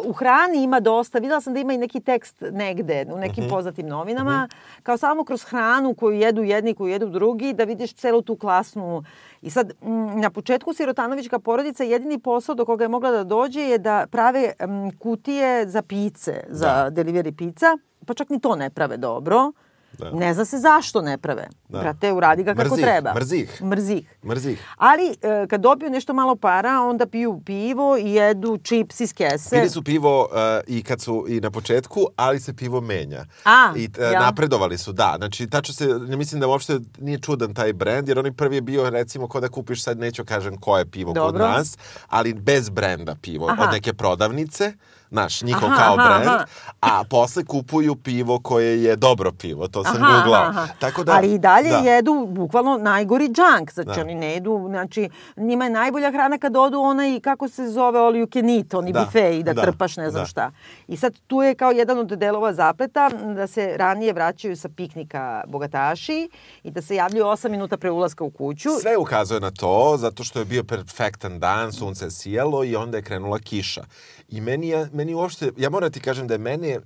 u 0.04 0.12
hrani 0.12 0.62
ima 0.62 0.80
dosta, 0.80 1.18
videla 1.18 1.40
sam 1.40 1.54
da 1.54 1.60
ima 1.60 1.72
i 1.72 1.78
neki 1.78 2.00
tekst 2.00 2.42
negde, 2.52 3.06
u 3.12 3.18
nekim 3.18 3.44
mm 3.44 3.46
-hmm. 3.46 3.50
poznatim 3.50 3.75
novinama, 3.82 4.36
mm 4.36 4.48
-hmm. 4.48 4.82
kao 4.82 4.96
samo 4.96 5.24
kroz 5.24 5.44
hranu 5.44 5.94
koju 5.94 6.18
jedu 6.18 6.42
jedni, 6.42 6.74
koju 6.74 6.92
jedu 6.92 7.08
drugi, 7.08 7.52
da 7.52 7.64
vidiš 7.64 7.94
celu 7.94 8.22
tu 8.22 8.36
klasnu 8.36 9.02
I 9.42 9.50
sad, 9.50 9.72
na 10.14 10.30
početku 10.30 10.74
Sirotanovićka 10.74 11.38
porodica 11.38 11.84
jedini 11.84 12.18
posao 12.18 12.54
do 12.54 12.64
koga 12.64 12.84
je 12.84 12.88
mogla 12.88 13.10
da 13.10 13.24
dođe 13.24 13.60
je 13.60 13.78
da 13.78 14.06
prave 14.10 14.52
kutije 14.98 15.68
za 15.68 15.82
pice, 15.82 16.44
za 16.48 16.90
da. 16.90 17.02
delivery 17.02 17.36
pizza, 17.36 17.78
pa 18.06 18.14
čak 18.14 18.30
ni 18.30 18.40
to 18.40 18.56
ne 18.56 18.70
prave 18.70 18.96
dobro. 18.96 19.52
Da. 19.98 20.10
Ne 20.10 20.34
zna 20.34 20.44
se 20.44 20.58
zašto 20.58 21.02
ne 21.02 21.18
prave. 21.18 21.48
Da. 21.68 21.80
Brate, 21.80 22.12
uradi 22.12 22.42
ga 22.42 22.54
kako 22.54 22.68
mrzih, 22.68 22.84
treba. 22.84 23.14
Mrzih. 23.14 23.62
Mrzih. 23.62 24.18
Mrzih. 24.24 24.64
Ali 24.76 25.16
e, 25.22 25.46
kad 25.46 25.60
dobiju 25.60 25.90
nešto 25.90 26.12
malo 26.12 26.36
para, 26.36 26.80
onda 26.80 27.06
piju 27.06 27.40
pivo 27.44 27.96
i 27.96 28.12
jedu 28.12 28.58
čips 28.58 29.00
iz 29.00 29.14
kese. 29.14 29.56
Pili 29.56 29.70
su 29.70 29.82
pivo 29.82 30.20
uh, 30.22 30.28
i 30.66 30.82
kad 30.82 31.00
su 31.00 31.24
i 31.28 31.40
na 31.40 31.50
početku, 31.50 32.06
ali 32.16 32.40
se 32.40 32.54
pivo 32.54 32.80
menja. 32.80 33.24
A, 33.44 33.72
I 33.76 33.88
uh, 33.98 34.12
ja. 34.12 34.20
napredovali 34.20 34.78
su, 34.78 34.92
da. 34.92 35.14
Znači, 35.16 35.46
tačno 35.46 35.74
se, 35.74 35.86
ne 35.86 36.16
mislim 36.16 36.40
da 36.40 36.46
uopšte 36.46 36.78
nije 36.98 37.18
čudan 37.18 37.54
taj 37.54 37.72
brend, 37.72 38.08
jer 38.08 38.18
oni 38.18 38.32
prvi 38.32 38.56
je 38.56 38.60
bio, 38.60 38.90
recimo, 38.90 39.28
ko 39.28 39.40
da 39.40 39.48
kupiš, 39.48 39.82
sad 39.82 39.98
neću 39.98 40.24
kažem 40.24 40.56
koje 40.56 40.86
pivo 40.86 41.12
Dobro. 41.12 41.32
kod 41.32 41.40
nas, 41.40 41.78
ali 42.08 42.34
bez 42.34 42.68
brenda 42.68 43.16
pivo, 43.22 43.48
Aha. 43.48 43.62
od 43.62 43.70
neke 43.72 43.92
prodavnice 43.92 44.72
naš, 45.10 45.42
njihov 45.42 45.70
aha, 45.70 45.82
kao 45.82 45.96
brend, 45.96 46.26
aha. 46.26 46.44
a 46.80 47.04
posle 47.10 47.44
kupuju 47.44 47.96
pivo 47.96 48.38
koje 48.38 48.82
je 48.82 48.96
dobro 48.96 49.32
pivo, 49.32 49.68
to 49.68 49.84
sam 49.84 50.02
aha, 50.02 50.16
googlao. 50.16 50.42
Aha. 50.42 50.66
Tako 50.78 51.04
da, 51.04 51.12
Ali 51.12 51.34
i 51.34 51.38
dalje 51.38 51.70
da. 51.70 51.76
jedu 51.76 52.26
bukvalno 52.28 52.78
najgori 52.78 53.24
junk, 53.24 53.72
znači 53.72 53.90
da. 53.94 54.00
oni 54.00 54.14
ne 54.14 54.32
jedu, 54.32 54.66
znači 54.68 55.08
njima 55.36 55.64
je 55.64 55.70
najbolja 55.70 56.10
hrana 56.10 56.38
kad 56.38 56.56
odu 56.56 56.78
onaj, 56.78 57.20
kako 57.20 57.48
se 57.48 57.68
zove, 57.68 57.98
all 57.98 58.12
you 58.12 58.32
can 58.32 58.50
eat, 58.50 58.74
oni 58.74 58.92
da. 58.92 59.00
bifeji, 59.00 59.42
da, 59.42 59.52
da 59.52 59.62
trpaš 59.62 59.96
ne 59.96 60.10
znam 60.10 60.22
da. 60.22 60.26
šta. 60.26 60.50
I 60.88 60.96
sad 60.96 61.14
tu 61.26 61.42
je 61.42 61.54
kao 61.54 61.70
jedan 61.70 61.98
od 61.98 62.06
delova 62.06 62.52
zapleta 62.52 63.08
da 63.34 63.46
se 63.46 63.76
ranije 63.76 64.12
vraćaju 64.12 64.56
sa 64.56 64.68
piknika 64.68 65.44
bogataši 65.46 66.28
i 66.62 66.70
da 66.70 66.82
se 66.82 66.94
javljaju 66.94 67.24
8 67.24 67.48
minuta 67.48 67.76
pre 67.76 67.90
ulaska 67.90 68.24
u 68.24 68.30
kuću. 68.30 68.68
Sve 68.80 68.96
ukazuje 68.96 69.40
na 69.40 69.50
to, 69.50 69.96
zato 69.98 70.24
što 70.24 70.38
je 70.38 70.44
bio 70.44 70.64
perfektan 70.64 71.38
dan, 71.38 71.72
sunce 71.72 72.04
je 72.04 72.10
sijelo 72.10 72.64
i 72.64 72.76
onda 72.76 72.96
je 72.96 73.02
krenula 73.02 73.38
kiša. 73.38 73.84
I 74.28 74.40
meni, 74.40 74.68
ja, 74.68 74.88
meni 74.92 75.14
uopšte, 75.14 75.50
ja 75.56 75.70
moram 75.70 75.90
ti 75.90 76.00
kažem 76.00 76.26
da 76.26 76.34
je 76.34 76.38
meni 76.38 76.76
uh, 76.76 76.82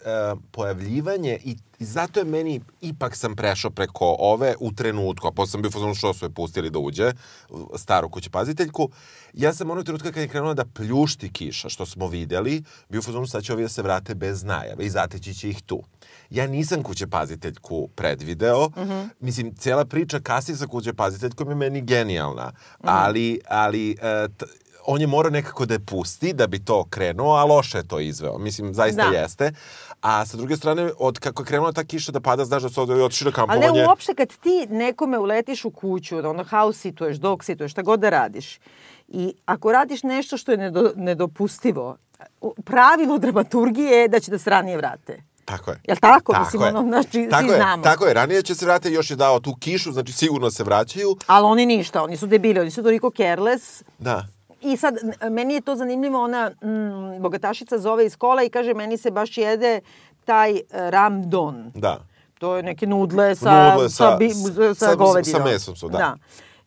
pojavljivanje 0.50 1.38
i, 1.44 1.56
i 1.78 1.84
zato 1.84 2.20
je 2.20 2.24
meni, 2.24 2.60
ipak 2.80 3.16
sam 3.16 3.36
prešao 3.36 3.70
preko 3.70 4.16
ove 4.18 4.54
u 4.60 4.72
trenutku, 4.72 5.28
a 5.28 5.30
posle 5.30 5.50
sam 5.50 5.62
bio 5.62 5.70
fazonu 5.70 5.94
što 5.94 6.14
su 6.14 6.24
je 6.24 6.30
pustili 6.30 6.70
da 6.70 6.78
uđe, 6.78 7.12
staru 7.76 8.08
kuće 8.08 8.30
paziteljku, 8.30 8.90
ja 9.32 9.54
sam 9.54 9.70
onog 9.70 9.84
trenutka 9.84 10.12
kad 10.12 10.22
je 10.22 10.28
krenula 10.28 10.54
da 10.54 10.64
pljušti 10.64 11.32
kiša, 11.32 11.68
što 11.68 11.86
smo 11.86 12.08
videli, 12.08 12.62
bio 12.88 13.02
fazonu 13.02 13.26
sad 13.26 13.42
će 13.42 13.52
ovi 13.52 13.62
da 13.62 13.68
se 13.68 13.82
vrate 13.82 14.14
bez 14.14 14.44
najave 14.44 14.84
i 14.84 14.90
zateći 14.90 15.34
će 15.34 15.48
ih 15.48 15.62
tu. 15.62 15.82
Ja 16.30 16.46
nisam 16.46 16.82
kuće 16.82 17.06
paziteljku 17.06 17.88
predvideo. 17.88 18.68
Mm 18.68 18.80
-hmm. 18.80 19.08
Mislim, 19.20 19.54
cela 19.54 19.84
priča 19.84 20.20
kasnije 20.20 20.58
sa 20.58 20.66
kuće 20.66 20.92
paziteljkom 20.92 21.48
je 21.48 21.54
meni 21.54 21.80
genijalna. 21.80 22.46
Mm 22.46 22.52
-hmm. 22.52 23.04
Ali, 23.04 23.40
ali 23.48 23.96
uh, 23.98 24.46
on 24.86 25.00
je 25.00 25.06
morao 25.06 25.30
nekako 25.30 25.66
da 25.66 25.74
je 25.74 25.84
pusti 25.84 26.32
da 26.32 26.46
bi 26.46 26.64
to 26.64 26.84
krenuo, 26.90 27.36
a 27.36 27.44
loše 27.44 27.78
je 27.78 27.88
to 27.88 28.00
izveo. 28.00 28.38
Mislim, 28.38 28.74
zaista 28.74 29.10
da. 29.10 29.16
jeste. 29.18 29.52
A 30.00 30.26
sa 30.26 30.36
druge 30.36 30.56
strane, 30.56 30.90
od 30.98 31.18
kako 31.18 31.42
je 31.42 31.46
krenula 31.46 31.72
ta 31.72 31.84
kiša 31.84 32.12
da 32.12 32.20
pada, 32.20 32.44
znaš 32.44 32.62
da 32.62 32.80
ovdje 32.80 33.04
otišli 33.04 33.24
na 33.24 33.32
kampovanje. 33.32 33.66
Ali 33.66 33.78
ne, 33.78 33.86
uopšte 33.86 34.14
kad 34.14 34.28
ti 34.28 34.66
nekome 34.70 35.18
uletiš 35.18 35.64
u 35.64 35.70
kuću, 35.70 36.22
da 36.22 36.30
ono 36.30 36.44
dog 37.18 37.44
situeš, 37.44 37.70
šta 37.72 37.82
god 37.82 38.00
da 38.00 38.10
radiš, 38.10 38.58
i 39.08 39.34
ako 39.46 39.72
radiš 39.72 40.02
nešto 40.02 40.36
što 40.36 40.52
je 40.52 40.58
nedo, 40.58 40.92
nedopustivo, 40.96 41.96
pravilo 42.64 43.18
dramaturgije 43.18 43.98
je 43.98 44.08
da 44.08 44.20
će 44.20 44.30
da 44.30 44.38
se 44.38 44.50
ranije 44.50 44.76
vrate. 44.76 45.22
Tako 45.44 45.70
je. 45.70 45.80
Jel 45.88 45.96
tako? 45.96 46.32
tako 46.32 46.44
Mislim, 46.44 46.62
je. 46.62 46.68
ono, 46.68 46.88
znači, 46.88 47.28
tako 47.30 47.42
svi 47.42 47.52
je. 47.52 47.56
znamo. 47.56 47.82
Tako 47.82 48.06
je, 48.06 48.14
ranije 48.14 48.42
će 48.42 48.54
se 48.54 48.66
vratiti, 48.66 48.94
još 48.94 49.10
je 49.10 49.16
dao 49.16 49.40
tu 49.40 49.54
kišu, 49.60 49.92
znači 49.92 50.12
sigurno 50.12 50.50
se 50.50 50.64
vraćaju. 50.64 51.16
Ali 51.26 51.46
oni 51.46 51.66
ništa, 51.66 52.02
oni 52.02 52.16
su 52.16 52.26
debili, 52.26 52.60
oni 52.60 52.70
su 52.70 52.82
toliko 52.82 53.10
careless. 53.10 53.82
Da. 53.98 54.26
I 54.60 54.76
sad, 54.76 54.94
meni 55.30 55.54
je 55.54 55.60
to 55.60 55.76
zanimljivo, 55.76 56.22
ona 56.22 56.50
mm, 56.50 57.22
bogatašica 57.22 57.78
zove 57.78 58.06
iz 58.06 58.16
kola 58.16 58.42
i 58.42 58.48
kaže, 58.48 58.74
meni 58.74 58.96
se 58.96 59.10
baš 59.10 59.38
jede 59.38 59.80
taj 60.24 60.52
uh, 60.52 60.60
ramdon. 60.72 61.72
Da. 61.74 61.98
To 62.38 62.56
je 62.56 62.62
neke 62.62 62.86
nudle 62.86 63.34
sa, 63.34 63.72
nudle 63.72 63.88
sa, 63.88 64.10
sa, 64.10 64.16
bi, 64.16 64.30
sa, 64.30 64.74
sa 64.74 64.94
govedinom. 64.94 65.42
Sa 65.42 65.48
mesom 65.48 65.76
su, 65.76 65.88
da. 65.88 65.98
da. 65.98 66.16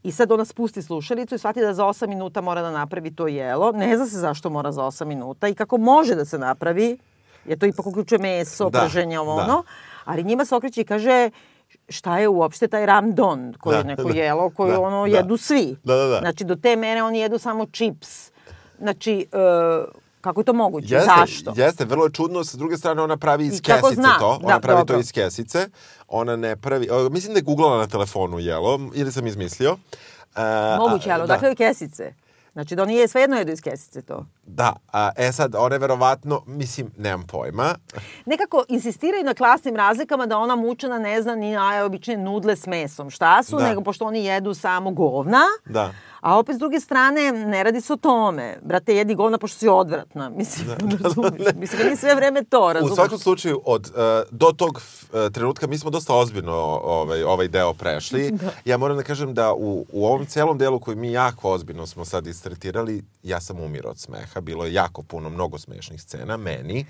I 0.03 0.11
sad 0.11 0.31
ona 0.31 0.45
spusti 0.45 0.81
slušalicu 0.81 1.35
i 1.35 1.37
shvati 1.37 1.61
da 1.61 1.73
za 1.73 1.83
8 1.83 2.07
minuta 2.07 2.41
mora 2.41 2.61
da 2.61 2.71
napravi 2.71 3.15
to 3.15 3.27
jelo. 3.27 3.71
Ne 3.71 3.97
zna 3.97 4.05
se 4.05 4.17
zašto 4.17 4.49
mora 4.49 4.71
za 4.71 4.81
8 4.81 5.05
minuta 5.05 5.47
i 5.47 5.55
kako 5.55 5.77
može 5.77 6.15
da 6.15 6.25
se 6.25 6.37
napravi, 6.37 6.97
jer 7.45 7.59
to 7.59 7.65
ipak 7.65 7.87
uključuje 7.87 8.19
meso, 8.19 8.69
da, 8.69 8.79
prženje, 8.79 9.19
ovo 9.19 9.35
da. 9.35 9.43
ono. 9.43 9.63
Ali 10.05 10.23
njima 10.23 10.45
se 10.45 10.55
okreće 10.55 10.81
i 10.81 10.85
kaže, 10.85 11.29
šta 11.89 12.19
je 12.19 12.27
uopšte 12.27 12.67
taj 12.67 12.85
ramdon 12.85 13.53
koji 13.59 13.73
da, 13.73 13.77
je 13.77 13.83
neko 13.83 14.03
da, 14.03 14.19
jelo, 14.19 14.49
koji 14.49 14.71
da, 14.71 14.79
ono 14.79 15.07
da. 15.07 15.17
jedu 15.17 15.37
svi. 15.37 15.75
Da, 15.83 15.95
da, 15.95 16.05
da. 16.07 16.19
Znači, 16.19 16.43
do 16.43 16.55
te 16.55 16.75
mere 16.75 17.03
oni 17.03 17.19
jedu 17.19 17.37
samo 17.39 17.65
čips. 17.65 18.31
Znači, 18.79 19.27
uh, 19.31 19.85
kako 20.21 20.41
je 20.41 20.45
to 20.45 20.53
moguće? 20.53 20.95
Jeste, 20.95 21.11
Zašto? 21.17 21.53
Jeste, 21.55 21.85
vrlo 21.85 22.05
je 22.05 22.11
čudno. 22.11 22.43
Sa 22.43 22.57
druge 22.57 22.77
strane, 22.77 23.01
ona 23.01 23.17
pravi 23.17 23.45
iz 23.45 23.61
kesice 23.61 23.95
zna? 23.95 24.19
to. 24.19 24.39
Ona 24.43 24.53
da, 24.53 24.59
pravi 24.59 24.79
dobro. 24.79 24.95
to 24.95 24.99
iz 24.99 25.11
kesice. 25.11 25.69
Ona 26.07 26.35
ne 26.35 26.55
pravi... 26.55 26.89
O, 26.89 27.09
mislim 27.09 27.33
da 27.33 27.37
je 27.37 27.43
googlala 27.43 27.77
na 27.77 27.87
telefonu 27.87 28.39
jelo, 28.39 28.79
ili 28.93 29.11
sam 29.11 29.27
izmislio. 29.27 29.71
Uh, 29.71 30.39
Moguće, 30.79 31.11
ali 31.11 31.23
odakle 31.23 31.49
da. 31.49 31.55
kesice? 31.55 32.13
Znači 32.53 32.75
da 32.75 32.83
oni 32.83 32.95
je 32.95 33.07
svejedno 33.07 33.37
jedu 33.37 33.51
iz 33.51 33.61
kesice 33.61 34.01
to. 34.01 34.25
Da, 34.45 34.73
a, 34.91 35.09
e 35.17 35.31
sad, 35.31 35.55
one 35.55 35.77
verovatno, 35.77 36.41
mislim, 36.47 36.91
nemam 36.97 37.27
pojma. 37.27 37.75
Nekako 38.25 38.63
insistiraju 38.67 39.23
na 39.23 39.33
klasnim 39.33 39.75
razlikama 39.75 40.25
da 40.25 40.37
ona 40.37 40.55
mučena 40.55 40.99
ne 40.99 41.21
zna 41.21 41.35
ni 41.35 41.51
na 41.51 41.85
obične 41.85 42.17
nudle 42.17 42.55
s 42.55 42.67
mesom. 42.67 43.09
Šta 43.09 43.43
su, 43.43 43.57
da. 43.57 43.67
nego 43.67 43.81
pošto 43.81 44.05
oni 44.05 44.25
jedu 44.25 44.53
samo 44.53 44.91
govna. 44.91 45.41
Da. 45.65 45.93
A 46.23 46.39
opet 46.39 46.55
s 46.55 46.59
druge 46.59 46.79
strane, 46.79 47.31
ne 47.31 47.63
radi 47.63 47.81
se 47.81 47.93
o 47.93 47.97
tome. 47.97 48.57
Brate, 48.61 48.95
jedi 48.95 49.15
govna 49.15 49.37
pošto 49.37 49.57
si 49.57 49.67
odvratna. 49.67 50.29
Mislim, 50.37 50.67
da, 50.67 50.75
da, 50.75 50.97
da, 50.97 51.59
Mislim, 51.59 51.77
da 51.77 51.83
nije 51.83 51.95
sve 51.97 52.15
vreme 52.15 52.43
to, 52.43 52.73
razumiješ? 52.73 52.91
U 52.91 52.95
svakom 52.95 53.19
slučaju, 53.19 53.61
od, 53.65 53.91
uh, 53.95 54.01
do 54.31 54.51
tog 54.51 54.77
uh, 54.77 55.31
trenutka 55.33 55.67
mi 55.67 55.77
smo 55.77 55.89
dosta 55.89 56.15
ozbiljno 56.15 56.53
ovaj, 56.83 57.23
ovaj 57.23 57.47
deo 57.47 57.73
prešli. 57.73 58.31
Da. 58.31 58.49
Ja 58.65 58.77
moram 58.77 58.97
da 58.97 59.03
kažem 59.03 59.33
da 59.33 59.53
u, 59.53 59.85
u 59.91 60.05
ovom 60.05 60.25
celom 60.25 60.57
delu 60.57 60.79
koji 60.79 60.97
mi 60.97 61.11
jako 61.11 61.51
ozbiljno 61.51 61.87
smo 61.87 62.05
sad 62.05 62.27
istretirali, 62.27 63.03
ja 63.23 63.41
sam 63.41 63.59
umirao 63.59 63.91
od 63.91 63.99
smeha. 63.99 64.41
bilo 64.41 64.65
je 64.65 64.73
jako 64.73 65.01
puno, 65.01 65.29
mnogo 65.29 65.57
smešnih 65.57 66.01
scena, 66.01 66.37
meni, 66.37 66.85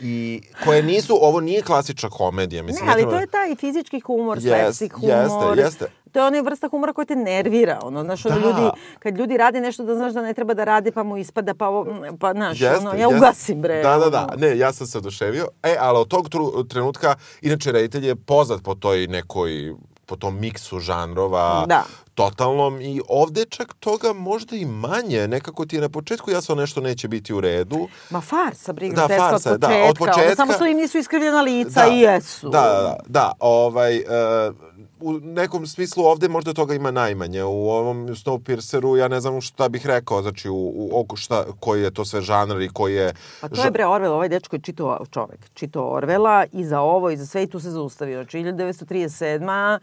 i 0.00 0.42
koje 0.64 0.82
nisu, 0.82 1.18
ovo 1.20 1.40
nije 1.40 1.62
klasična 1.62 2.10
komedija. 2.10 2.62
Mislim, 2.62 2.86
Ne, 2.86 2.92
ali 2.92 3.02
treba- 3.02 3.12
to 3.12 3.20
je 3.20 3.26
taj 3.26 3.56
fizički 3.56 4.00
humor, 4.00 4.36
Jest, 4.38 4.46
slapstick 4.48 4.94
humor. 4.94 5.58
jeste, 5.58 5.62
jeste. 5.62 5.86
To 6.16 6.20
je 6.20 6.26
ona 6.26 6.40
vrsta 6.40 6.68
humora 6.68 6.92
koja 6.92 7.04
te 7.04 7.16
nervira. 7.16 7.78
Ono, 7.82 8.02
znaš, 8.04 8.22
Da. 8.22 8.34
ljudi, 8.36 8.62
kad 8.98 9.18
ljudi 9.18 9.36
rade 9.36 9.60
nešto 9.60 9.84
da 9.84 9.94
znaš 9.94 10.12
da 10.12 10.22
ne 10.22 10.34
treba 10.34 10.54
da 10.54 10.64
rade, 10.64 10.92
pa 10.92 11.02
mu 11.02 11.16
ispada, 11.16 11.54
pa, 11.54 11.68
ovo, 11.68 11.86
pa 12.20 12.32
znaš, 12.32 12.60
Jeste, 12.60 12.76
ono, 12.78 12.90
ja 12.90 12.96
jeste. 12.98 13.16
ugasim, 13.16 13.62
bre. 13.62 13.82
Da, 13.82 13.98
da, 13.98 14.10
da. 14.10 14.28
Ne, 14.36 14.58
ja 14.58 14.72
sam 14.72 14.86
se 14.86 14.98
oduševio. 14.98 15.48
E, 15.62 15.76
ali 15.80 15.98
od 15.98 16.08
tog 16.08 16.28
trenutka, 16.68 17.14
inače, 17.40 17.72
reditelj 17.72 18.06
je 18.06 18.16
poznat 18.16 18.62
po 18.62 18.74
toj 18.74 19.06
nekoj 19.06 19.74
po 20.06 20.16
tom 20.16 20.40
miksu 20.40 20.78
žanrova 20.78 21.64
Da. 21.66 21.82
totalnom 22.14 22.80
i 22.80 23.00
ovde 23.08 23.44
čak 23.44 23.74
toga 23.74 24.12
možda 24.12 24.56
i 24.56 24.64
manje. 24.64 25.28
Nekako 25.28 25.66
ti 25.66 25.76
je 25.76 25.80
na 25.80 25.88
početku 25.88 26.30
jasno 26.30 26.54
nešto 26.54 26.80
neće 26.80 27.08
biti 27.08 27.34
u 27.34 27.40
redu. 27.40 27.88
Ma 28.10 28.20
farsa, 28.20 28.72
briga, 28.72 28.94
Da, 28.96 29.08
farsa, 29.10 29.52
od 29.52 29.60
da, 29.60 29.66
početka. 29.66 29.90
od 29.90 29.98
početka. 29.98 30.36
Samo 30.36 30.52
što 30.52 30.66
im 30.66 30.76
nisu 30.76 30.98
iskrivljena 30.98 31.42
lica 31.42 31.86
i 31.86 32.00
jesu. 32.00 32.48
Da, 32.48 32.60
da, 32.60 32.72
da, 32.72 32.96
da. 33.06 33.32
Ovaj, 33.40 33.96
e, 33.96 34.02
u 35.00 35.12
nekom 35.12 35.66
smislu 35.66 36.04
ovde 36.04 36.28
možda 36.28 36.52
toga 36.52 36.74
ima 36.74 36.90
najmanje. 36.90 37.44
U 37.44 37.70
ovom 37.70 38.08
Snowpierceru 38.08 38.96
ja 38.96 39.08
ne 39.08 39.20
znam 39.20 39.40
šta 39.40 39.68
bih 39.68 39.86
rekao, 39.86 40.22
znači 40.22 40.48
u, 40.48 40.72
u 40.74 41.00
oko 41.00 41.16
šta, 41.16 41.44
koji 41.60 41.82
je 41.82 41.90
to 41.90 42.04
sve 42.04 42.20
žanr 42.20 42.62
i 42.62 42.68
koji 42.68 42.94
je... 42.94 43.14
Pa 43.40 43.48
to 43.48 43.64
je 43.64 43.70
bre 43.70 43.84
Orwell, 43.84 44.12
ovaj 44.12 44.28
dečko 44.28 44.56
je 44.56 44.60
čitao 44.60 45.06
čovek, 45.10 45.40
čitao 45.54 46.00
Orwella 46.00 46.46
i 46.52 46.64
za 46.64 46.80
ovo 46.80 47.10
i 47.10 47.16
za 47.16 47.26
sve 47.26 47.42
i 47.42 47.46
tu 47.46 47.60
se 47.60 47.70
zaustavio. 47.70 48.22
Znači 48.22 48.38
1937 48.38 49.78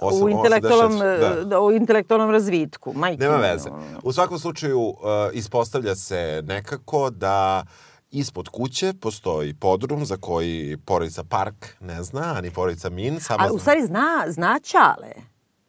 u 0.00 0.06
Osam- 0.06 0.30
intelektualnom, 0.30 0.92
86, 1.00 1.44
da. 1.44 1.60
u 1.60 1.72
intelektualnom 1.72 2.30
razvitku. 2.30 2.92
Majke 2.92 3.24
Nema 3.24 3.36
veze. 3.36 3.70
U 4.02 4.12
svakom 4.12 4.38
slučaju 4.38 4.80
uh, 4.80 4.96
ispostavlja 5.32 5.94
se 5.94 6.42
nekako 6.46 7.10
da 7.10 7.64
ispod 8.10 8.48
kuće 8.48 8.92
postoji 9.00 9.54
podrum 9.54 10.04
za 10.04 10.16
koji 10.16 10.76
porodica 10.84 11.24
Park 11.24 11.66
ne 11.80 12.02
zna, 12.02 12.34
a 12.36 12.40
ni 12.40 12.50
porodica 12.50 12.90
Min. 12.90 13.20
Samo 13.20 13.44
A 13.44 13.52
u 13.52 13.58
stvari 13.58 13.86
zna, 13.86 14.24
zna 14.28 14.58
Ćale. 14.62 15.12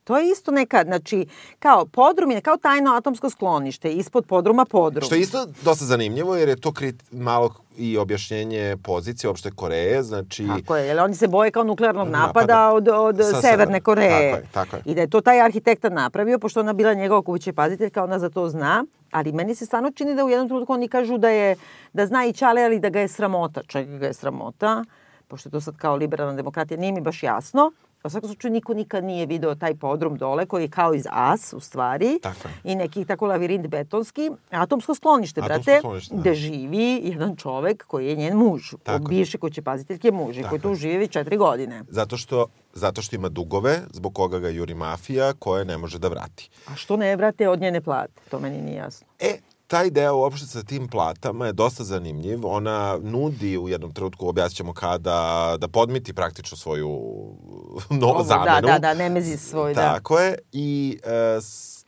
To 0.04 0.18
je 0.18 0.32
isto 0.32 0.52
neka, 0.52 0.84
znači, 0.84 1.26
kao 1.60 1.86
podrum 1.86 2.32
je 2.32 2.42
kao 2.42 2.58
tajno 2.58 2.92
atomsko 2.92 3.30
sklonište, 3.30 3.94
ispod 3.94 4.26
podruma 4.26 4.66
podrum. 4.66 5.06
Što 5.06 5.16
je 5.16 5.22
isto 5.22 5.46
dosta 5.64 5.86
zanimljivo, 5.86 6.36
jer 6.36 6.50
je 6.50 6.56
to 6.56 6.74
krit, 6.74 7.04
malo 7.12 7.54
i 7.78 7.98
objašnjenje 7.98 8.78
pozicije 8.84 9.30
opšte 9.30 9.52
Koreje, 9.52 10.04
znači... 10.04 10.48
Tako 10.48 10.76
je, 10.76 10.88
jer 10.88 11.00
oni 11.00 11.16
se 11.16 11.28
boje 11.28 11.52
kao 11.52 11.64
nuklearnog 11.64 12.08
napada, 12.08 12.54
Napada. 12.54 12.72
od, 12.72 12.88
od 12.88 13.18
Sa 13.18 13.24
Severne 13.24 13.42
severne. 13.42 13.82
Koreje. 13.82 14.32
Tako 14.32 14.44
je, 14.44 14.48
tako 14.52 14.76
je. 14.76 14.82
I 14.86 14.96
da 14.96 15.02
je 15.02 15.10
to 15.10 15.22
taj 15.22 15.42
arhitekta 15.42 15.90
napravio, 15.90 16.40
pošto 16.40 16.60
ona 16.60 16.74
bila 16.74 16.94
njegova 16.94 17.22
kuće 17.22 17.54
paziteljka, 17.54 18.04
ona 18.04 18.20
za 18.20 18.30
to 18.30 18.50
zna. 18.50 18.86
Ali 19.12 19.32
meni 19.32 19.56
se 19.56 19.66
stvarno 19.66 19.92
čini 19.92 20.16
da 20.16 20.26
u 20.26 20.30
jednom 20.30 20.48
trenutku 20.48 20.74
oni 20.74 20.88
kažu 20.88 21.18
da 21.18 21.30
je 21.30 21.56
da 21.94 22.06
zna 22.06 22.26
i 22.26 22.34
Čale, 22.34 22.64
ali 22.64 22.80
da 22.80 22.90
ga 22.90 23.00
je 23.00 23.08
sramota. 23.08 23.62
Čega 23.64 23.98
ga 23.98 24.06
je 24.06 24.14
sramota? 24.14 24.84
Pošto 25.28 25.50
je 25.50 25.52
to 25.52 25.62
sad 25.62 25.78
kao 25.78 25.96
liberalna 25.96 26.34
demokratija, 26.34 26.78
nije 26.78 26.92
mi 26.92 27.02
baš 27.02 27.24
jasno. 27.24 27.72
U 28.04 28.10
svakom 28.10 28.30
slučaju 28.30 28.52
niko 28.52 28.74
nikad 28.74 29.04
nije 29.04 29.26
video 29.26 29.56
taj 29.56 29.76
podrum 29.76 30.18
dole 30.18 30.46
koji 30.46 30.64
je 30.64 30.70
kao 30.70 30.94
iz 30.94 31.06
As 31.10 31.54
u 31.54 31.60
stvari 31.60 32.20
Tako 32.22 32.48
je. 32.48 32.54
i 32.64 32.76
neki 32.76 33.06
tako 33.06 33.26
lavirint 33.26 33.68
betonski, 33.68 34.30
atomsko 34.50 34.96
sklonište, 34.96 35.42
Atomsko 35.42 35.64
brate, 35.64 35.80
sklonište, 35.80 36.16
da. 36.16 36.22
gde 36.22 36.34
živi 36.34 37.02
jedan 37.04 37.36
čovek 37.36 37.86
koji 37.86 38.08
je 38.08 38.16
njen 38.16 38.38
muž, 38.38 38.74
Tako 38.84 39.04
je. 39.04 39.08
bivše 39.10 39.38
kuće 39.38 39.62
paziteljke 39.62 40.12
muž 40.12 40.38
i 40.38 40.44
koji 40.44 40.62
tu 40.62 40.70
je. 40.70 40.76
živi 40.76 40.98
već 40.98 41.12
četiri 41.12 41.38
godine. 41.38 41.84
Zato 41.90 42.18
što, 42.18 42.48
zato 42.74 43.02
što 43.02 43.16
ima 43.16 43.30
dugove, 43.30 43.82
zbog 43.94 44.14
koga 44.14 44.40
ga 44.40 44.50
juri 44.50 44.74
mafija, 44.74 45.34
koje 45.34 45.66
ne 45.66 45.78
može 45.78 46.00
da 46.00 46.08
vrati. 46.08 46.50
A 46.66 46.76
što 46.76 46.98
ne 46.98 47.16
vrate 47.16 47.50
od 47.50 47.62
njene 47.62 47.82
plate? 47.82 48.22
To 48.32 48.40
meni 48.40 48.62
nije 48.62 48.78
jasno. 48.78 49.08
E, 49.20 49.38
taj 49.68 49.90
deo 49.90 50.18
uopšte 50.18 50.48
sa 50.48 50.64
tim 50.64 50.88
platama 50.88 51.46
je 51.46 51.54
dosta 51.54 51.84
zanimljiv. 51.84 52.48
Ona 52.48 53.00
nudi 53.02 53.58
u 53.58 53.70
jednom 53.70 53.94
trenutku, 53.94 54.28
objasnit 54.28 54.58
ćemo 54.58 54.74
kada, 54.74 55.56
da 55.60 55.68
podmiti 55.68 56.14
praktično 56.14 56.58
svoju 56.58 56.90
no, 58.00 58.08
Ovo, 58.08 58.24
zamenu. 58.24 58.68
Da, 58.68 58.74
da, 58.74 58.80
da, 58.80 58.94
nemezis 58.94 59.50
svoj, 59.50 59.74
da. 59.74 59.82
Tako 59.82 60.20
je. 60.20 60.38
I 60.52 61.00
e, 61.04 61.40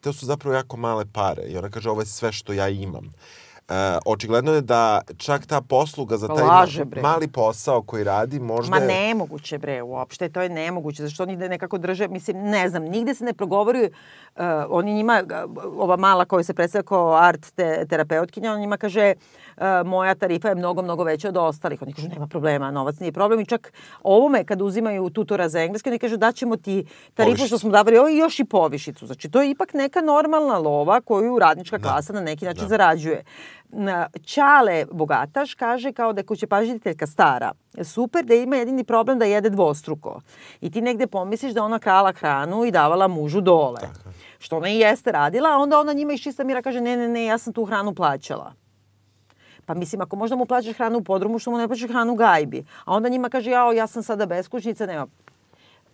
to 0.01 0.13
su 0.13 0.25
zapravo 0.25 0.55
jako 0.55 0.77
male 0.77 1.05
pare. 1.13 1.43
I 1.43 1.57
ona 1.57 1.69
kaže, 1.69 1.89
ovo 1.89 2.01
je 2.01 2.05
sve 2.05 2.31
što 2.31 2.53
ja 2.53 2.69
imam. 2.69 3.13
E, 3.69 3.97
očigledno 4.05 4.53
je 4.53 4.61
da 4.61 5.01
čak 5.17 5.45
ta 5.45 5.61
posluga 5.61 6.17
za 6.17 6.27
taj 6.27 6.43
Laže, 6.43 6.85
bre. 6.85 7.01
mali 7.01 7.27
posao 7.27 7.81
koji 7.81 8.03
radi 8.03 8.39
možda... 8.39 8.69
Ma 8.69 8.77
je- 8.77 8.87
nemoguće 8.87 9.57
bre, 9.57 9.81
uopšte 9.81 10.29
to 10.29 10.41
je 10.41 10.49
nemoguće, 10.49 11.03
zašto 11.03 11.23
oni 11.23 11.37
da 11.37 11.47
nekako 11.47 11.77
drže, 11.77 12.07
mislim, 12.07 12.37
ne 12.37 12.69
znam, 12.69 12.83
nigde 12.83 13.15
se 13.15 13.23
ne 13.25 13.33
progovori, 13.33 13.89
uh, 14.35 14.41
oni 14.69 14.93
njima, 14.93 15.23
ova 15.77 15.97
mala 15.97 16.25
koja 16.25 16.43
se 16.43 16.53
predstavlja 16.53 16.83
kao 16.83 17.15
art 17.15 17.51
te, 17.55 17.85
terapeutkinja, 17.89 18.53
on 18.53 18.59
njima 18.59 18.77
kaže, 18.77 19.13
uh, 19.52 19.52
moja 19.85 20.15
tarifa 20.15 20.49
je 20.49 20.55
mnogo, 20.55 20.81
mnogo 20.81 21.03
veća 21.03 21.27
od 21.27 21.37
ostalih. 21.37 21.81
Oni 21.81 21.93
kažu, 21.93 22.07
nema 22.09 22.27
problema, 22.27 22.71
novac 22.71 22.99
nije 22.99 23.11
problem 23.11 23.39
i 23.39 23.45
čak 23.45 23.73
ovome 24.03 24.43
kad 24.43 24.61
uzimaju 24.61 25.09
tutora 25.09 25.49
za 25.49 25.61
engleski, 25.61 25.89
oni 25.89 25.99
kažu, 25.99 26.17
daćemo 26.17 26.55
ti 26.55 26.85
tarifu 27.13 27.29
Povišicu. 27.31 27.47
što 27.47 27.59
smo 27.59 27.69
davali 27.69 27.97
ovo 27.97 28.09
i 28.09 28.17
još 28.17 28.39
i 28.39 28.45
povišicu. 28.45 29.05
Znači, 29.05 29.29
to 29.29 29.41
je 29.41 29.49
ipak 29.49 29.73
neka 29.73 30.01
normalna 30.01 30.57
lova 30.57 31.01
koju 31.01 31.39
radnička 31.39 31.77
Da. 31.77 31.83
klasa 31.83 32.13
na 32.13 32.21
neki 32.21 32.45
način 32.45 32.67
zarađuje. 32.67 33.23
Na- 33.69 34.07
Ćale 34.25 34.85
bogataš 34.91 35.53
kaže 35.55 35.91
kao 35.91 36.13
da 36.13 36.19
je 36.19 36.25
kućepažiteljka 36.25 37.07
stara. 37.07 37.51
Super 37.83 38.25
da 38.25 38.33
ima 38.33 38.55
jedini 38.55 38.83
problem 38.83 39.19
da 39.19 39.25
jede 39.25 39.49
dvostruko. 39.49 40.21
I 40.61 40.71
ti 40.71 40.81
negde 40.81 41.07
pomisliš 41.07 41.53
da 41.53 41.63
ona 41.63 41.79
krala 41.79 42.11
hranu 42.11 42.65
i 42.65 42.71
davala 42.71 43.07
mužu 43.07 43.41
dole. 43.41 43.79
Što 44.39 44.57
ona 44.57 44.69
i 44.69 44.79
jeste 44.79 45.11
radila, 45.11 45.49
a 45.49 45.57
onda 45.57 45.79
ona 45.79 45.93
njima 45.93 46.13
iz 46.13 46.19
čista 46.19 46.43
mira 46.43 46.61
kaže 46.61 46.81
ne, 46.81 46.97
ne, 46.97 47.07
ne, 47.07 47.25
ja 47.25 47.37
sam 47.37 47.53
tu 47.53 47.65
hranu 47.65 47.95
plaćala. 47.95 48.53
Pa 49.65 49.73
mislim, 49.73 50.01
ako 50.01 50.15
možda 50.15 50.35
mu 50.35 50.45
plaćaš 50.45 50.75
hranu 50.75 50.97
u 50.97 51.03
podrumu, 51.03 51.39
što 51.39 51.51
mu 51.51 51.57
ne 51.57 51.67
plaćaš 51.67 51.89
hranu 51.89 52.13
u 52.13 52.15
gajbi. 52.15 52.65
A 52.85 52.93
onda 52.93 53.09
njima 53.09 53.29
kaže, 53.29 53.51
jao, 53.51 53.71
ja 53.71 53.87
sam 53.87 54.03
sada 54.03 54.25
beskućnica, 54.25 54.85
nema. 54.85 55.07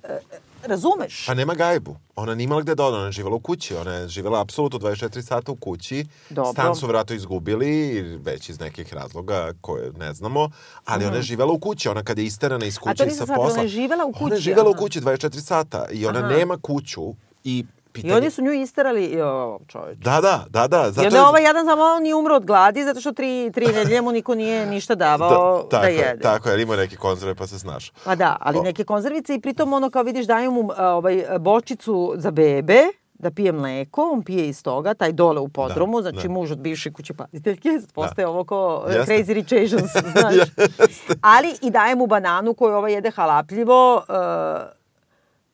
E, 0.03 0.19
razumeš? 0.63 1.25
Pa 1.27 1.33
nema 1.33 1.53
gajbu. 1.53 1.95
Ona 2.15 2.35
nije 2.35 2.43
imala 2.43 2.61
gde 2.61 2.75
da 2.75 2.85
ode, 2.85 2.97
ona 2.97 3.05
je 3.05 3.11
živjela 3.11 3.35
u 3.35 3.39
kući. 3.39 3.75
Ona 3.75 3.93
je 3.93 4.07
živjela 4.07 4.41
apsolutno 4.41 4.79
24 4.79 5.21
sata 5.21 5.51
u 5.51 5.55
kući. 5.55 6.05
Dobro. 6.29 6.51
Stan 6.51 6.75
su 6.75 6.87
vratno 6.87 7.15
izgubili, 7.15 8.01
već 8.17 8.49
iz 8.49 8.59
nekih 8.59 8.93
razloga 8.93 9.53
koje 9.61 9.91
ne 9.91 10.13
znamo, 10.13 10.49
ali 10.85 11.05
ona 11.05 11.15
je 11.15 11.21
živjela 11.21 11.53
u 11.53 11.59
kući. 11.59 11.89
Ona 11.89 12.03
kad 12.03 12.17
je 12.17 12.25
isterana 12.25 12.65
iz 12.65 12.77
kuće 12.79 12.89
Mhm. 12.91 12.97
to 12.97 13.03
i 13.03 13.07
nisam 13.07 13.17
sa 13.17 13.23
shvatila, 13.25 13.45
posla... 13.45 13.53
ona 13.53 13.63
je 13.63 13.67
živela 13.69 14.05
u 14.05 14.13
Ona 14.15 14.25
je 14.25 14.29
kući, 14.29 14.41
živjela 14.41 14.69
u 14.69 14.73
kući 14.73 15.01
24 15.01 15.39
sata 15.41 15.85
i 15.91 16.05
ona 16.05 16.19
Aha. 16.19 16.27
nema 16.27 16.57
kuću 16.57 17.13
i 17.43 17.65
I 17.99 18.01
pitanje... 18.01 18.17
oni 18.17 18.31
su 18.31 18.41
nju 18.41 18.53
isterali, 18.53 19.11
jo, 19.11 19.59
čoveč. 19.67 19.97
Da, 19.97 20.21
da, 20.21 20.45
da, 20.49 20.67
da. 20.67 20.87
I 20.87 20.91
Zato 20.91 21.07
onda 21.07 21.17
je 21.17 21.23
ovaj 21.23 21.43
jedan 21.43 21.65
samo 21.65 21.83
on 21.83 22.03
nije 22.03 22.15
umro 22.15 22.35
od 22.35 22.45
gladi 22.45 22.83
zato 22.83 22.99
što 23.01 23.11
tri, 23.11 23.51
tri 23.53 23.65
nedelje 23.67 24.01
mu 24.01 24.11
niko 24.11 24.35
nije 24.35 24.65
ništa 24.65 24.95
davao 24.95 25.61
da, 25.63 25.69
tako 25.69 25.85
je, 25.85 25.95
jede. 25.95 26.21
Tako 26.21 26.49
je, 26.49 26.53
jer 26.53 26.59
imao 26.59 26.75
neke 26.75 26.95
konzerve 26.95 27.35
pa 27.35 27.47
se 27.47 27.59
snaš. 27.59 27.91
Pa 28.05 28.15
da, 28.15 28.37
ali 28.39 28.57
O. 28.57 28.63
neke 28.63 28.83
konzervice 28.83 29.35
i 29.35 29.41
pritom 29.41 29.73
ono 29.73 29.89
kao 29.89 30.03
vidiš 30.03 30.25
daju 30.27 30.51
mu 30.51 30.69
ovaj, 30.77 31.25
bočicu 31.39 32.13
za 32.15 32.31
bebe 32.31 32.81
da 33.13 33.31
pije 33.31 33.51
mleko, 33.51 34.09
on 34.13 34.23
pije 34.23 34.47
iz 34.47 34.63
toga, 34.63 34.93
taj 34.93 35.11
dole 35.11 35.39
u 35.39 35.47
podrumu, 35.49 36.01
Da, 36.01 36.11
znači 36.11 36.27
da. 36.27 36.33
muž 36.33 36.51
od 36.51 36.57
bivše 36.57 36.93
kuće 36.93 37.13
paziteljke, 37.13 37.69
postaje 37.93 38.27
ovo 38.27 38.43
ko 38.43 38.85
Jeste. 38.89 39.13
Crazy 39.13 39.33
Rich 39.33 39.53
Asians, 39.53 39.91
znaš. 40.13 40.35
Ali 41.21 41.55
i 41.61 41.69
daje 41.69 41.95
mu 41.95 42.07
bananu 42.07 42.53
koju 42.53 42.75
ovaj 42.75 42.93
jede 42.93 43.11
halapljivo, 43.11 44.01
e, 44.09 44.13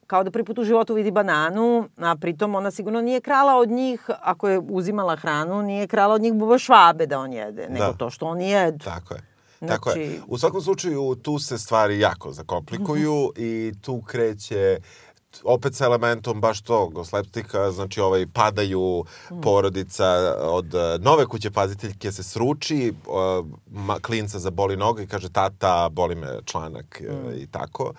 kao 0.07 0.23
da 0.23 0.31
prvi 0.31 0.45
put 0.45 0.57
u 0.57 0.63
životu 0.63 0.93
vidi 0.93 1.11
bananu, 1.11 1.89
a 1.97 2.15
pritom 2.15 2.55
ona 2.55 2.71
sigurno 2.71 3.01
nije 3.01 3.21
krala 3.21 3.55
od 3.55 3.69
njih, 3.69 4.01
ako 4.21 4.49
je 4.49 4.59
uzimala 4.59 5.15
hranu, 5.15 5.61
nije 5.61 5.87
krala 5.87 6.13
od 6.13 6.21
njih 6.21 6.33
buba 6.33 6.57
švabe 6.57 7.05
da 7.05 7.19
on 7.19 7.33
jede, 7.33 7.67
nego 7.69 7.85
Da. 7.85 7.93
to 7.93 8.09
što 8.09 8.25
on 8.25 8.41
jede. 8.41 8.83
Tako 8.85 9.13
je. 9.13 9.21
Tako 9.67 9.89
je. 9.89 9.95
Znači- 9.95 10.21
U 10.27 10.37
svakom 10.37 10.61
slučaju 10.61 11.15
tu 11.15 11.39
se 11.39 11.57
stvari 11.57 11.99
jako 11.99 12.31
zakomplikuju 12.31 13.31
i 13.37 13.73
tu 13.81 14.01
kreće 14.01 14.77
opet 15.43 15.75
sa 15.75 15.85
elementom 15.85 16.41
baš 16.41 16.61
tog 16.61 17.05
sleptika, 17.05 17.71
znači 17.71 18.01
ovaj 18.01 18.27
padaju 18.27 19.03
porodica 19.43 20.05
od 20.39 20.75
eh, 20.75 20.97
nove 20.99 21.25
kuće 21.25 21.51
paziteljke 21.51 22.11
se 22.11 22.23
sruči, 22.23 22.93
ma, 23.67 23.99
klinca 23.99 24.39
zaboli 24.39 24.77
noga 24.77 25.01
i 25.01 25.07
kaže 25.07 25.29
tata, 25.29 25.89
boli 25.89 26.15
me 26.15 26.39
članak 26.45 27.01
eh, 27.01 27.35
i 27.37 27.47
tako. 27.47 27.83
Uh, 27.83 27.95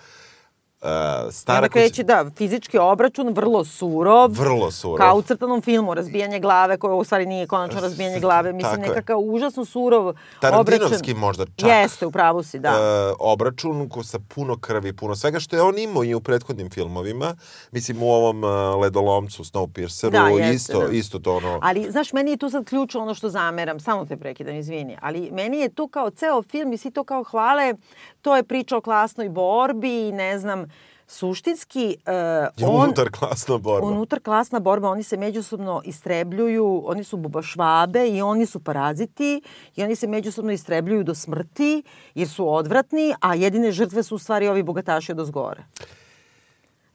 I 0.81 1.31
stara 1.31 1.57
onda 1.57 1.69
kreće, 1.69 2.03
da, 2.03 2.25
fizički 2.35 2.77
obračun, 2.77 3.33
vrlo 3.33 3.65
surov. 3.65 4.31
Vrlo 4.31 4.71
surov. 4.71 4.97
Kao 4.97 5.15
u 5.17 5.21
crtanom 5.21 5.61
filmu, 5.61 5.93
razbijanje 5.93 6.39
glave, 6.39 6.77
koje 6.77 6.93
u 6.93 7.03
stvari 7.03 7.25
nije 7.25 7.47
konačno 7.47 7.79
razbijanje 7.81 8.19
glave. 8.19 8.53
Mislim, 8.53 8.75
Tako 8.75 8.83
je. 8.83 8.89
nekakav 8.89 9.19
užasno 9.19 9.65
surov 9.65 10.13
Tarantinovski 10.41 10.95
obračun. 10.95 11.19
možda 11.19 11.45
čak. 11.55 11.69
Jeste, 11.69 12.05
u 12.05 12.11
pravu 12.11 12.43
si, 12.43 12.59
da. 12.59 12.69
e, 12.69 13.13
obračun 13.19 13.89
ko 13.89 14.03
sa 14.03 14.19
puno 14.35 14.57
krvi, 14.59 14.93
puno 14.95 15.15
svega 15.15 15.39
što 15.39 15.55
je 15.55 15.61
on 15.61 15.77
imao 15.79 16.03
i 16.03 16.13
u 16.13 16.21
prethodnim 16.21 16.69
filmovima. 16.69 17.35
Mislim 17.71 18.03
u 18.03 18.11
ovom 18.11 18.43
e, 18.43 18.47
ledolomcu 18.81 19.43
Snowpierceru 19.43 20.09
Da, 20.09 20.27
jeste, 20.27 20.53
isto 20.55 20.87
da. 20.87 20.93
isto 20.93 21.19
to 21.19 21.35
ono. 21.35 21.59
Ali, 21.61 21.91
znaš, 21.91 22.13
meni 22.13 22.31
je 22.31 22.37
tu 22.37 22.49
sad 22.49 22.65
ključ 22.65 22.95
ono 22.95 23.13
što 23.13 23.29
zameram, 23.29 23.79
samo 23.79 24.05
te 24.05 24.17
prekidam, 24.17 24.55
izvini, 24.55 24.97
ali 25.01 25.29
meni 25.31 25.57
je 25.59 25.69
tu 25.69 25.87
kao 25.87 26.09
ceo 26.09 26.41
film 26.41 26.73
i 26.73 26.77
svi 26.77 26.91
to 26.91 27.03
kao 27.03 27.23
hvale, 27.23 27.73
to 28.27 28.35
je 28.35 28.43
priča 28.43 28.77
o 28.77 28.81
klasnoj 28.81 29.29
borbi 29.29 30.07
i 30.07 30.11
ne 30.11 30.39
znam, 30.39 30.65
suštinski 31.07 31.97
uh, 32.59 32.69
on... 32.69 32.83
unutar 32.83 33.11
klasna 33.11 33.57
borba. 33.57 33.87
Unutar 33.87 34.19
klasna 34.19 34.59
borba, 34.59 34.89
oni 34.89 35.03
se 35.03 35.17
međusobno 35.17 35.81
istrebljuju, 35.85 36.83
oni 36.85 37.03
su 37.03 37.17
bubašvabe 37.17 38.07
i 38.07 38.21
oni 38.21 38.45
su 38.45 38.59
paraziti 38.59 39.41
i 39.75 39.83
oni 39.83 39.95
se 39.95 40.07
međusobno 40.07 40.51
istrebljuju 40.51 41.03
do 41.03 41.15
smrti 41.15 41.83
jer 42.15 42.27
su 42.27 42.53
odvratni, 42.53 43.13
a 43.19 43.35
jedine 43.35 43.71
žrtve 43.71 44.03
su 44.03 44.15
u 44.15 44.19
stvari 44.19 44.47
ovi 44.47 44.63
bogataši 44.63 45.11
od 45.11 45.19
ozgore. 45.19 45.63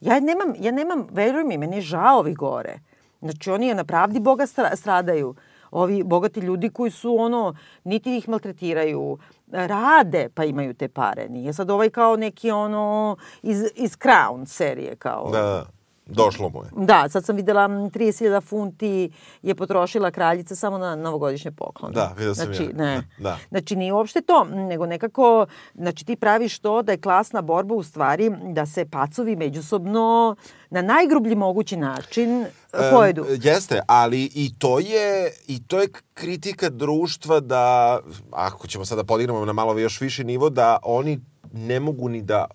Ja 0.01 0.19
nemam, 0.19 0.53
ja 0.59 0.71
nemam, 0.71 1.07
veruj 1.11 1.43
mi, 1.43 1.57
meni 1.57 1.75
je 1.75 1.81
žao 1.81 2.19
ovi 2.19 2.33
gore. 2.33 2.79
Znači, 3.19 3.51
oni 3.51 3.67
je 3.67 3.75
na 3.75 3.83
pravdi 3.83 4.19
Boga 4.19 4.47
stra, 4.47 4.75
stradaju. 4.75 5.35
Ovi 5.71 6.03
bogati 6.03 6.39
ljudi 6.39 6.69
koji 6.69 6.91
su 6.91 7.15
ono, 7.19 7.55
niti 7.83 8.17
ih 8.17 8.29
maltretiraju, 8.29 9.17
rade 9.53 10.29
pa 10.33 10.45
imaju 10.45 10.73
te 10.73 10.87
pare. 10.87 11.29
Nije 11.29 11.53
sad 11.53 11.69
ovaj 11.69 11.89
kao 11.89 12.15
neki 12.15 12.51
ono 12.51 13.17
iz, 13.41 13.63
iz 13.75 13.97
Crown 13.97 14.45
serije 14.45 14.95
kao. 14.95 15.29
Da, 15.31 15.41
da. 15.41 15.65
Došlo 16.05 16.49
mu 16.49 16.63
je. 16.63 16.85
Da, 16.85 17.09
sad 17.09 17.25
sam 17.25 17.35
videla 17.35 17.67
30.000 17.67 18.41
funti 18.41 19.11
je 19.41 19.55
potrošila 19.55 20.11
kraljica 20.11 20.55
samo 20.55 20.77
na 20.77 20.95
novogodišnje 20.95 21.51
poklone. 21.51 21.93
Da, 21.93 22.13
vidio 22.17 22.35
sam 22.35 22.45
znači, 22.45 22.63
ja. 22.63 22.69
Ne. 22.73 23.07
Da. 23.17 23.37
Znači, 23.49 23.75
nije 23.75 23.93
uopšte 23.93 24.21
to, 24.21 24.43
nego 24.43 24.85
nekako, 24.85 25.45
znači 25.75 26.05
ti 26.05 26.15
praviš 26.15 26.59
to 26.59 26.81
da 26.81 26.91
je 26.91 27.01
klasna 27.01 27.41
borba 27.41 27.75
u 27.75 27.83
stvari 27.83 28.31
da 28.43 28.65
se 28.65 28.85
pacovi 28.85 29.35
međusobno 29.35 30.35
na 30.69 30.81
najgrublji 30.81 31.35
mogući 31.35 31.77
način 31.77 32.45
pojedu. 32.91 33.21
Um, 33.21 33.27
jeste, 33.41 33.79
ali 33.87 34.31
i 34.35 34.51
to 34.59 34.79
je 34.79 35.31
i 35.47 35.67
to 35.67 35.81
je 35.81 35.87
kritika 36.13 36.69
društva 36.69 37.39
da 37.39 37.99
ako 38.31 38.67
ćemo 38.67 38.85
sada 38.85 39.03
podignemo 39.03 39.45
na 39.45 39.53
malo 39.53 39.79
još 39.79 40.01
viši 40.01 40.23
nivo 40.23 40.49
da 40.49 40.77
oni 40.83 41.19
ne 41.53 41.79
mogu 41.79 42.09
ni 42.09 42.21
da 42.21 42.45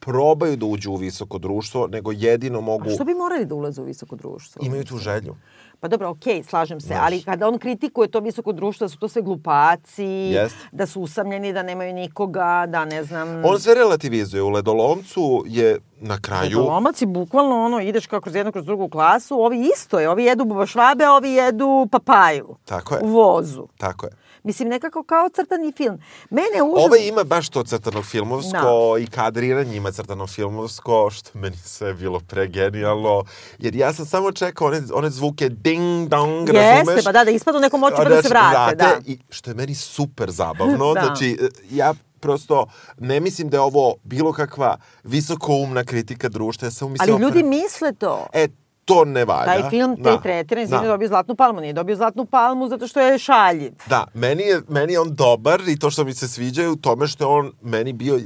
probaju 0.00 0.56
da 0.56 0.66
uđu 0.66 0.90
u 0.90 0.96
visoko 0.96 1.38
društvo, 1.38 1.86
nego 1.86 2.12
jedino 2.12 2.60
mogu... 2.60 2.88
A 2.88 2.94
što 2.94 3.04
bi 3.04 3.14
morali 3.14 3.46
da 3.46 3.54
ulaze 3.54 3.82
u 3.82 3.84
visoko 3.84 4.16
društvo? 4.16 4.62
Imaju 4.64 4.84
tu 4.84 4.96
želju. 4.96 5.36
Pa 5.80 5.88
dobro, 5.88 6.08
okej, 6.08 6.42
okay, 6.42 6.48
slažem 6.48 6.80
se, 6.80 6.86
Znaš. 6.86 7.00
ali 7.02 7.22
kada 7.22 7.48
on 7.48 7.58
kritikuje 7.58 8.08
to 8.08 8.20
visoko 8.20 8.52
društvo, 8.52 8.84
da 8.84 8.88
su 8.88 8.98
to 8.98 9.08
sve 9.08 9.22
glupaci, 9.22 10.04
Jest. 10.04 10.56
da 10.72 10.86
su 10.86 11.00
usamljeni, 11.00 11.52
da 11.52 11.62
nemaju 11.62 11.92
nikoga, 11.92 12.64
da 12.68 12.84
ne 12.84 13.04
znam... 13.04 13.44
On 13.44 13.60
sve 13.60 13.74
relativizuje. 13.74 14.42
U 14.42 14.48
Ledolomcu 14.48 15.44
je 15.46 15.78
na 16.00 16.20
kraju... 16.20 16.58
Lomac 16.58 17.02
je 17.02 17.06
bukvalno 17.06 17.64
ono, 17.64 17.80
ideš 17.80 18.06
kao 18.06 18.20
kroz 18.20 18.34
jednu, 18.34 18.52
kroz 18.52 18.64
drugu 18.64 18.88
klasu, 18.88 19.34
ovi 19.40 19.70
isto 19.74 20.00
je, 20.00 20.08
ovi 20.08 20.24
jedu 20.24 20.44
bubašvabe, 20.44 21.08
ovi 21.08 21.30
jedu 21.30 21.88
papaju. 21.90 22.56
Tako 22.64 22.94
je. 22.94 23.00
U 23.04 23.06
vozu. 23.06 23.68
Tako 23.76 24.06
je. 24.06 24.12
Mislim, 24.42 24.68
nekako 24.68 25.02
kao 25.02 25.28
crtani 25.28 25.72
film. 25.72 25.98
Mene 26.30 26.62
užasno... 26.62 26.86
Ovaj 26.86 27.08
ima 27.08 27.24
baš 27.24 27.48
to 27.48 27.62
crtano 27.62 28.02
filmovsko 28.02 28.94
da. 28.94 29.02
i 29.02 29.06
kadriranje 29.06 29.76
ima 29.76 29.92
crtano 29.92 30.26
filmovsko, 30.26 31.10
što 31.10 31.38
meni 31.38 31.56
sve 31.56 31.94
bilo 31.94 32.20
pregenijalno. 32.20 33.24
Jer 33.58 33.76
ja 33.76 33.92
sam 33.92 34.06
samo 34.06 34.32
čekao 34.32 34.68
one, 34.68 34.82
one 34.94 35.10
zvuke 35.10 35.48
ding 35.48 36.08
dong, 36.08 36.48
Jeste, 36.48 36.78
razumeš? 36.78 37.04
pa 37.04 37.12
da, 37.12 37.24
da 37.24 37.30
ispadu 37.30 37.60
nekom 37.60 37.82
oči 37.82 37.94
pa 37.96 38.04
da 38.04 38.22
se 38.22 38.28
vrate. 38.28 38.74
Da. 38.74 38.96
I 39.06 39.18
što 39.30 39.50
je 39.50 39.54
meni 39.54 39.74
super 39.74 40.30
zabavno. 40.30 40.92
da. 40.94 41.00
Znači, 41.00 41.38
ja 41.70 41.94
prosto 42.20 42.66
ne 42.98 43.20
mislim 43.20 43.48
da 43.48 43.56
je 43.56 43.60
ovo 43.60 43.94
bilo 44.04 44.32
kakva 44.32 44.76
visokoumna 45.04 45.84
kritika 45.84 46.28
društva. 46.28 46.66
Ja 46.66 46.70
sam 46.70 46.94
Ali 47.00 47.20
ljudi 47.20 47.42
misle 47.42 47.92
to. 47.92 48.26
E, 48.32 48.48
to 48.88 49.04
ne 49.04 49.24
valja. 49.24 49.44
Taj 49.44 49.70
film 49.70 49.96
te 49.96 50.02
da. 50.02 50.20
tretira, 50.20 50.62
izvini, 50.62 50.82
da. 50.82 50.88
dobio 50.88 51.08
Zlatnu 51.08 51.34
palmu. 51.34 51.60
Nije 51.60 51.72
dobio 51.72 51.96
Zlatnu 51.96 52.24
palmu 52.24 52.68
zato 52.68 52.86
što 52.86 53.00
je 53.00 53.18
šaljiv. 53.18 53.72
Da, 53.86 54.04
meni 54.14 54.42
je, 54.42 54.60
meni 54.68 54.92
je 54.92 55.00
on 55.00 55.14
dobar 55.14 55.60
i 55.68 55.78
to 55.78 55.90
što 55.90 56.04
mi 56.04 56.14
se 56.14 56.28
sviđa 56.28 56.62
je 56.62 56.68
u 56.68 56.76
tome 56.76 57.06
što 57.06 57.24
je 57.24 57.28
on 57.28 57.52
meni 57.62 57.92
bio 57.92 58.18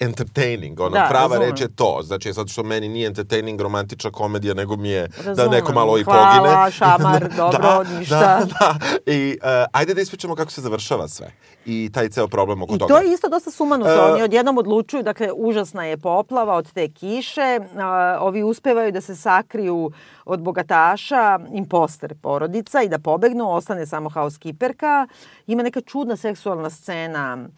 entertaining, 0.00 0.80
ona 0.80 0.90
da, 0.90 1.06
prava 1.10 1.28
razumem. 1.28 1.50
reč 1.50 1.60
je 1.60 1.68
to. 1.76 2.00
Znači, 2.02 2.32
zato 2.32 2.48
što 2.48 2.62
meni 2.62 2.88
nije 2.88 3.06
entertaining 3.06 3.60
romantična 3.60 4.10
komedija, 4.10 4.54
nego 4.54 4.76
mi 4.76 4.88
je 4.88 5.08
razumem. 5.16 5.36
da 5.36 5.48
neko 5.48 5.72
malo 5.72 5.98
i 5.98 6.02
Hvala, 6.02 6.30
pogine. 6.30 6.54
Hvala, 6.54 6.70
šamar, 6.70 7.28
dobro, 7.36 7.58
da, 7.58 7.98
ništa. 7.98 8.18
Da, 8.18 8.46
da. 8.60 8.78
I 9.12 9.38
uh, 9.42 9.48
ajde 9.72 9.94
da 9.94 10.00
ispričamo 10.00 10.34
kako 10.34 10.50
se 10.50 10.60
završava 10.60 11.08
sve. 11.08 11.30
I 11.66 11.90
taj 11.92 12.08
ceo 12.08 12.28
problem 12.28 12.62
oko 12.62 12.74
I 12.74 12.78
toga. 12.78 12.94
to 12.94 13.00
je 13.00 13.12
isto 13.12 13.28
dosta 13.28 13.50
sumanuto. 13.50 14.04
Uh, 14.04 14.12
Oni 14.12 14.22
odjednom 14.22 14.58
odlučuju, 14.58 15.02
dakle, 15.02 15.28
užasna 15.36 15.84
je 15.84 15.96
poplava 15.96 16.54
od 16.54 16.72
te 16.72 16.88
kiše. 16.88 17.58
Uh, 17.60 17.78
ovi 18.20 18.42
uspevaju 18.42 18.92
da 18.92 19.00
se 19.00 19.16
sakriju 19.16 19.90
od 20.24 20.40
bogataša, 20.40 21.38
imposter 21.52 22.14
porodica 22.22 22.82
i 22.82 22.88
da 22.88 22.98
pobegnu, 22.98 23.54
ostane 23.54 23.86
samo 23.86 24.08
housekeeperka. 24.10 25.06
Ima 25.46 25.62
neka 25.62 25.80
čudna 25.80 26.16
seksualna 26.16 26.70
scena 26.70 27.48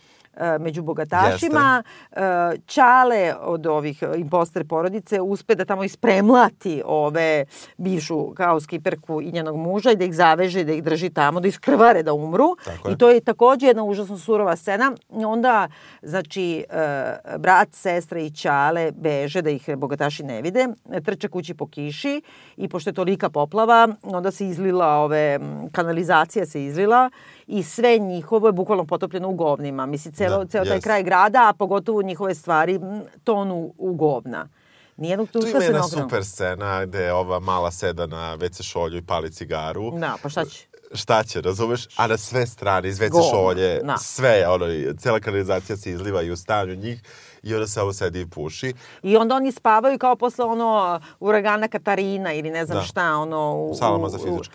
među 0.61 0.83
bogatašima. 0.83 1.83
Jeste. 2.17 2.63
Čale 2.67 3.35
od 3.41 3.67
ovih 3.67 4.03
imposter 4.17 4.69
porodice 4.69 5.21
uspe 5.21 5.55
da 5.55 5.65
tamo 5.65 5.85
ispremlati 5.85 6.83
ove 6.85 7.45
bivšu 7.77 8.35
housekeeperku 8.37 9.21
i 9.21 9.33
njenog 9.33 9.57
muža 9.57 9.91
i 9.91 9.97
da 9.97 10.05
ih 10.05 10.15
zaveže, 10.15 10.65
da 10.65 10.73
ih 10.73 10.85
drži 10.85 11.11
tamo, 11.11 11.41
da 11.41 11.49
iskrvare 11.49 12.03
da 12.03 12.13
umru. 12.13 12.57
Tako 12.65 12.91
I 12.91 12.99
to 12.99 13.11
je 13.11 13.21
takođe 13.21 13.67
jedna 13.67 13.85
užasno 13.85 14.19
surova 14.19 14.57
scena. 14.57 14.93
Onda, 15.09 15.69
znači, 16.03 16.65
brat, 17.39 17.69
sestra 17.73 18.21
i 18.21 18.31
čale 18.31 18.93
beže 18.93 19.43
da 19.43 19.51
ih 19.51 19.77
bogataši 19.77 20.23
ne 20.23 20.43
vide, 20.43 20.67
trče 21.05 21.29
kući 21.29 21.55
po 21.55 21.67
kiši 21.67 22.23
i 22.57 22.69
pošto 22.69 22.91
je 22.91 22.95
tolika 22.95 23.31
poplava, 23.31 23.89
onda 24.03 24.31
se 24.31 24.47
izlila 24.47 24.87
ove, 24.87 25.39
kanalizacija 25.73 26.47
se 26.47 26.65
izlila 26.65 27.11
i 27.47 27.63
sve 27.63 27.99
njihovo 27.99 28.49
je 28.49 28.53
bukvalno 28.53 28.85
potopljeno 28.85 29.29
u 29.29 29.35
govnima. 29.35 29.87
Mislim, 29.87 30.15
celo, 30.29 30.45
da, 30.45 30.51
ceo 30.51 30.65
taj 30.65 30.79
yes. 30.79 30.83
kraj 30.83 31.03
grada, 31.03 31.49
a 31.49 31.53
pogotovo 31.53 32.03
njihove 32.03 32.35
stvari 32.35 32.81
tonu 33.25 33.75
u 33.79 33.95
govna. 33.95 34.49
Nijednog 34.97 35.29
tu 35.29 35.39
ima 35.49 35.65
jedna 35.65 35.83
super 35.83 36.25
scena 36.25 36.87
gde 36.87 37.13
ova 37.13 37.41
mala 37.41 37.71
seda 37.71 38.07
na 38.07 38.37
WC 38.37 38.63
šolju 38.63 38.99
i 38.99 39.03
pali 39.03 39.31
cigaru. 39.31 39.91
Da, 39.91 40.17
pa 40.23 40.29
šta 40.29 40.45
će? 40.45 40.67
Šta 40.95 41.23
će, 41.23 41.41
razumeš? 41.41 41.87
A 41.97 42.07
na 42.07 42.17
sve 42.17 42.47
strane, 42.47 42.89
iz 42.89 42.99
WC 42.99 43.31
šolje, 43.31 43.81
da. 43.83 43.97
sve, 43.97 44.49
ono, 44.49 44.67
cela 44.99 45.21
kanalizacija 45.21 45.77
se 45.77 45.91
izliva 45.91 46.23
i 46.23 46.31
u 46.31 46.37
stanju 46.37 46.75
njih 46.75 47.03
i 47.43 47.55
onda 47.55 47.67
se 47.67 47.83
ovo 47.83 47.93
sedi 47.93 48.21
i 48.21 48.27
puši. 48.27 48.75
I 49.03 49.17
onda 49.17 49.35
oni 49.35 49.53
spavaju 49.53 49.99
kao 49.99 50.17
posle 50.17 50.45
ono 50.45 51.01
uragana 51.21 51.69
Katarina 51.69 52.33
ili 52.33 52.51
ne 52.51 52.67
znam 52.67 52.79
Da. 52.79 52.85
šta, 52.85 53.17
ono... 53.17 53.55
U, 53.55 53.71
U 53.71 53.75
salama 53.75 54.09
za 54.09 54.19
fizičko. 54.19 54.55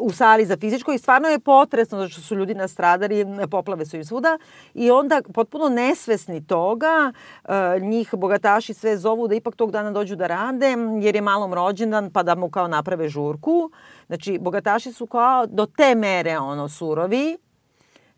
U, 0.00 0.06
u 0.06 0.12
sali 0.12 0.46
za 0.46 0.56
fizičko 0.56 0.92
i 0.92 0.98
stvarno 0.98 1.28
je 1.28 1.38
potresno 1.38 1.98
zato 1.98 2.08
što 2.08 2.20
su 2.20 2.34
ljudi 2.34 2.54
nastradali, 2.54 3.26
poplave 3.50 3.86
su 3.86 3.96
im 3.96 4.04
svuda 4.04 4.38
i 4.74 4.90
onda 4.90 5.22
potpuno 5.34 5.68
nesvesni 5.68 6.46
toga 6.46 7.12
uh, 7.44 7.50
njih 7.82 8.14
bogataši 8.14 8.74
sve 8.74 8.96
zovu 8.96 9.28
da 9.28 9.34
ipak 9.34 9.56
tog 9.56 9.70
dana 9.70 9.90
dođu 9.90 10.16
da 10.16 10.26
rade 10.26 10.74
jer 11.02 11.14
je 11.14 11.20
malom 11.20 11.54
rođendan 11.54 12.10
pa 12.10 12.22
da 12.22 12.34
mu 12.34 12.50
kao 12.50 12.68
naprave 12.68 13.08
žurku. 13.08 13.70
Znači, 14.06 14.38
bogataši 14.38 14.92
su 14.92 15.06
kao 15.06 15.46
do 15.46 15.66
te 15.66 15.94
mere 15.94 16.38
ono 16.38 16.68
surovi 16.68 17.38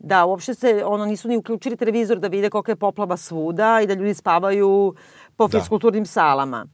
da 0.04 0.24
uopšte 0.24 0.54
se 0.54 0.84
ono 0.84 1.06
nisu 1.06 1.28
ni 1.28 1.36
uključili 1.36 1.76
televizor 1.76 2.18
da 2.18 2.28
vide 2.28 2.50
kolika 2.50 2.72
je 2.72 2.76
poplava 2.76 3.16
svuda 3.16 3.80
i 3.80 3.86
da 3.86 3.94
ljudi 3.94 4.14
spavaju 4.14 4.94
po 5.36 5.48
Da. 5.48 5.58
fiskulturnim 5.58 6.06
salama. 6.06 6.66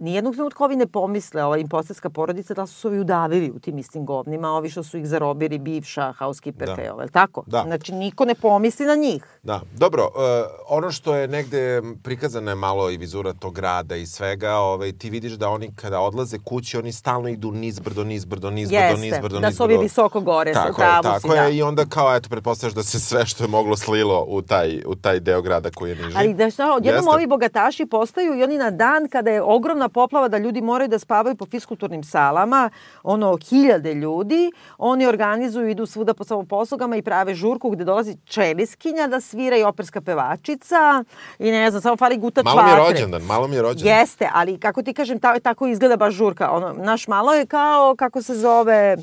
Nijednog 0.00 0.34
trenutka 0.34 0.64
ovi 0.64 0.76
ne 0.76 0.86
pomisle, 0.86 1.44
ova 1.44 1.58
imposterska 1.58 2.10
porodica, 2.10 2.54
da 2.54 2.66
su 2.66 2.80
se 2.80 2.88
ovi 2.88 2.98
udavili 3.00 3.50
u 3.50 3.58
tim 3.58 3.78
istim 3.78 4.06
govnima, 4.06 4.48
ovi 4.48 4.70
što 4.70 4.82
su 4.82 4.98
ih 4.98 5.06
zarobili, 5.06 5.58
bivša 5.58 6.12
housekeeperka 6.12 6.76
Da. 6.76 6.82
je 6.82 6.92
li 6.92 7.10
tako? 7.10 7.44
Da. 7.46 7.62
Znači, 7.66 7.92
niko 7.92 8.24
ne 8.24 8.34
pomisli 8.34 8.86
na 8.86 8.94
njih. 8.94 9.24
Da, 9.42 9.60
dobro, 9.76 10.04
uh, 10.04 10.20
ono 10.68 10.90
što 10.90 11.14
je 11.14 11.28
negde 11.28 11.82
prikazano 12.02 12.50
je 12.50 12.54
malo 12.54 12.90
i 12.90 12.96
vizura 12.96 13.32
tog 13.32 13.54
grada 13.54 13.96
i 13.96 14.06
svega, 14.06 14.54
ovaj, 14.54 14.92
ti 14.92 15.10
vidiš 15.10 15.32
da 15.32 15.48
oni 15.48 15.70
kada 15.76 16.00
odlaze 16.00 16.38
kući, 16.44 16.76
oni 16.76 16.92
stalno 16.92 17.28
idu 17.28 17.50
nizbrdo, 17.50 18.04
nizbrdo, 18.04 18.50
nizbrdo, 18.50 18.84
Jeste, 18.84 19.00
nizbrdo, 19.00 19.38
da 19.38 19.52
su 19.52 19.62
ovi 19.62 19.78
visoko 19.78 20.20
gore, 20.20 20.52
tako 20.52 20.76
pravu 20.76 21.14
je, 21.14 21.20
si, 21.20 21.22
tako 21.22 21.34
da. 21.34 21.42
je, 21.42 21.56
i 21.56 21.62
onda 21.62 21.84
kao, 21.86 22.16
eto, 22.16 22.28
pretpostavljaš 22.28 22.74
da 22.74 22.82
se 22.82 23.00
sve 23.00 23.26
što 23.26 23.44
je 23.44 23.48
moglo 23.48 23.76
slilo 23.76 24.24
u 24.28 24.42
taj, 24.42 24.82
u 24.86 24.94
taj 24.94 25.20
deo 25.20 25.42
grada 25.42 25.70
koji 25.70 25.90
je 25.90 25.96
niži. 25.96 26.16
Ali 26.16 26.34
da 26.34 26.50
šta, 26.50 26.72
odjednom 26.72 27.08
ovi 27.08 27.26
bogataši 27.26 27.86
postaju 27.86 28.34
i 28.38 28.42
oni 28.42 28.58
na 28.58 28.70
dan 28.70 29.08
kada 29.08 29.30
je 29.30 29.42
ogromna 29.42 29.87
poplava 29.88 30.28
da 30.28 30.38
ljudi 30.38 30.60
moraju 30.60 30.88
da 30.88 30.98
spavaju 30.98 31.36
po 31.36 31.46
fiskulturnim 31.46 32.04
salama, 32.04 32.70
ono 33.02 33.38
hiljade 33.48 33.94
ljudi, 33.94 34.50
oni 34.78 35.06
organizuju, 35.06 35.68
idu 35.68 35.86
svuda 35.86 36.14
po 36.14 36.24
samoposlugama 36.24 36.96
i 36.96 37.02
prave 37.02 37.34
žurku 37.34 37.70
gde 37.70 37.84
dolazi 37.84 38.16
čeliskinja 38.24 39.06
da 39.06 39.20
svira 39.20 39.56
i 39.56 39.62
operska 39.62 40.00
pevačica 40.00 41.04
i 41.38 41.50
ne 41.50 41.70
znam, 41.70 41.82
samo 41.82 41.96
fali 41.96 42.16
gutač 42.16 42.44
Malo 42.44 42.62
mi 42.62 42.70
je 42.70 42.76
rođendan, 42.76 43.22
malo 43.22 43.48
mi 43.48 43.56
je 43.56 43.62
rođendan. 43.62 43.98
Jeste, 43.98 44.30
ali 44.34 44.58
kako 44.58 44.82
ti 44.82 44.94
kažem, 44.94 45.20
ta, 45.20 45.38
tako 45.38 45.66
izgleda 45.66 45.96
baš 45.96 46.14
žurka. 46.14 46.50
Ono, 46.50 46.72
naš 46.72 47.08
malo 47.08 47.34
je 47.34 47.46
kao, 47.46 47.94
kako 47.96 48.22
se 48.22 48.34
zove, 48.34 48.96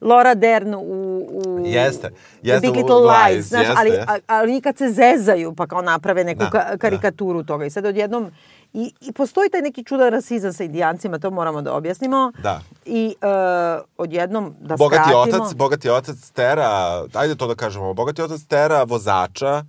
Laura 0.00 0.34
Dern 0.34 0.74
u, 0.74 0.80
u 0.80 1.66
Jeste, 1.66 2.10
jeste, 2.42 2.66
Big 2.66 2.76
Little 2.76 2.96
Lies, 2.96 3.34
Lies, 3.34 3.46
znaš, 3.46 3.66
jeste, 3.66 4.04
ali, 4.08 4.20
ali 4.26 4.60
kad 4.60 4.78
se 4.78 4.88
zezaju 4.88 5.54
pa 5.54 5.66
kao 5.66 5.82
naprave 5.82 6.24
neku 6.24 6.38
Da, 6.38 6.50
ka, 6.50 6.58
da. 6.70 6.76
karikaturu 6.76 7.44
toga 7.44 7.64
i 7.64 7.70
sad 7.70 7.86
odjednom 7.86 8.30
I, 8.72 8.92
I 9.00 9.12
postoji 9.12 9.50
taj 9.50 9.62
neki 9.62 9.84
čudan 9.84 10.10
rasizam 10.10 10.52
sa 10.52 10.64
indijancima, 10.64 11.18
to 11.18 11.30
moramo 11.30 11.62
da 11.62 11.74
objasnimo. 11.74 12.32
Da. 12.42 12.60
I 12.84 13.14
uh, 13.22 13.82
odjednom 13.96 14.54
da 14.60 14.76
bogati 14.76 15.02
skratimo. 15.02 15.44
otac, 15.44 15.54
bogati 15.54 15.90
otac 15.90 16.30
tera, 16.30 17.02
ajde 17.14 17.34
to 17.34 17.46
da 17.46 17.54
kažemo, 17.54 17.94
bogati 17.94 18.22
otac 18.22 18.42
tera 18.42 18.82
vozača 18.82 19.64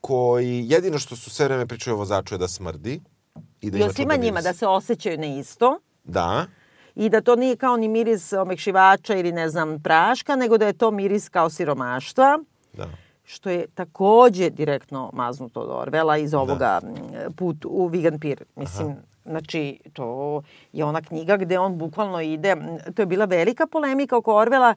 koji 0.00 0.64
jedino 0.68 0.98
što 0.98 1.16
su 1.16 1.30
sve 1.30 1.46
vreme 1.46 1.66
pričaju 1.66 1.96
o 1.96 1.98
vozaču 1.98 2.34
je 2.34 2.38
da 2.38 2.48
smrdi 2.48 3.00
I, 3.60 3.70
da 3.70 3.78
I 3.78 3.80
ima 3.80 3.90
o 3.90 3.92
svima 3.92 4.14
čudan 4.14 4.24
njima, 4.24 4.40
da 4.40 4.52
se 4.52 4.66
osjećaju 4.66 5.18
na 5.18 5.26
isto 5.26 5.80
Da, 6.04 6.46
i 6.94 7.08
da 7.08 7.20
to 7.20 7.36
nije 7.36 7.56
kao 7.56 7.76
ni 7.76 7.88
miris 7.88 8.32
omekšivača 8.32 9.14
ili 9.14 9.32
ne 9.32 9.48
znam 9.48 9.82
praška, 9.82 10.36
nego 10.36 10.58
da 10.58 10.66
je 10.66 10.72
to 10.72 10.90
miris 10.90 11.28
kao 11.28 11.50
siromaštva, 11.50 12.38
da. 12.72 12.88
Što 13.28 13.50
je 13.50 13.66
takođe 13.66 14.50
direktno 14.50 15.10
maznuto 15.12 15.60
od 15.60 15.68
Orvela 15.70 16.16
iz 16.16 16.34
ovoga 16.34 16.80
m, 16.82 17.32
put 17.32 17.64
u 17.64 17.86
Vegan 17.86 18.20
Pir. 18.20 18.44
Mislim, 18.56 18.96
znači, 19.24 19.80
to 19.92 20.42
je 20.72 20.84
ona 20.84 21.02
knjiga 21.02 21.36
gde 21.36 21.58
on 21.58 21.78
bukvalno 21.78 22.20
ide, 22.20 22.56
to 22.94 23.02
je 23.02 23.06
bila 23.06 23.24
velika 23.24 23.66
polemika 23.66 24.16
oko 24.16 24.34
Orvela. 24.34 24.74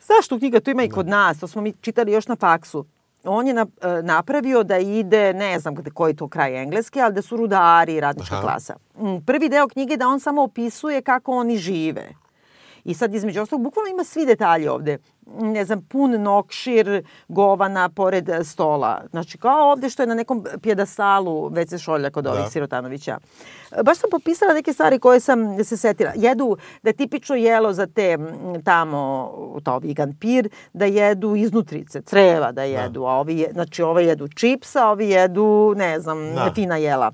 Zašto 0.00 0.38
knjiga 0.38 0.60
to 0.60 0.70
ima 0.70 0.82
i 0.82 0.88
kod 0.88 1.08
nas? 1.08 1.40
To 1.40 1.46
smo 1.46 1.62
mi 1.62 1.72
čitali 1.72 2.12
još 2.12 2.28
na 2.28 2.36
faksu. 2.36 2.84
On 3.24 3.46
je 3.46 3.54
na, 3.54 3.66
e, 3.82 4.02
napravio 4.02 4.62
da 4.62 4.78
ide, 4.78 5.32
ne 5.32 5.58
znam 5.58 5.74
gde, 5.74 5.90
koji 5.90 6.16
to 6.16 6.28
kraj 6.28 6.62
engleske, 6.62 7.00
ali 7.00 7.14
da 7.14 7.22
su 7.22 7.36
rudari 7.36 7.94
i 7.94 8.00
radnička 8.00 8.34
Aha. 8.34 8.42
klasa. 8.42 8.74
Prvi 9.26 9.48
deo 9.48 9.68
knjige 9.68 9.92
je 9.92 9.96
da 9.96 10.08
on 10.08 10.20
samo 10.20 10.42
opisuje 10.42 11.02
kako 11.02 11.32
oni 11.32 11.56
žive. 11.56 12.08
I 12.86 12.94
sad 12.94 13.14
između 13.14 13.42
ostalog, 13.42 13.62
bukvalno 13.62 13.90
ima 13.90 14.04
svi 14.04 14.26
detalji 14.26 14.68
ovde. 14.68 14.98
Ne 15.40 15.64
znam, 15.64 15.82
pun 15.88 16.22
nokšir 16.22 17.02
govana 17.28 17.88
pored 17.88 18.28
e, 18.28 18.44
stola. 18.44 19.02
Znači, 19.10 19.38
kao 19.38 19.70
ovde 19.70 19.90
što 19.90 20.02
je 20.02 20.06
na 20.06 20.14
nekom 20.14 20.44
pjedastalu 20.62 21.50
WC 21.50 21.78
šolja 21.78 22.10
kod 22.10 22.26
ovih 22.26 22.40
Da. 22.44 22.50
Sirotanovića. 22.50 23.18
E, 23.72 23.82
Baš 23.82 23.98
sam 23.98 24.10
popisala 24.10 24.54
neke 24.54 24.72
stvari 24.72 24.98
koje 24.98 25.20
sam 25.20 25.64
se 25.64 25.76
setila. 25.76 26.12
Jedu 26.16 26.56
da 26.82 26.88
je 26.90 26.94
tipično 26.96 27.36
jelo 27.36 27.72
za 27.72 27.86
te 27.86 28.18
tamo, 28.64 29.30
to 29.64 29.78
vegan 29.78 30.12
pir, 30.20 30.48
da 30.72 30.84
jedu 30.84 31.36
iznutrice, 31.36 32.02
creva 32.02 32.52
da 32.52 32.62
jedu. 32.62 33.04
A 33.04 33.12
ovi, 33.12 33.46
znači, 33.52 33.82
ovi 33.82 34.06
jedu 34.06 34.28
čipsa, 34.28 34.86
ovi 34.88 35.08
jedu, 35.08 35.74
ne 35.76 36.00
znam, 36.00 36.34
Da. 36.34 36.52
fina 36.54 36.76
jela 36.76 37.12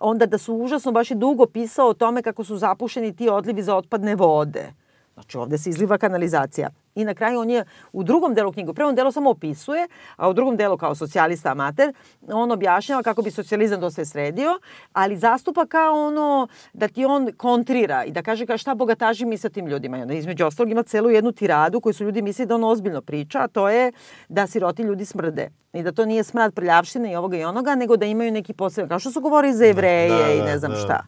onda 0.00 0.26
da 0.26 0.38
su 0.38 0.54
užasno 0.54 0.92
baš 0.92 1.10
je 1.10 1.14
dugo 1.14 1.46
pisao 1.46 1.88
o 1.88 1.94
tome 1.94 2.22
kako 2.22 2.44
su 2.44 2.56
zapušeni 2.56 3.16
ti 3.16 3.28
odlivi 3.28 3.62
za 3.62 3.76
otpadne 3.76 4.14
vode. 4.14 4.72
Znači 5.14 5.38
ovde 5.38 5.58
se 5.58 5.70
izliva 5.70 5.98
kanalizacija. 5.98 6.70
I 6.96 7.04
na 7.04 7.14
kraju 7.14 7.40
on 7.40 7.50
je 7.50 7.64
u 7.92 8.02
drugom 8.02 8.34
delu 8.34 8.52
knjigu, 8.52 8.70
u 8.70 8.74
prvom 8.74 8.94
delu 8.94 9.12
samo 9.12 9.30
opisuje, 9.30 9.88
a 10.16 10.28
u 10.28 10.32
drugom 10.32 10.56
delu 10.56 10.76
kao 10.76 10.94
socijalista 10.94 11.50
amater, 11.50 11.92
on 12.28 12.52
objašnjava 12.52 13.02
kako 13.02 13.22
bi 13.22 13.30
socijalizam 13.30 13.80
to 13.80 13.90
sve 13.90 14.04
sredio, 14.04 14.58
ali 14.92 15.16
zastupa 15.16 15.66
kao 15.66 16.06
ono 16.06 16.48
da 16.72 16.88
ti 16.88 17.04
on 17.04 17.32
kontrira 17.36 18.04
i 18.04 18.12
da 18.12 18.22
kaže 18.22 18.46
kao 18.46 18.58
šta 18.58 18.74
bogataži 18.74 19.24
mi 19.26 19.38
sa 19.38 19.48
tim 19.48 19.66
ljudima. 19.66 19.98
I 19.98 20.02
onda 20.02 20.14
između 20.14 20.46
ostalog 20.46 20.70
ima 20.70 20.82
celu 20.82 21.10
jednu 21.10 21.32
tiradu 21.32 21.80
koju 21.80 21.92
su 21.92 22.04
ljudi 22.04 22.22
mislili 22.22 22.46
da 22.46 22.54
on 22.54 22.64
ozbiljno 22.64 23.02
priča, 23.02 23.38
a 23.38 23.48
to 23.48 23.68
je 23.68 23.92
da 24.28 24.46
siroti 24.46 24.82
ljudi 24.82 25.04
smrde. 25.04 25.50
I 25.72 25.82
da 25.82 25.92
to 25.92 26.04
nije 26.04 26.24
smrad 26.24 26.54
prljavštine 26.54 27.12
i 27.12 27.16
ovoga 27.16 27.36
i 27.36 27.44
onoga, 27.44 27.74
nego 27.74 27.96
da 27.96 28.06
imaju 28.06 28.32
neki 28.32 28.52
poseban, 28.52 28.88
kao 28.88 28.98
što 28.98 29.10
su 29.10 29.20
govorili 29.20 29.54
za 29.54 29.64
jevreje 29.64 30.08
Da, 30.08 30.32
i 30.32 30.38
da, 30.38 30.44
ne 30.44 30.58
znam 30.58 30.72
da. 30.72 30.78
šta. 30.78 31.04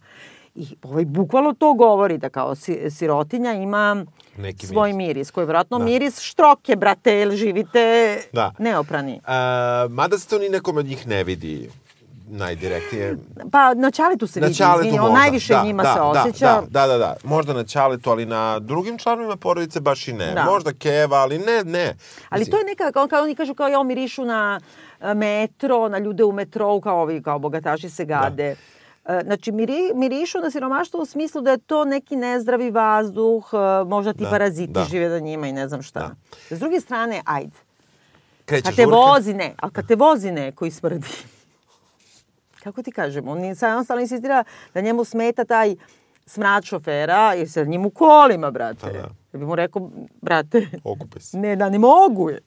I 0.58 0.76
ovaj, 0.82 1.04
bukvalno 1.04 1.52
to 1.54 1.74
govori 1.74 2.18
da 2.18 2.28
kao 2.28 2.54
si, 2.54 2.90
sirotinja 2.90 3.52
ima 3.52 4.04
Neki 4.36 4.66
svoj 4.66 4.92
miris. 4.92 5.08
miris, 5.08 5.30
koji 5.30 5.42
je 5.42 5.46
vjerojatno 5.46 5.78
Da. 5.78 5.84
miris 5.84 6.20
štroke, 6.20 6.76
brate, 6.76 7.12
jer 7.12 7.30
živite 7.30 8.16
Da. 8.32 8.52
neoprani. 8.58 9.20
A, 9.26 9.86
mada 9.90 10.18
se 10.18 10.28
to 10.28 10.38
ni 10.38 10.48
nekom 10.48 10.76
od 10.76 10.86
njih 10.86 11.06
ne 11.06 11.24
vidi 11.24 11.70
najdirektnije. 12.28 13.16
Pa 13.52 13.74
na 13.74 13.90
Čaletu 13.90 14.26
se 14.26 14.40
Na 14.40 14.46
vidi, 14.46 14.56
Ćaletu 14.56 14.80
izvini, 14.80 14.98
on 14.98 15.04
možda. 15.04 15.18
najviše 15.18 15.52
da, 15.52 15.62
njima 15.62 15.82
da, 15.82 15.92
se 15.92 15.98
da, 15.98 16.04
osjeća. 16.04 16.46
Da, 16.46 16.66
da, 16.70 16.86
da, 16.86 16.98
da. 16.98 17.16
Možda 17.24 17.52
na 17.52 17.64
Ćaletu, 17.64 18.10
ali 18.10 18.26
na 18.26 18.58
drugim 18.58 18.98
članovima 18.98 19.36
porodice 19.36 19.80
baš 19.80 20.08
i 20.08 20.12
ne. 20.12 20.32
Da. 20.32 20.44
Možda 20.44 20.72
Keva, 20.72 21.16
ali 21.16 21.38
ne, 21.38 21.64
ne. 21.64 21.96
Ali 22.28 22.38
Mislim, 22.40 22.52
to 22.52 22.58
je 22.58 22.64
neka, 22.64 22.92
kao, 22.92 23.08
kao 23.08 23.22
oni 23.22 23.34
kažu, 23.34 23.54
kao 23.54 23.68
ja 23.68 23.82
mirišu 23.82 24.24
na 24.24 24.60
e, 25.00 25.14
metro, 25.14 25.88
na 25.88 25.98
ljude 25.98 26.24
u 26.24 26.32
metrou, 26.32 26.80
kao 26.80 27.00
ovi, 27.00 27.22
kao 27.22 27.38
bogataši 27.38 27.90
se 27.90 28.04
gade. 28.04 28.44
E, 28.44 28.56
Znači, 29.22 29.52
miri, 29.52 29.92
mirišu 29.94 30.38
na 30.38 30.50
siromaštvo 30.50 31.00
u 31.00 31.06
smislu 31.06 31.40
da 31.40 31.50
je 31.50 31.58
to 31.58 31.84
neki 31.84 32.16
nezdravi 32.16 32.70
vazduh, 32.70 33.50
e, 33.52 33.84
možda 33.84 34.12
ti 34.12 34.22
Da, 34.22 34.30
paraziti 34.30 34.72
da. 34.72 34.84
žive 34.84 35.08
na 35.08 35.18
njima 35.18 35.46
i 35.46 35.52
ne 35.52 35.68
znam 35.68 35.82
šta. 35.82 36.10
S 36.50 36.58
druge 36.58 36.80
strane, 36.80 37.22
ajde, 37.24 37.56
kreće 38.44 38.62
kad 38.62 38.76
te 38.76 38.82
žurka. 38.82 38.96
vozi 38.96 39.34
ne, 39.34 39.54
ali 39.58 39.72
kad 39.72 39.86
te 39.88 39.94
vozi 39.96 40.32
ne 40.32 40.52
koji 40.52 40.70
smrdi, 40.70 41.06
kako 42.64 42.82
ti 42.82 42.92
kažem, 42.92 43.28
on 43.28 43.44
jednostavno 43.44 44.00
insistira 44.00 44.44
da 44.74 44.80
njemu 44.80 45.04
smeta 45.04 45.44
taj 45.44 45.76
smrad 46.26 46.64
šofera, 46.64 47.34
jer 47.34 47.50
se 47.50 47.64
njim 47.64 47.86
u 47.86 47.90
kolima, 47.90 48.50
brate. 48.50 48.80
Pa 48.80 48.90
da. 48.90 48.98
Ja 48.98 49.08
bih 49.32 49.42
mu 49.42 49.54
rekao, 49.54 49.90
brate, 50.22 50.66
Okupe 50.84 51.20
se. 51.20 51.38
ne, 51.38 51.56
da 51.56 51.70
ne 51.70 51.78
mogu 51.78 52.30
je. 52.30 52.40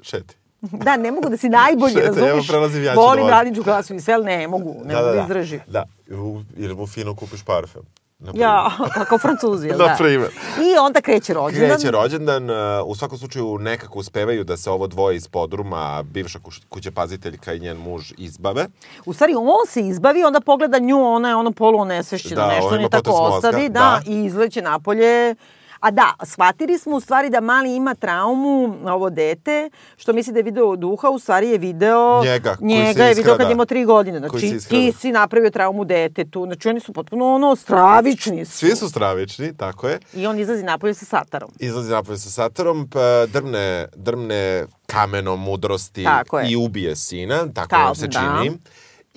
Šeti. 0.00 0.36
Da, 0.60 0.96
ne 0.96 1.10
mogu 1.10 1.28
da 1.28 1.36
si 1.36 1.48
najbolji, 1.48 1.92
Šete, 1.92 2.06
evo, 2.06 2.14
razumiješ? 2.16 2.48
prelazim 2.48 2.84
ja 2.84 2.94
ću 2.94 3.00
Volim 3.00 3.24
da 3.24 3.30
radničku 3.30 3.64
klasu 3.64 3.94
i 3.94 4.00
sve, 4.00 4.14
ali 4.14 4.24
ne 4.24 4.48
mogu, 4.48 4.74
ne 4.84 4.94
mogu 4.94 5.06
da, 5.06 5.22
izdrži. 5.22 5.60
Da, 5.66 5.84
U- 6.12 6.42
ili 6.56 6.74
mu 6.74 6.86
fino 6.86 7.14
kupiš 7.14 7.42
parfem. 7.42 7.82
na. 8.18 8.32
Ja, 8.36 8.70
kako 8.94 9.18
francuzi, 9.18 9.66
jel 9.66 9.78
Na 9.78 9.84
da? 9.84 9.94
primer. 9.98 10.28
I 10.58 10.78
onda 10.78 11.00
kreće 11.00 11.34
rođendan. 11.34 11.68
Kreće 11.70 11.90
rođendan, 11.90 12.50
uh, 12.50 12.56
u 12.84 12.94
svakom 12.94 13.18
slučaju 13.18 13.58
nekako 13.58 13.98
uspevaju 13.98 14.44
da 14.44 14.56
se 14.56 14.70
ovo 14.70 14.86
dvoje 14.86 15.16
iz 15.16 15.28
podruma, 15.28 16.02
bivša 16.04 16.38
kuć- 16.38 16.62
kućepaziteljka 16.68 17.54
i 17.54 17.60
njen 17.60 17.76
muž 17.78 18.12
izbave. 18.18 18.66
U 19.06 19.12
stvari, 19.12 19.34
on 19.34 19.66
se 19.68 19.80
izbavi, 19.82 20.24
onda 20.24 20.40
pogleda 20.40 20.78
nju, 20.78 21.04
ona 21.04 21.28
je 21.28 21.36
ono 21.36 21.52
polu 21.52 21.78
onesvešćena, 21.78 22.34
Da, 22.38 22.54
nešto 22.54 22.76
ima 22.76 22.88
tako 22.88 23.10
ostavi, 23.12 23.68
da, 23.68 23.72
da. 23.72 24.00
i 24.06 24.24
izleće 24.24 24.62
napolje. 24.62 25.34
A 25.80 25.90
da, 25.90 26.14
shvatili 26.24 26.78
smo 26.78 26.96
u 26.96 27.00
stvari 27.00 27.30
da 27.30 27.40
mali 27.40 27.76
ima 27.76 27.94
traumu, 27.94 28.76
ovo 28.84 29.10
dete, 29.10 29.70
što 29.96 30.12
misli 30.12 30.32
da 30.32 30.38
je 30.38 30.42
video 30.42 30.76
duha, 30.76 31.10
u 31.10 31.18
stvari 31.18 31.48
je 31.48 31.58
video... 31.58 32.22
Njega, 32.24 32.56
njega 32.60 33.04
je 33.04 33.14
video 33.14 33.36
kad 33.36 33.48
je 33.48 33.52
imao 33.52 33.66
tri 33.66 33.84
godine. 33.84 34.18
Znači, 34.18 34.46
iskrada. 34.46 34.68
ti 34.68 34.92
si 34.98 35.12
napravio 35.12 35.50
traumu 35.50 35.84
detetu. 35.84 36.44
Znači, 36.46 36.68
oni 36.68 36.80
su 36.80 36.92
potpuno 36.92 37.34
ono, 37.34 37.56
stravični 37.56 38.44
su. 38.44 38.58
Svi 38.58 38.76
su 38.76 38.88
stravični, 38.88 39.56
tako 39.56 39.88
je. 39.88 39.98
I 40.14 40.26
on 40.26 40.38
izlazi 40.38 40.62
napolje 40.62 40.94
sa 40.94 41.04
satarom. 41.04 41.50
Izlazi 41.58 41.90
napolje 41.90 42.18
sa 42.18 42.30
satarom, 42.30 42.88
pa 42.92 43.26
drmne, 43.26 43.86
drmne 43.96 44.66
kamenom 44.86 45.40
mudrosti 45.40 46.06
i 46.48 46.56
ubije 46.56 46.96
sina, 46.96 47.46
tako 47.54 47.68
Kao, 47.68 47.84
nam 47.84 47.94
se 47.94 48.06
da. 48.06 48.42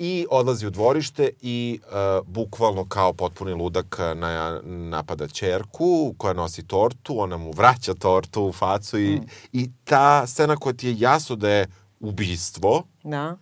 I 0.03 0.25
odlazi 0.29 0.67
u 0.67 0.69
dvorište 0.69 1.29
i 1.41 1.79
uh, 1.83 1.91
bukvalno 2.27 2.85
kao 2.85 3.13
potpuni 3.13 3.53
ludak 3.53 3.97
na, 4.15 4.61
napada 4.63 5.27
čerku 5.27 6.13
koja 6.17 6.33
nosi 6.33 6.63
tortu, 6.63 7.19
ona 7.19 7.37
mu 7.37 7.51
vraća 7.51 7.93
tortu 7.93 8.43
u 8.43 8.51
facu 8.53 8.99
i, 8.99 9.11
Mm. 9.11 9.25
i 9.53 9.71
ta 9.83 10.27
scena 10.27 10.55
koja 10.55 10.73
ti 10.73 10.87
je 10.87 10.95
jasno 10.99 11.35
da 11.35 11.49
je 11.49 11.67
ubistvo, 11.99 12.83
Da. 13.03 13.37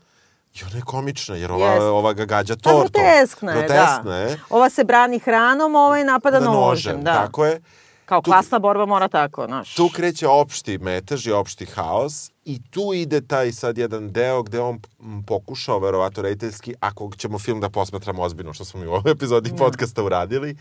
i 0.54 0.64
ona 0.64 0.76
je 0.76 0.82
komična 0.82 1.36
jer 1.36 1.52
ova, 1.52 1.68
Jest. 1.68 1.82
ova 1.84 2.14
ga 2.14 2.26
gađa 2.26 2.56
Pa 2.56 2.62
tortom. 2.62 2.92
groteskna 2.94 3.52
je, 3.52 3.58
Groteskna 3.58 4.04
da. 4.04 4.16
je. 4.16 4.40
Ova 4.50 4.70
se 4.70 4.84
brani 4.84 5.20
hranom, 5.20 5.76
ovaj 5.76 6.04
napada 6.04 6.40
Da, 6.40 6.46
nožem. 6.46 7.04
Da. 7.04 7.14
Tako 7.14 7.46
je. 7.46 7.62
Kao 8.10 8.22
Tu- 8.22 8.32
klasna 8.32 8.60
borba 8.60 8.86
mora 8.86 9.08
tako, 9.08 9.46
znaš. 9.46 9.76
Tu 9.76 9.90
kreće 9.94 10.28
opšti 10.28 10.78
metež 10.78 11.28
i 11.28 11.32
opšti 11.32 11.66
haos 11.66 12.32
i 12.46 12.62
tu 12.70 12.94
ide 12.94 13.22
taj 13.22 13.52
sad 13.52 13.78
jedan 13.78 14.12
deo 14.12 14.44
gde 14.44 14.60
on 14.60 14.80
pokušao, 15.28 15.80
verovato 15.80 16.22
rediteljski, 16.22 16.74
ako 16.80 17.10
ćemo 17.18 17.40
film 17.40 17.60
da 17.62 17.70
posmatramo 17.70 18.22
ozbiljno, 18.22 18.54
što 18.54 18.66
smo 18.66 18.80
mi 18.80 18.88
u 18.88 18.92
ovoj 18.94 19.12
epizodi 19.12 19.52
podcasta 19.58 20.04
uradili, 20.04 20.56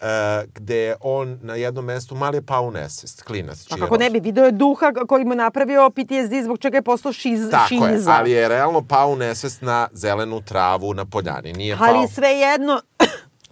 e, 0.00 0.44
gde 0.54 0.76
je 0.76 0.96
on 1.00 1.38
na 1.42 1.54
jednom 1.54 1.84
mestu 1.84 2.14
mali 2.14 2.36
je 2.36 2.42
pao 2.42 2.62
u 2.62 2.70
nesvest, 2.70 3.22
klinac. 3.22 3.66
Pa 3.68 3.76
je 3.76 3.80
kako 3.80 3.96
ne 3.96 4.10
bi, 4.10 4.20
video 4.20 4.44
je 4.44 4.52
duha 4.52 4.92
koji 5.08 5.24
mu 5.24 5.32
je 5.32 5.36
napravio 5.36 5.90
PTSD 5.90 6.44
zbog 6.44 6.58
čega 6.58 6.76
je 6.76 6.82
postao 6.82 7.12
šiz, 7.12 7.50
Tako 7.50 7.74
je, 7.74 7.96
šiza. 7.96 8.12
ali 8.12 8.30
je 8.30 8.48
realno 8.48 8.82
pao 8.82 9.08
u 9.08 9.16
nesvest 9.16 9.62
na 9.62 9.88
zelenu 9.92 10.42
travu 10.42 10.94
na 10.94 11.04
poljani. 11.04 11.52
Nije 11.52 11.76
pao... 11.76 11.88
Ali 11.88 12.08
sve 12.08 12.28
jedno, 12.28 12.80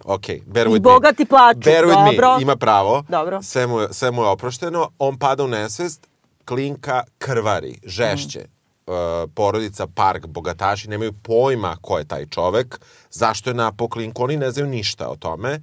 Ok, 0.07 0.25
bear 0.45 0.67
with 0.67 0.73
me. 0.73 0.79
bogati 0.81 1.25
plaču, 1.25 1.59
Bear 1.59 1.85
with 1.85 2.05
dobro. 2.05 2.35
me, 2.35 2.41
ima 2.41 2.55
pravo. 2.55 3.03
Dobro. 3.09 3.41
Sve 3.41 3.67
mu, 3.67 3.87
sve 3.91 4.11
mu 4.11 4.21
je 4.21 4.27
oprošteno. 4.27 4.89
On 4.99 5.17
pada 5.17 5.43
u 5.43 5.47
nesvest, 5.47 6.07
klinka 6.45 7.03
krvari, 7.17 7.79
žešće. 7.85 8.39
Mm. 8.39 8.51
E, 8.87 9.27
porodica, 9.27 9.87
park, 9.87 10.25
bogataši 10.25 10.89
nemaju 10.89 11.13
pojma 11.13 11.77
ko 11.81 11.97
je 11.97 12.05
taj 12.05 12.25
čovek, 12.25 12.79
zašto 13.11 13.49
je 13.49 13.53
napao 13.53 13.87
klinku, 13.87 14.23
oni 14.23 14.37
ne 14.37 14.51
znaju 14.51 14.67
ništa 14.69 15.09
o 15.09 15.15
tome. 15.15 15.61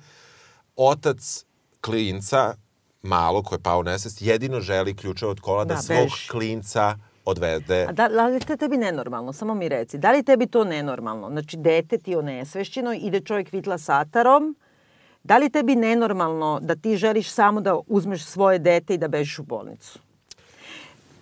Otac 0.77 1.45
klinca, 1.81 2.55
malo 3.03 3.43
koji 3.43 3.57
je 3.57 3.63
pao 3.63 3.79
u 3.79 3.83
nesvest, 3.83 4.23
jedino 4.23 4.61
želi 4.61 4.97
ključeve 4.97 5.31
od 5.31 5.41
kola 5.41 5.65
da, 5.65 5.75
Da, 5.75 5.83
svog 5.83 5.99
beži. 6.03 6.29
klinca 6.29 6.97
odvede. 7.25 7.87
A 7.89 7.93
da, 7.93 8.09
da 8.09 8.27
li 8.27 8.41
te 8.41 8.57
tebi 8.57 8.77
nenormalno? 8.77 9.33
Samo 9.33 9.55
mi 9.55 9.69
reci. 9.69 9.99
Da 9.99 10.13
li 10.13 10.23
tebi 10.23 10.47
to 10.47 10.65
nenormalno? 10.65 11.29
Znači, 11.31 11.57
dete 11.57 11.99
ti 11.99 12.11
je 12.11 12.19
onesvešćeno, 12.19 12.93
ide 12.93 13.21
čovjek 13.21 13.53
vitla 13.53 13.79
satarom. 13.79 14.57
Da 15.23 15.37
li 15.37 15.51
tebi 15.51 15.77
nenormalno 15.77 16.59
da 16.63 16.77
ti 16.77 16.97
želiš 16.97 17.31
samo 17.31 17.61
da 17.61 17.79
uzmeš 17.87 18.25
svoje 18.25 18.59
dete 18.59 18.95
i 18.95 18.99
da 18.99 19.09
bežiš 19.09 19.39
u 19.39 19.43
bolnicu? 19.43 19.99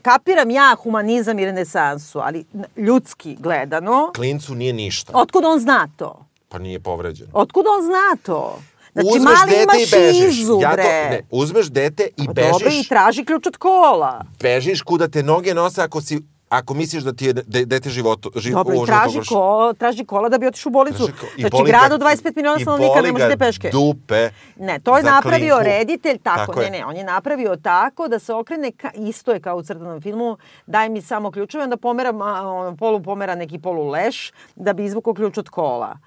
Kapiram 0.02 0.50
ja 0.50 0.76
humanizam 0.82 1.38
i 1.38 1.44
renesansu, 1.44 2.18
ali 2.18 2.44
ljudski 2.76 3.36
gledano, 3.40 4.10
Klincu 4.14 4.54
nije 4.54 4.72
ništa, 4.72 5.12
otkud 5.14 5.44
on 5.44 5.58
zna 5.58 5.88
to? 5.96 6.24
pa 6.48 6.58
nije 6.58 6.80
povređen. 6.80 7.28
Otkud 7.32 7.64
on 7.76 7.82
zna 7.86 8.22
to? 8.22 8.58
Znači, 8.92 9.08
uzmeš 9.08 9.38
mali 9.38 9.50
dete 9.50 9.76
i 9.78 9.86
bežiš. 9.92 10.36
šizu, 10.36 10.58
ja 10.62 10.70
to, 10.70 10.76
ne, 10.76 11.20
uzmeš 11.30 11.66
dete 11.68 12.08
i 12.16 12.26
Pa 12.26 12.32
bežiš. 12.32 12.52
Dobro, 12.52 12.68
i 12.70 12.84
traži 12.84 13.24
ključ 13.24 13.46
od 13.46 13.56
kola. 13.56 14.24
bežiš 14.40 14.82
kuda 14.82 15.08
te 15.08 15.22
noge 15.22 15.54
nose 15.54 15.82
ako 15.82 16.00
si 16.00 16.20
ako 16.50 16.74
misliš 16.74 17.02
da 17.02 17.12
ti 17.12 17.26
je 17.26 17.32
de, 17.32 17.64
dete 17.64 17.90
životo, 17.90 18.30
živ, 18.36 18.52
Dobro, 18.52 18.74
i 18.74 18.86
traži, 18.86 19.20
ko, 19.20 19.72
traži 19.72 20.04
kola 20.04 20.28
da 20.28 20.38
bi 20.38 20.46
otišao 20.46 20.70
u 20.70 20.72
bolnicu. 20.72 20.96
Traži 20.98 21.12
ko- 21.12 21.26
Znači, 21.38 21.50
boli 21.52 21.68
grad 21.68 21.92
od 21.92 22.00
25 22.00 22.36
miliona 22.36 22.58
stanovnika 22.58 23.00
ne 23.02 23.12
možete 23.12 23.36
peške. 23.36 23.70
dupe 23.70 24.30
Ne, 24.56 24.80
to 24.80 24.96
je 24.96 25.02
napravio 25.04 25.54
klinku. 25.54 25.70
reditelj 25.70 26.18
tako. 26.18 26.46
Tako 26.46 26.60
ne, 26.60 26.70
ne, 26.70 26.86
on 26.86 26.96
je 26.96 27.04
napravio 27.04 27.56
tako 27.56 28.08
da 28.08 28.18
se 28.18 28.34
okrene, 28.34 28.72
ka, 28.72 28.90
isto 28.96 29.32
je 29.32 29.40
kao 29.40 29.56
u 29.56 29.62
crtanom 29.62 30.00
filmu, 30.00 30.36
daj 30.66 30.88
mi 30.88 31.02
samo 31.02 31.30
ključeve, 31.30 31.64
onda 31.64 31.76
pomera, 31.76 32.10
ono, 32.10 32.76
polu 32.76 33.02
pomera 33.02 33.34
neki 33.34 33.58
polu 33.58 33.88
leš 33.88 34.32
da 34.56 34.72
bi 34.72 34.84
izvukao 34.84 35.14
ključ 35.14 35.38
od 35.38 35.48
kola. 35.48 35.98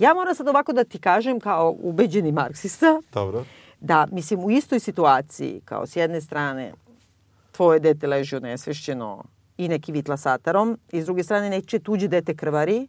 Ja 0.00 0.14
moram 0.14 0.34
sad 0.34 0.48
ovako 0.48 0.72
da 0.72 0.84
ti 0.84 0.98
kažem 0.98 1.40
kao 1.40 1.76
ubeđeni 1.82 2.32
marksista, 2.32 3.00
Dobro. 3.12 3.44
da, 3.80 4.06
mislim, 4.12 4.44
u 4.44 4.50
istoj 4.50 4.80
situaciji, 4.80 5.60
kao 5.64 5.86
s 5.86 5.96
jedne 5.96 6.20
strane, 6.20 6.72
tvoje 7.52 7.80
dete 7.80 8.06
leži 8.06 8.36
onesvešćeno 8.36 9.24
i 9.58 9.68
neki 9.68 9.92
vitla 9.92 10.16
satarom, 10.16 10.78
i 10.92 11.02
s 11.02 11.04
druge 11.04 11.22
strane 11.22 11.50
nečije 11.50 11.80
tuđe 11.80 12.08
dete 12.08 12.36
krvari, 12.36 12.88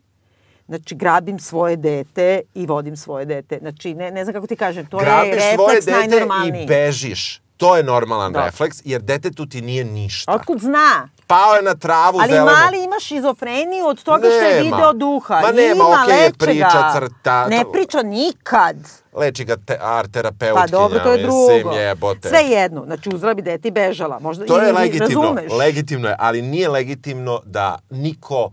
Znači, 0.67 0.95
grabim 0.95 1.39
svoje 1.39 1.75
dete 1.77 2.41
i 2.53 2.65
vodim 2.65 2.95
svoje 2.97 3.25
dete. 3.25 3.57
Znači, 3.61 3.93
ne, 3.93 4.11
ne 4.11 4.23
znam 4.25 4.33
kako 4.33 4.47
ti 4.47 4.55
kažem, 4.55 4.85
to 4.85 4.97
Grabiš 4.97 5.33
je 5.35 5.55
svoje 5.55 5.75
refleks 5.75 5.85
dete 5.85 5.97
najnormalniji. 5.97 6.63
i 6.63 6.67
bežiš. 6.67 7.41
To 7.61 7.77
je 7.77 7.83
normalan 7.85 8.33
Da. 8.33 8.45
refleks, 8.45 8.77
jer 8.83 9.01
detetu 9.03 9.45
ti 9.45 9.61
nije 9.61 9.83
ništa. 9.85 10.31
Otkud 10.31 10.59
zna? 10.59 11.09
Pao 11.27 11.53
je 11.53 11.61
na 11.61 11.75
travu 11.75 12.19
Ali 12.19 12.29
zelenu. 12.29 12.45
mali 12.53 12.77
ima 12.79 12.95
šizofreniju 12.99 13.85
od 13.85 14.03
toga 14.03 14.19
što 14.19 14.35
je 14.37 14.55
Nema. 14.55 14.63
video 14.67 14.93
duha. 14.93 15.33
Ma 15.35 15.51
nema, 15.51 15.73
ima, 15.75 16.03
okej, 16.03 16.17
leče 16.17 16.33
priča, 16.35 16.67
ga. 16.73 16.91
crta, 16.93 17.47
Ne 17.47 17.63
priča 17.73 18.01
nikad. 18.01 18.75
Leči 19.13 19.45
ga 19.45 19.55
te, 19.57 19.77
art 19.81 20.11
terapeutkinja. 20.11 20.61
Pa 20.61 20.67
dobro, 20.69 20.99
to 20.99 21.11
je 21.11 21.17
mislim, 21.17 21.59
drugo. 21.61 21.71
jebote. 21.71 22.29
Sve 22.29 22.39
jedno. 22.41 22.83
Znači, 22.85 23.09
uzela 23.09 23.33
bi 23.33 23.41
dete 23.41 23.67
i 23.67 23.73
bežala. 23.73 24.19
Možda, 24.19 24.45
To 24.45 24.57
je 24.57 24.73
legitimno, 24.73 25.21
Razumeš? 25.23 25.51
legitimno 25.53 26.07
je, 26.07 26.15
ali 26.19 26.41
nije 26.41 26.69
legitimno 26.69 27.41
da 27.45 27.79
niko, 27.89 28.51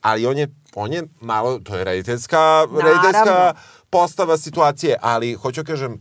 ali 0.00 0.26
on 0.26 0.38
je, 0.38 0.46
on 0.74 0.92
je 0.92 1.02
malo, 1.20 1.58
to 1.58 1.76
je 1.76 1.84
rediteljska, 1.84 2.66
rediteljska 2.74 3.54
postava 3.90 4.36
situacije, 4.38 4.96
ali 5.00 5.34
hoću 5.34 5.64
kažem, 5.64 5.98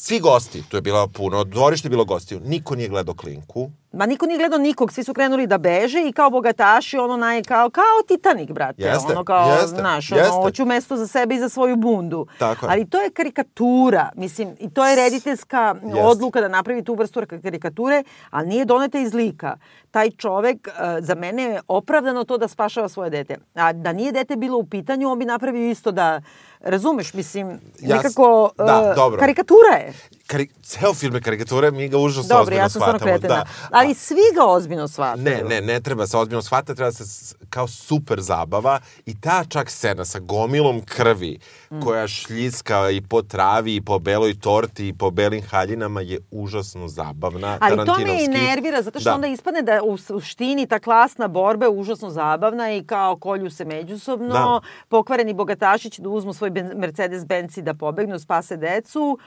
svi 0.00 0.20
gosti, 0.20 0.62
tu 0.68 0.76
je 0.76 0.80
bilo 0.80 1.08
puno, 1.08 1.44
dvorište 1.44 1.86
je 1.86 1.90
bilo 1.90 2.04
gostiju, 2.04 2.40
niko 2.44 2.74
nije 2.74 2.88
gledao 2.88 3.14
klinku, 3.14 3.70
Ma 3.92 4.06
niko 4.06 4.26
nije 4.26 4.38
gledao 4.38 4.58
nikog, 4.58 4.92
svi 4.92 5.04
su 5.04 5.14
krenuli 5.14 5.46
da 5.46 5.58
beže 5.58 6.08
i 6.08 6.12
kao 6.12 6.30
bogataši, 6.30 6.98
ono 6.98 7.16
naj, 7.16 7.42
kao, 7.42 7.70
kao 7.70 8.02
Titanic, 8.08 8.50
brate. 8.50 8.82
Jeste, 8.82 9.12
ono 9.12 9.24
kao, 9.24 9.52
jeste, 9.52 9.66
znaš, 9.66 10.10
jeste. 10.10 10.30
ono, 10.30 10.42
hoću 10.42 10.64
mesto 10.64 10.96
za 10.96 11.06
sebe 11.06 11.34
i 11.34 11.38
za 11.38 11.48
svoju 11.48 11.76
bundu. 11.76 12.26
Tako 12.38 12.66
je. 12.66 12.72
Ali 12.72 12.90
to 12.90 13.00
je 13.00 13.10
karikatura, 13.10 14.10
mislim, 14.16 14.56
i 14.58 14.70
to 14.70 14.86
je 14.86 14.96
rediteljska 14.96 15.74
Jeste. 15.82 16.00
odluka 16.02 16.40
da 16.40 16.48
napravi 16.48 16.84
tu 16.84 16.94
vrstu 16.94 17.20
karikature, 17.42 18.04
ali 18.30 18.48
nije 18.48 18.64
doneta 18.64 18.98
iz 18.98 19.14
lika. 19.14 19.56
Taj 19.90 20.10
čovek, 20.10 20.68
e, 20.68 21.00
za 21.00 21.14
mene 21.14 21.42
je 21.42 21.60
opravdano 21.68 22.24
to 22.24 22.38
da 22.38 22.48
spašava 22.48 22.88
svoje 22.88 23.10
dete. 23.10 23.36
A 23.54 23.72
da 23.72 23.92
nije 23.92 24.12
dete 24.12 24.36
bilo 24.36 24.58
u 24.58 24.66
pitanju, 24.66 25.10
on 25.10 25.18
bi 25.18 25.24
napravio 25.24 25.70
isto 25.70 25.92
da, 25.92 26.20
razumeš, 26.60 27.14
mislim, 27.14 27.60
Ja 27.80 27.96
nekako, 27.96 28.50
da, 28.58 28.90
e, 28.92 28.94
dobro. 28.94 29.18
karikatura 29.20 29.76
je. 29.76 29.92
Kari, 30.30 30.48
ceo 30.62 30.94
film 30.94 31.14
je 31.14 31.20
karikature, 31.20 31.70
mi 31.70 31.88
ga 31.88 31.98
užasno 31.98 32.28
Dobro, 32.28 32.42
ozbiljno 32.42 32.60
ja 32.60 32.68
sam 32.68 32.80
stvarno 32.80 32.98
shvatamo. 32.98 33.18
kretena. 33.18 33.34
Da. 33.36 33.44
Ali 33.72 33.94
svi 33.96 34.34
ga 34.34 34.44
ozbiljno 34.46 34.88
shvataju. 34.88 35.24
Ne, 35.24 35.42
ne, 35.44 35.60
ne 35.62 35.80
treba 35.80 36.06
se 36.06 36.16
ozbiljno 36.16 36.42
shvatati, 36.42 36.76
treba 36.76 36.92
se 36.92 37.04
kao 37.46 37.68
super 37.68 38.20
zabava 38.20 38.78
i 39.06 39.20
ta 39.20 39.44
čak 39.44 39.70
scena 39.70 40.04
sa 40.04 40.18
gomilom 40.20 40.80
krvi 40.82 41.38
Mm. 41.70 41.80
koja 41.80 42.08
šljiska 42.08 42.90
i 42.90 43.00
po 43.00 43.22
travi 43.22 43.74
i 43.74 43.80
po 43.80 43.98
beloj 43.98 44.34
torti 44.36 44.88
i 44.88 44.92
po 44.92 45.10
belim 45.10 45.42
haljinama 45.42 46.00
je 46.02 46.18
užasno 46.30 46.88
zabavna. 46.88 47.58
Ali 47.60 47.86
to 47.86 47.94
me 47.96 48.24
i 48.24 48.28
nervira, 48.28 48.82
zato 48.82 49.00
što 49.00 49.10
Da. 49.10 49.14
onda 49.14 49.26
ispadne 49.26 49.62
da 49.62 49.82
u 49.82 49.96
suštini 49.96 50.66
ta 50.66 50.78
klasna 50.78 51.28
borba 51.28 51.66
je 51.66 51.70
užasno 51.70 52.10
zabavna 52.10 52.72
i 52.72 52.84
kao 52.84 53.16
kolju 53.16 53.50
se 53.50 53.64
međusobno, 53.64 54.28
Da. 54.28 54.60
pokvareni 54.88 55.34
bogataši 55.34 55.90
će 55.90 56.02
da 56.02 56.08
uzmu 56.08 56.32
svoj 56.32 56.50
ben- 56.50 56.72
Mercedes 56.76 57.26
Benz 57.26 57.58
i 57.58 57.62
da 57.62 57.74
pobegnu, 57.74 58.18
spase 58.18 58.56
decu. 58.56 59.18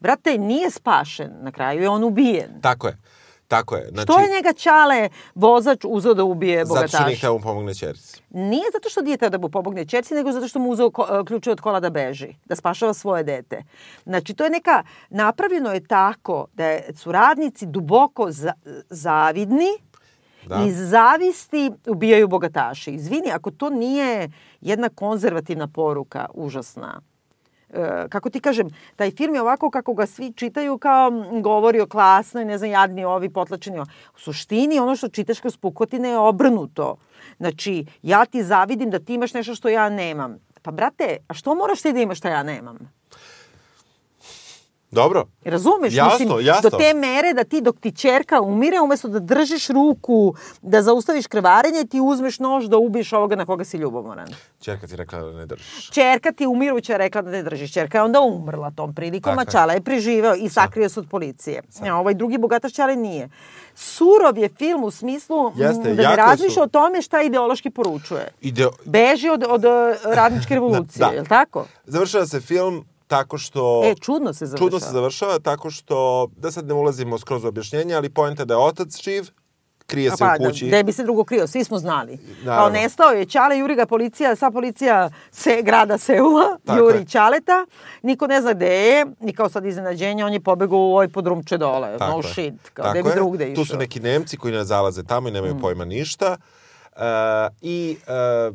Brate, 0.00 0.38
nije 0.38 0.70
spašen, 0.70 1.30
na 1.40 1.52
kraju 1.52 1.82
je 1.82 1.88
on 1.88 2.04
ubijen. 2.04 2.60
Tako 2.60 2.86
je. 2.86 2.96
Tako 3.48 3.76
je. 3.76 3.88
Znači, 3.88 4.02
Što 4.04 4.20
je 4.20 4.28
njega 4.28 4.52
Čale 4.52 5.08
vozač 5.34 5.78
uzeo 5.84 6.14
da 6.14 6.24
ubije 6.24 6.58
Zato 6.58 6.74
što 6.78 6.96
nije 6.96 6.98
bogataša? 7.00 7.18
hteo 7.18 7.32
mu 7.32 7.40
pomogne 7.40 7.74
čerici. 7.74 8.22
Nije 8.30 8.64
zato 8.72 8.88
što 8.88 9.00
nije 9.02 9.16
teo 9.16 9.28
da 9.30 9.38
mu 9.38 9.48
pomogne 9.48 9.84
čerci, 9.84 10.14
nego 10.14 10.32
zato 10.32 10.48
što 10.48 10.58
mu 10.58 10.70
uzeo 10.70 10.90
ko, 10.90 11.24
ključe 11.26 11.50
od 11.50 11.60
kola 11.60 11.80
da 11.80 11.90
beži, 11.90 12.34
da 12.44 12.56
spašava 12.56 12.94
svoje 12.94 13.24
dete. 13.24 13.62
Znači, 14.04 14.34
to 14.34 14.44
je 14.44 14.50
neka, 14.50 14.82
napravljeno 15.10 15.70
je 15.70 15.86
tako 15.86 16.46
da 16.54 16.64
je- 16.66 16.90
su 16.94 17.12
radnici 17.12 17.66
duboko 17.66 18.30
za, 18.30 18.52
zavidni, 18.90 19.68
Da. 20.46 20.64
Iz 20.64 20.90
zavisti 20.90 21.70
ubijaju 21.86 22.28
bogataši. 22.28 22.90
Izvini, 22.92 23.30
ako 23.30 23.50
to 23.50 23.70
nije 23.70 24.28
jedna 24.60 24.88
konzervativna 24.88 25.66
poruka, 25.68 26.26
užasna. 26.34 27.00
E, 27.70 28.08
kako 28.08 28.30
ti 28.30 28.40
kažem, 28.40 28.68
taj 28.96 29.10
film 29.10 29.34
je 29.34 29.40
ovako 29.40 29.70
kako 29.70 29.94
ga 29.94 30.06
svi 30.06 30.32
čitaju 30.32 30.78
kao 30.78 31.10
govori 31.42 31.80
o 31.80 31.86
klasnoj, 31.86 32.44
ne 32.44 32.58
znam, 32.58 32.70
jadni 32.70 33.04
ovi, 33.04 33.28
potlačeni 33.28 33.78
ovi. 33.78 33.90
U 34.14 34.18
suštini 34.18 34.78
ono 34.78 34.96
što 34.96 35.08
čitaš 35.08 35.40
kroz 35.40 35.56
pukotine 35.56 36.08
je 36.08 36.18
obrnuto. 36.18 36.96
Znači, 37.36 37.86
ja 38.02 38.24
ti 38.24 38.42
zavidim 38.42 38.90
da 38.90 38.98
ti 38.98 39.14
imaš 39.14 39.34
nešto 39.34 39.54
što 39.54 39.68
ja 39.68 39.88
nemam. 39.88 40.36
Pa, 40.62 40.70
brate, 40.70 41.16
a 41.28 41.34
što 41.34 41.54
moraš 41.54 41.82
ti 41.82 41.92
da 41.92 42.00
imaš 42.00 42.18
što 42.18 42.28
ja 42.28 42.42
nemam? 42.42 42.97
Dobro. 44.90 45.26
Razumeš? 45.44 45.94
Jasno, 45.94 46.26
Mislim, 46.26 46.46
jasno. 46.46 46.70
Do 46.70 46.78
te 46.78 46.94
mere 46.94 47.32
da 47.32 47.44
ti 47.44 47.60
dok 47.60 47.78
ti 47.78 47.92
čerka 47.92 48.40
umire, 48.40 48.80
umesto 48.80 49.08
da 49.08 49.18
držiš 49.18 49.68
ruku, 49.68 50.34
da 50.62 50.82
zaustaviš 50.82 51.26
krvarenje, 51.26 51.84
ti 51.84 52.00
uzmeš 52.02 52.38
nož 52.38 52.64
da 52.64 52.76
ubiješ 52.78 53.12
ovoga 53.12 53.36
na 53.36 53.46
koga 53.46 53.64
si 53.64 53.76
ljubomoran. 53.76 54.28
Čerka 54.60 54.86
ti 54.86 54.96
rekla 54.96 55.18
da 55.20 55.32
ne 55.32 55.46
držiš. 55.46 55.90
Čerka 55.90 56.32
ti 56.32 56.46
umiruća 56.46 56.96
rekla 56.96 57.22
da 57.22 57.30
ne 57.30 57.42
držiš. 57.42 57.72
Čerka 57.72 57.98
je 57.98 58.02
onda 58.02 58.20
umrla 58.20 58.70
tom 58.70 58.94
prilikom, 58.94 59.32
Tako 59.32 59.40
a. 59.42 59.52
Čala 59.52 59.72
je 59.72 59.80
preživeo 59.80 60.34
i 60.34 60.48
sakrio 60.48 60.88
se 60.88 61.00
od 61.00 61.06
policije. 61.08 61.62
A 61.82 61.94
ovaj 61.94 62.14
drugi 62.14 62.38
bogataš 62.38 62.72
Čale 62.72 62.96
nije. 62.96 63.28
Surov 63.74 64.38
je 64.38 64.48
film 64.48 64.84
u 64.84 64.90
smislu 64.90 65.52
Jeste, 65.56 65.94
da 65.94 66.10
ne 66.10 66.16
razmišlja 66.16 66.50
su- 66.50 66.62
o 66.62 66.66
tome 66.68 67.02
šta 67.02 67.22
ideološki 67.22 67.70
poručuje. 67.70 68.28
Ideo, 68.40 68.70
Beži 68.84 69.28
od, 69.28 69.44
od 69.48 69.64
eh, 69.64 69.68
radničke 70.06 70.54
revolucije, 70.54 70.98
Da. 71.00 71.06
je 71.06 71.20
li 71.20 71.28
tako? 71.28 71.66
završava 71.84 72.26
se 72.26 72.40
film 72.40 72.84
tako 73.08 73.38
što... 73.38 73.82
E, 73.84 73.94
čudno 73.94 74.32
se 74.32 74.46
završava. 74.46 74.66
Čudno 74.70 74.80
se 74.80 74.92
završava 74.92 75.38
tako 75.38 75.70
što, 75.70 76.28
da 76.36 76.50
sad 76.50 76.66
ne 76.66 76.74
ulazimo 76.74 77.18
skroz 77.18 77.44
u 77.44 77.48
objašnjenje, 77.48 77.94
ali 77.94 78.10
poenta 78.10 78.44
da 78.44 78.54
je 78.54 78.58
otac 78.58 79.02
živ, 79.02 79.24
krije 79.86 80.10
se 80.10 80.16
pa, 80.18 80.34
u 80.40 80.44
kući. 80.44 80.64
Da, 80.64 80.68
gde 80.68 80.82
bi 80.82 80.92
se 80.92 81.02
drugo 81.02 81.24
krio, 81.24 81.46
svi 81.46 81.64
smo 81.64 81.78
znali. 81.78 82.16
Kao 82.16 82.44
Naravno. 82.44 82.70
nestao 82.78 83.10
je 83.10 83.24
Ćale, 83.26 83.58
juri 83.58 83.74
ga 83.74 83.86
policija, 83.86 84.36
sva 84.36 84.50
policija 84.50 85.10
se, 85.30 85.62
grada 85.62 85.98
Seula, 85.98 86.58
Tako 86.64 86.78
juri 86.78 86.98
je. 86.98 87.04
Ćaleta, 87.06 87.66
niko 88.02 88.26
ne 88.26 88.40
zna 88.40 88.52
gde 88.52 88.66
je, 88.66 89.06
i 89.20 89.32
kao 89.32 89.48
sad 89.48 89.66
iznenađenja, 89.66 90.26
on 90.26 90.32
je 90.32 90.40
pobegao 90.40 90.78
u 90.78 90.92
ovaj 90.92 91.08
podrumče 91.08 91.58
dole, 91.58 91.98
Tako 91.98 92.12
no 92.12 92.18
je. 92.18 92.32
shit, 92.32 92.68
kao 92.74 92.82
Tako 92.84 92.92
gde 92.92 93.02
bi 93.02 93.14
drugde 93.14 93.52
išao. 93.52 93.64
Tu 93.64 93.68
su 93.68 93.76
neki 93.76 94.00
Nemci 94.00 94.36
koji 94.36 94.54
ne 94.54 94.64
zalaze 94.64 95.02
tamo 95.02 95.28
i 95.28 95.32
nemaju 95.32 95.54
Mm. 95.54 95.60
pojma 95.60 95.84
ništa. 95.84 96.36
E, 96.96 97.00
I 97.60 97.96
e, 98.06 98.12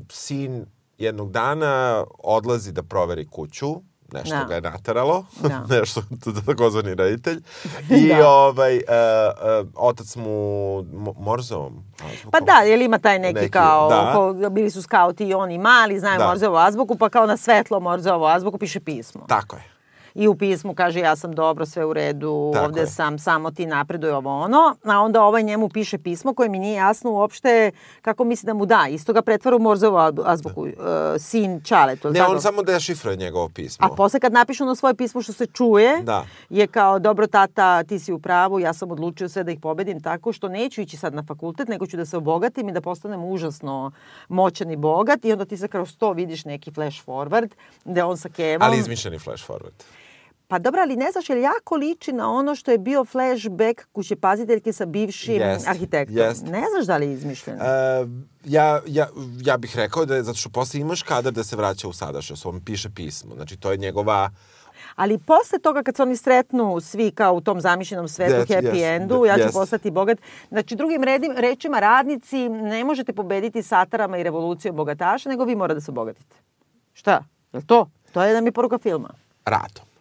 sin 0.09 0.65
jednog 0.97 1.31
dana 1.31 2.03
odlazi 2.17 2.71
da 2.71 2.83
proveri 2.83 3.27
kuću, 3.27 3.75
nešto 4.13 4.35
Da. 4.35 4.43
ga 4.43 4.55
je 4.55 4.61
nateralo, 4.63 5.25
Da. 5.39 5.65
nešto, 5.71 6.01
takozvani 6.45 6.95
reditelj. 6.95 7.41
I 7.97 8.07
Da. 8.09 8.27
ovaj, 8.29 8.75
e, 8.75 8.79
e, 8.79 8.83
otac 9.75 10.15
mu 10.15 10.29
mo- 10.83 11.13
morzovom. 11.17 11.83
azbukom. 12.03 12.31
Pa 12.31 12.39
da, 12.41 12.53
jer 12.59 12.81
ima 12.81 12.97
taj 12.97 13.19
neki, 13.19 13.33
Neki, 13.33 13.49
kao, 13.49 13.89
da. 13.89 14.11
ko, 14.13 14.49
bili 14.49 14.69
su 14.69 14.81
skauti 14.81 15.25
i 15.25 15.33
oni 15.33 15.57
mali, 15.57 15.99
znaju 15.99 16.19
Da. 16.19 16.27
Morzeovu 16.27 16.57
azbuku, 16.57 16.95
pa 16.95 17.09
kao 17.09 17.25
na 17.25 17.37
svetlo 17.37 17.79
Morzeovu 17.79 18.25
azbuku 18.25 18.57
piše 18.57 18.79
pismo. 18.79 19.25
Tako 19.27 19.55
je. 19.55 19.72
I 20.15 20.27
u 20.27 20.35
pismu 20.35 20.75
kaže 20.75 20.99
ja 20.99 21.15
sam 21.15 21.33
dobro, 21.33 21.65
sve 21.65 21.85
u 21.85 21.93
redu, 21.93 22.51
Tako 22.53 22.65
ovde 22.65 22.79
je. 22.79 22.87
sam, 22.87 23.19
samo 23.19 23.51
ti 23.51 23.65
napreduj 23.65 24.11
ovo 24.11 24.39
ono. 24.39 24.75
A 24.83 24.99
onda 24.99 25.23
ovaj 25.23 25.43
njemu 25.43 25.69
piše 25.69 25.97
pismo 25.97 26.33
koje 26.33 26.49
mi 26.49 26.59
nije 26.59 26.75
jasno 26.75 27.11
uopšte 27.11 27.71
kako 28.01 28.23
misli 28.23 28.47
da 28.47 28.53
mu 28.53 28.65
da. 28.65 28.87
Isto 28.89 29.13
ga 29.13 29.21
pretvara 29.21 29.55
u 29.55 29.59
Morzeovu 29.59 29.97
az- 29.97 30.21
azbuku, 30.25 30.61
uh, 30.61 30.69
sin 31.19 31.61
Čaletu. 31.61 32.11
Ne, 32.11 32.23
on 32.23 32.41
samo 32.41 32.63
dešifruje 32.63 33.17
njegovo 33.17 33.49
pismo. 33.49 33.85
A 33.85 33.95
posle 33.95 34.19
kad 34.19 34.33
napišu 34.33 34.65
na 34.65 34.75
svoje 34.75 34.95
pismo 34.95 35.21
što 35.21 35.33
se 35.33 35.45
čuje, 35.47 36.01
Da. 36.03 36.25
je 36.49 36.67
kao, 36.67 36.99
dobro 36.99 37.27
tata, 37.27 37.83
ti 37.83 37.99
si 37.99 38.13
u 38.13 38.19
pravu, 38.19 38.59
ja 38.59 38.73
sam 38.73 38.91
odlučio 38.91 39.29
sve 39.29 39.43
da 39.43 39.51
ih 39.51 39.59
pobedim 39.59 40.01
tako 40.01 40.31
što 40.31 40.49
neću 40.49 40.81
ići 40.81 40.97
sad 40.97 41.13
na 41.13 41.23
fakultet, 41.23 41.67
nego 41.67 41.87
ću 41.87 41.97
da 41.97 42.05
se 42.05 42.17
obogatim 42.17 42.69
i 42.69 42.73
da 42.73 42.81
postanem 42.81 43.23
užasno 43.23 43.91
moćan 44.29 44.71
i 44.71 44.75
bogat. 44.75 45.25
I 45.25 45.31
onda 45.31 45.45
ti 45.45 45.57
se 45.57 45.67
kroz 45.67 45.97
to 45.97 46.11
vidiš 46.11 46.45
neki 46.45 46.71
flash 46.71 47.05
forward, 47.05 47.49
gde 47.85 48.03
on 48.03 48.17
sa 48.17 48.29
Kevom... 48.29 48.61
Ali 48.61 48.77
izmišljeni 48.77 49.19
flash 49.19 49.49
forward. 49.49 49.83
Pa 50.53 50.59
dobro, 50.59 50.81
ali 50.81 50.95
ne 50.95 51.11
znaš, 51.11 51.29
jer 51.29 51.37
jako 51.37 51.75
liči 51.75 52.13
na 52.13 52.31
ono 52.31 52.55
što 52.55 52.71
je 52.71 52.77
bio 52.77 53.05
flashback 53.05 53.85
kuće 53.91 54.15
paziteljke 54.15 54.73
sa 54.73 54.85
bivšim 54.85 55.41
Jest, 55.41 55.67
arhitektom. 55.67 56.17
jest. 56.17 56.45
Ne 56.45 56.63
znaš 56.71 56.85
da 56.85 56.97
li 56.97 57.05
je 57.05 57.13
izmišljen? 57.13 57.57
E, 57.61 57.65
ja, 58.45 58.81
ja, 58.87 59.07
ja 59.41 59.57
bih 59.57 59.75
rekao 59.75 60.05
da 60.05 60.15
je, 60.15 60.23
zato 60.23 60.37
što 60.37 60.49
posle 60.49 60.79
imaš 60.79 61.03
kadar 61.03 61.33
da 61.33 61.43
se 61.43 61.55
vraća 61.55 61.87
u 61.87 61.93
sadašnjost, 61.93 62.45
on 62.45 62.61
piše 62.65 62.89
pismo. 62.89 63.35
Znači, 63.35 63.57
to 63.57 63.71
je 63.71 63.77
njegova 63.77 64.29
Ali 64.95 65.17
posle 65.17 65.59
toga 65.59 65.83
kad 65.83 65.95
se 65.95 66.01
oni 66.03 66.17
sretnu 66.17 66.81
svi 66.81 67.11
kao 67.11 67.33
u 67.33 67.41
tom 67.41 67.61
zamišljenom 67.61 68.07
svetu, 68.07 68.33
Yes, 68.33 68.57
happy 68.57 68.73
yes, 68.73 68.95
endu, 68.95 69.25
ja 69.25 69.37
ću 69.37 69.43
yes. 69.43 69.53
postati 69.53 69.91
bogat. 69.91 70.17
Znači, 70.49 70.75
drugim 70.75 71.03
redim, 71.03 71.33
rečima, 71.37 71.79
radnici 71.79 72.49
ne 72.49 72.83
možete 72.83 73.13
pobediti 73.13 73.63
satarama 73.63 74.17
i 74.17 74.23
revolucijom 74.23 74.75
bogataša, 74.75 75.29
nego 75.29 75.45
vi 75.45 75.55
morate 75.55 75.75
da 75.75 75.81
se 75.81 75.91
obogatite. 75.91 76.35
Šta? 76.93 77.23
Je 77.53 77.65
to? 77.65 77.89
To 78.11 78.23
je 78.23 78.33
da 78.33 78.41
mi 78.41 78.51
poruka 78.51 78.77
filma. 78.77 79.09
Radom. 79.45 79.92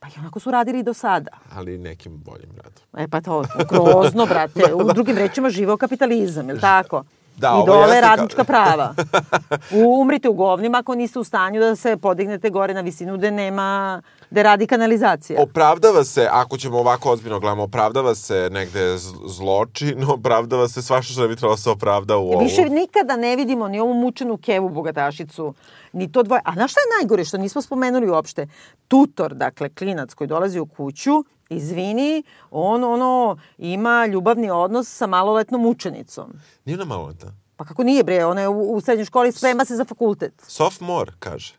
Pa 0.00 0.08
i 0.08 0.12
onako 0.18 0.40
su 0.40 0.50
radili 0.50 0.78
i 0.78 0.82
do 0.82 0.94
sada. 0.94 1.30
Ali 1.54 1.78
nekim 1.78 2.18
boljim 2.18 2.50
radom. 2.56 2.82
E 2.96 3.08
pa 3.08 3.20
to, 3.20 3.44
grozno, 3.70 4.26
brate. 4.26 4.74
U 4.74 4.84
drugim 4.84 5.18
rečima 5.18 5.50
živeo 5.50 5.76
kapitalizam, 5.76 6.48
je 6.48 6.54
li 6.54 6.60
tako? 6.60 7.04
Da, 7.36 7.60
I 7.62 7.66
dole 7.66 7.96
ka- 7.96 8.00
radnička 8.00 8.44
prava. 8.44 8.94
U, 9.76 10.00
umrite 10.00 10.28
u 10.28 10.32
govnima 10.32 10.78
ako 10.78 10.94
niste 10.94 11.18
u 11.18 11.24
stanju 11.24 11.60
da 11.60 11.76
se 11.76 11.96
podignete 11.96 12.50
gore 12.50 12.74
na 12.74 12.80
visinu 12.80 13.16
gde 13.16 13.30
nema, 13.30 14.02
gde 14.30 14.42
radi 14.42 14.66
kanalizacija. 14.66 15.42
Opravdava 15.42 16.04
se, 16.04 16.28
ako 16.32 16.56
ćemo 16.56 16.78
ovako 16.78 17.10
ozbiljno 17.10 17.40
gledamo, 17.40 17.62
opravdava 17.62 18.14
se 18.14 18.48
negde 18.52 18.98
zločin, 19.26 20.04
opravdava 20.16 20.68
se 20.68 20.82
svašta 20.82 21.12
što 21.12 21.28
bi 21.28 21.36
trebalo 21.36 21.54
da 21.54 21.62
se 21.62 21.70
opravda 21.70 22.16
u 22.16 22.30
ovu. 22.32 22.40
Više 22.44 22.68
nikada 22.68 23.16
ne 23.16 23.36
vidimo 23.36 23.68
ni 23.68 23.80
ovu 23.80 23.94
mučenu 23.94 24.36
kevu 24.36 24.68
bogatašicu, 24.68 25.54
ni 25.92 26.12
to 26.12 26.22
dvoje. 26.22 26.40
A 26.44 26.52
znaš 26.52 26.70
šta 26.70 26.80
je 26.80 27.00
najgore 27.00 27.24
što 27.24 27.38
nismo 27.38 27.62
spomenuli 27.62 28.10
uopšte? 28.10 28.46
Tutor, 28.88 29.34
dakle, 29.34 29.68
klinac 29.68 30.14
koji 30.14 30.28
dolazi 30.28 30.58
u 30.58 30.66
kuću, 30.66 31.24
izvini, 31.48 32.22
on 32.50 32.84
ono 32.84 33.36
ima 33.58 34.06
ljubavni 34.06 34.50
odnos 34.50 34.88
sa 34.88 35.06
maloletnom 35.06 35.66
učenicom. 35.66 36.32
Nije 36.64 36.76
ona 36.76 36.84
maloletna. 36.84 37.32
Pa 37.56 37.64
kako 37.64 37.84
nije 37.84 38.04
bre, 38.04 38.24
ona 38.24 38.40
je 38.40 38.48
u, 38.48 38.74
u 38.74 38.80
srednjoj 38.80 39.04
školi 39.04 39.32
sprema 39.32 39.64
se 39.64 39.76
za 39.76 39.84
fakultet. 39.84 40.32
Sophomore, 40.46 41.12
kaže. 41.18 41.54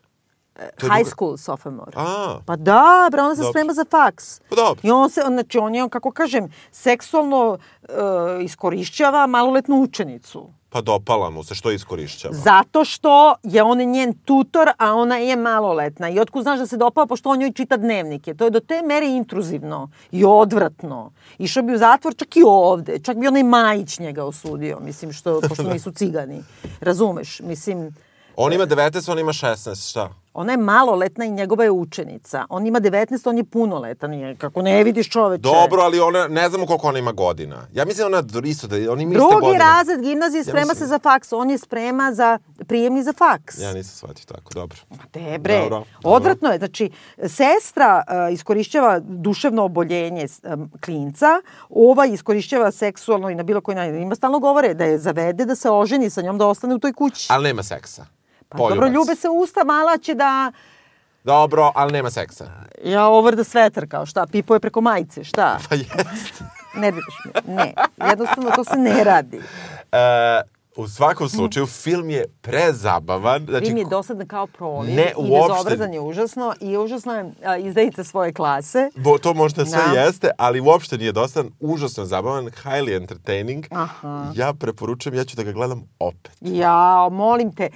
High 0.56 0.64
druga- 0.78 1.04
school 1.06 1.36
sophomore. 1.36 1.92
A, 1.94 2.38
Pa 2.46 2.56
da, 2.56 2.82
bre, 3.10 3.22
ona 3.22 3.34
se 3.34 3.40
Dobro. 3.40 3.52
sprema 3.52 3.72
za 3.72 3.84
faks. 3.86 4.40
Pa 4.40 4.56
dobro. 4.56 4.80
I 4.82 4.90
on 4.90 5.10
se, 5.10 5.20
znači 5.26 5.58
on 5.58 5.74
je, 5.74 5.88
kako 5.88 6.10
kažem, 6.10 6.48
seksualno 6.72 7.58
uh, 7.82 7.88
iskorišćava 8.42 9.26
maloletnu 9.26 9.76
učenicu. 9.78 10.48
pa 10.70 10.80
dopala 10.80 11.30
mu 11.30 11.44
se, 11.44 11.54
što 11.54 11.70
iskorišćava. 11.70 12.34
Zato 12.34 12.84
što 12.84 13.34
je 13.42 13.62
on 13.62 13.78
njen 13.78 14.14
tutor, 14.14 14.70
a 14.78 14.94
ona 14.94 15.16
je 15.16 15.36
maloletna. 15.36 16.08
I 16.08 16.20
otkud 16.20 16.42
znaš 16.42 16.58
da 16.58 16.66
se 16.66 16.76
dopao, 16.76 17.06
pošto 17.06 17.28
on 17.28 17.38
njoj 17.38 17.52
čita 17.52 17.76
dnevnike. 17.76 18.34
To 18.34 18.44
je 18.44 18.50
do 18.50 18.60
te 18.60 18.82
mere 18.82 19.06
intruzivno 19.06 19.90
i 20.10 20.24
odvratno. 20.24 21.12
Išao 21.38 21.62
bi 21.62 21.74
u 21.74 21.78
zatvor 21.78 22.14
čak 22.14 22.36
i 22.36 22.42
ovde. 22.46 22.98
Čak 22.98 23.16
bi 23.16 23.26
onaj 23.26 23.42
Majić 23.42 23.98
njega 23.98 24.24
osudio, 24.24 24.80
mislim, 24.80 25.12
što, 25.12 25.40
pošto 25.40 25.62
nisu 25.64 25.92
cigani. 25.98 26.42
Razumeš? 26.80 27.40
Mislim, 27.40 27.94
On 28.36 28.52
ima 28.52 28.66
19, 28.66 29.10
on 29.10 29.18
ima 29.18 29.32
16, 29.32 29.90
šta? 29.90 30.08
Ona 30.34 30.52
je 30.52 30.56
maloletna 30.56 31.24
i 31.24 31.30
njegova 31.30 31.64
je 31.64 31.70
učenica. 31.70 32.46
On 32.48 32.66
ima 32.66 32.80
19, 32.80 33.28
on 33.28 33.38
je 33.38 33.44
punoletan. 33.44 34.14
Je, 34.14 34.36
kako 34.36 34.62
ne 34.62 34.84
vidiš 34.84 35.10
čoveče. 35.10 35.40
Dobro, 35.40 35.82
ali 35.82 36.00
ona, 36.00 36.28
ne 36.28 36.48
znamo 36.48 36.66
koliko 36.66 36.88
ona 36.88 36.98
ima 36.98 37.12
godina. 37.12 37.66
Ja 37.72 37.84
mislim 37.84 38.10
da 38.10 38.18
ona 38.18 38.28
isto, 38.44 38.66
da 38.66 38.76
oni 38.92 39.04
iste 39.04 39.14
Drugi 39.14 39.34
godine. 39.34 39.58
razred 39.58 40.00
gimnazije 40.00 40.44
sprema 40.44 40.60
mislim- 40.60 40.76
se 40.76 40.86
za 40.86 40.98
faks. 40.98 41.32
On 41.32 41.50
je 41.50 41.58
sprema 41.58 42.12
za 42.12 42.38
prijemni 42.66 43.02
za 43.02 43.12
faks. 43.12 43.58
Ja 43.58 43.72
nisam 43.72 43.96
shvatio 43.96 44.24
tako, 44.26 44.54
dobro. 44.54 44.78
Te 45.10 45.38
bre, 45.38 45.58
Dobro, 45.58 45.68
dobro. 45.68 46.16
odvratno 46.16 46.48
je. 46.48 46.58
Znači, 46.58 46.90
sestra 47.26 48.02
uh, 48.28 48.34
iskorišćava 48.34 49.00
duševno 49.00 49.64
oboljenje 49.64 50.26
um, 50.44 50.70
klinca, 50.84 51.26
ova 51.70 52.06
iskorišćava 52.06 52.70
seksualno 52.70 53.30
i 53.30 53.34
na 53.34 53.42
bilo 53.42 53.60
koji 53.60 53.74
način. 53.74 54.02
Ima 54.02 54.14
stalno 54.14 54.38
govore 54.38 54.74
da 54.74 54.84
je 54.84 54.98
zavede, 54.98 55.44
da 55.44 55.54
se 55.54 55.70
oženi 55.70 56.10
sa 56.10 56.22
njom, 56.22 56.38
da 56.38 56.46
ostane 56.46 56.74
u 56.74 56.78
toj 56.78 56.92
kući. 56.92 57.26
Ali 57.30 57.44
nema 57.44 57.62
seksa. 57.62 58.06
Pa 58.52 58.58
dobro, 58.58 58.74
Poljubac. 58.76 58.92
ljube 58.94 59.14
se 59.14 59.28
usta, 59.28 59.64
mala 59.64 59.98
će 59.98 60.14
da... 60.14 60.52
Dobro, 61.24 61.72
ali 61.74 61.92
nema 61.92 62.10
seksa. 62.10 62.46
Ja 62.84 63.06
over 63.06 63.34
the 63.34 63.42
sweater, 63.42 63.88
kao 63.88 64.06
šta, 64.06 64.26
pipo 64.26 64.54
je 64.54 64.60
preko 64.60 64.80
majice, 64.80 65.24
šta? 65.24 65.58
Pa 65.68 65.74
jeste. 65.74 66.44
Nerviraš 66.74 67.14
me. 67.24 67.54
Ne, 67.54 67.74
jednostavno 68.08 68.50
to 68.50 68.64
se 68.64 68.76
ne 68.76 69.04
radi. 69.04 69.40
E, 69.92 70.40
u 70.76 70.88
svakom 70.88 71.28
slučaju, 71.28 71.66
film 71.66 72.10
je 72.10 72.24
prezabavan. 72.40 73.46
Znači, 73.48 73.66
Film 73.66 73.78
je 73.78 73.84
dosadan 73.90 74.26
kao 74.26 74.46
proliv 74.46 74.94
Ne, 74.94 75.12
i 75.18 75.30
bezobrazan 75.30 75.94
je 75.94 76.00
užasno 76.00 76.54
i 76.60 76.76
užasno 76.76 77.14
je 77.14 77.32
a, 77.44 77.56
izdajica 77.56 78.04
svoje 78.04 78.32
klase. 78.32 78.90
Bo, 78.96 79.18
to 79.18 79.34
možda 79.34 79.66
sve 79.66 79.82
Da. 79.94 80.00
jeste, 80.00 80.30
ali 80.38 80.60
uopšte 80.60 80.98
nije 80.98 81.12
dosadan, 81.12 81.52
užasno 81.60 82.04
zabavan, 82.04 82.44
highly 82.44 82.96
entertaining. 82.96 83.64
Aha. 83.70 84.32
Ja 84.34 84.52
preporučujem, 84.52 85.14
ja 85.18 85.24
ću 85.24 85.36
da 85.36 85.42
ga 85.42 85.52
gledam 85.52 85.82
opet. 85.98 86.32
Ja, 86.40 87.08
molim 87.10 87.54
te. 87.54 87.68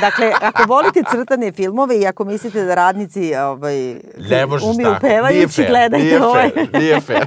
Dakle, 0.00 0.32
ako 0.40 0.62
volite 0.68 1.02
crtane 1.10 1.52
filmove 1.52 2.00
i 2.00 2.06
ako 2.06 2.24
mislite 2.24 2.64
da 2.64 2.74
radnici 2.74 3.34
ovaj, 3.34 3.94
Ne 4.30 4.46
možeš 4.46 4.68
umiju 4.68 4.88
tako. 4.88 5.06
Nije 5.06 5.16
pevajući, 5.16 5.54
fair, 5.54 5.68
gledajte 5.68 6.04
nije 6.04 6.24
ovaj. 6.24 6.50
fair, 6.50 6.68
nije 6.72 7.00
fair. 7.00 7.26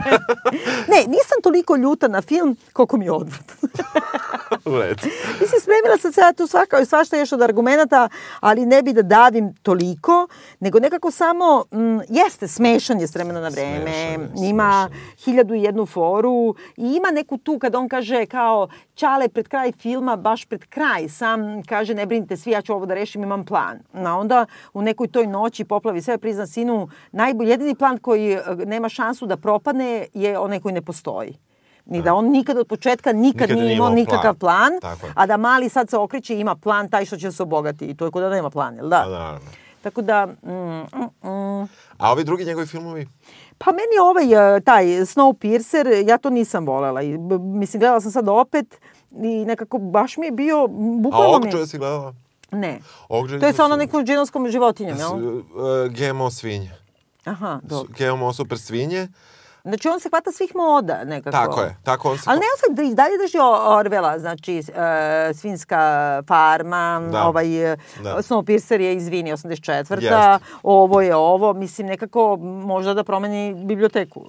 ne, 0.91 0.97
nisam 0.97 1.37
toliko 1.43 1.75
ljuta 1.75 2.07
na 2.07 2.21
film 2.21 2.57
koliko 2.73 2.97
mi 2.97 3.05
je 3.05 3.11
odvratan. 3.11 3.57
U 4.65 4.79
redu. 4.79 5.01
Mislim, 5.41 5.61
spremila 5.61 5.97
sam 6.01 6.13
se 6.13 6.21
ja 6.21 6.33
tu 6.33 6.47
svaka, 6.47 6.85
svašta 6.85 7.17
još 7.17 7.31
od 7.31 7.41
argumenta, 7.41 8.09
ali 8.39 8.65
ne 8.65 8.81
bi 8.81 8.93
da 8.93 9.01
davim 9.01 9.53
toliko, 9.61 10.27
nego 10.59 10.79
nekako 10.79 11.11
samo, 11.11 11.63
mm, 11.73 11.99
jeste, 12.09 12.47
smešan 12.47 12.99
je 12.99 13.07
s 13.07 13.15
vremena 13.15 13.41
na 13.41 13.49
vreme, 13.49 13.81
Smešan 13.81 14.43
je, 14.43 14.49
ima 14.49 14.89
hiljadu 15.25 15.53
i 15.53 15.63
jednu 15.63 15.85
foru 15.85 16.55
i 16.77 16.95
ima 16.95 17.11
neku 17.11 17.37
tu 17.37 17.59
kad 17.59 17.75
on 17.75 17.89
kaže 17.89 18.25
kao 18.25 18.67
Ćale 18.95 19.27
pred 19.29 19.47
kraj 19.47 19.71
filma, 19.71 20.15
baš 20.15 20.45
pred 20.45 20.65
kraj, 20.65 21.09
sam 21.09 21.63
kaže 21.63 21.93
ne 21.93 22.05
brinite 22.05 22.37
svi, 22.37 22.51
ja 22.51 22.61
ću 22.61 22.73
ovo 22.73 22.85
da 22.85 22.93
rešim, 22.93 23.23
imam 23.23 23.45
plan. 23.45 23.79
A 23.93 24.15
onda 24.17 24.45
u 24.73 24.81
nekoj 24.81 25.07
toj 25.07 25.27
noći 25.27 25.65
poplavi 25.65 26.01
sve, 26.01 26.17
prizna 26.17 26.47
sinu, 26.47 26.89
najbolji, 27.11 27.49
jedini 27.49 27.75
plan 27.75 27.97
koji 27.97 28.31
e, 28.31 28.41
nema 28.65 28.89
šansu 28.89 29.25
da 29.25 29.37
propadne 29.37 30.07
je 30.13 30.39
onaj 30.39 30.59
koji 30.59 30.73
ne 30.73 30.81
postoji. 30.81 31.37
Ni 31.89 32.01
da 32.01 32.13
on 32.13 32.31
nikad 32.31 32.57
od 32.57 32.67
početka 32.67 33.13
nikad, 33.13 33.49
Nikad 33.49 33.63
nije 33.63 33.75
imao 33.75 33.89
nikakav 33.89 34.35
plan, 34.35 34.73
je. 34.73 35.11
a 35.15 35.25
da 35.25 35.37
mali 35.37 35.69
sad 35.69 35.89
se 35.89 35.97
okreće 35.97 36.35
i 36.35 36.39
ima 36.39 36.55
plan 36.55 36.89
taj 36.89 37.05
što 37.05 37.17
će 37.17 37.31
se 37.31 37.43
obogati. 37.43 37.85
I 37.85 37.95
to 37.95 38.05
je 38.05 38.11
kod 38.11 38.23
da 38.23 38.29
nema 38.29 38.49
plan, 38.49 38.75
jel 38.75 38.89
da? 38.89 39.01
Pa 39.03 39.09
naravno. 39.09 39.49
Tako 39.81 40.01
da, 40.01 40.25
mm, 40.25 40.51
mm, 40.51 41.29
mm. 41.29 41.67
A 41.97 42.11
ovi 42.11 42.23
drugi 42.23 42.45
njegovi 42.45 42.67
filmovi? 42.67 43.07
Pa 43.57 43.71
meni 43.71 43.97
ovaj, 44.01 44.57
e, 44.57 44.61
taj 44.61 44.85
Snowpiercer, 44.85 46.09
ja 46.09 46.17
to 46.17 46.29
nisam 46.29 46.65
volela. 46.65 47.01
I, 47.01 47.17
mislim, 47.39 47.79
gledala 47.79 48.01
sam 48.01 48.11
sad 48.11 48.29
opet 48.29 48.81
i 49.11 49.45
nekako 49.45 49.77
baš 49.77 50.17
mi 50.17 50.25
je 50.25 50.31
bio, 50.31 50.63
A 50.63 50.67
bukvalno 51.01 51.39
mi... 51.39 51.51
čovjeka 51.51 51.67
si 51.67 51.77
gledala? 51.77 52.13
Ne. 52.51 52.79
Ovog 53.09 53.29
To 53.39 53.45
je 53.45 53.53
sa 53.53 53.65
onom 53.65 53.79
nekom 53.79 54.05
džinovskom 54.05 54.51
životinjom, 54.51 54.97
jel? 54.97 55.11
GMO 55.89 56.31
svinje. 56.31 56.71
Aha, 57.25 57.59
dobro. 57.63 57.93
GMO 57.97 58.33
super 58.33 58.59
svinje. 58.59 59.07
Znači, 59.67 59.87
on 59.87 59.99
se 59.99 60.09
hvata 60.09 60.31
svih 60.31 60.55
moda 60.55 61.03
nekako. 61.03 61.31
Tako 61.31 61.61
je, 61.61 61.75
tako 61.83 62.11
on 62.11 62.17
se... 62.17 62.23
Ali 62.27 62.39
ne 62.39 62.45
on 62.45 62.57
se 62.59 62.81
da 62.81 62.83
i 62.83 62.95
dalje 62.95 63.17
drži 63.17 63.37
Orvela, 63.65 64.19
znači 64.19 64.57
e, 64.57 64.63
svinska 65.33 65.77
farma, 66.27 67.01
Da. 67.11 67.23
ovaj 67.27 67.71
e, 67.73 67.77
Da. 68.03 68.17
Snowpiercer 68.21 68.79
je 68.79 68.95
izvini 68.95 69.31
84. 69.31 70.01
Jeste. 70.01 70.45
Ovo 70.63 71.01
je 71.01 71.15
ovo, 71.15 71.53
mislim 71.53 71.87
nekako 71.87 72.37
možda 72.41 72.93
da 72.93 73.03
promeni 73.03 73.53
biblioteku. 73.65 74.25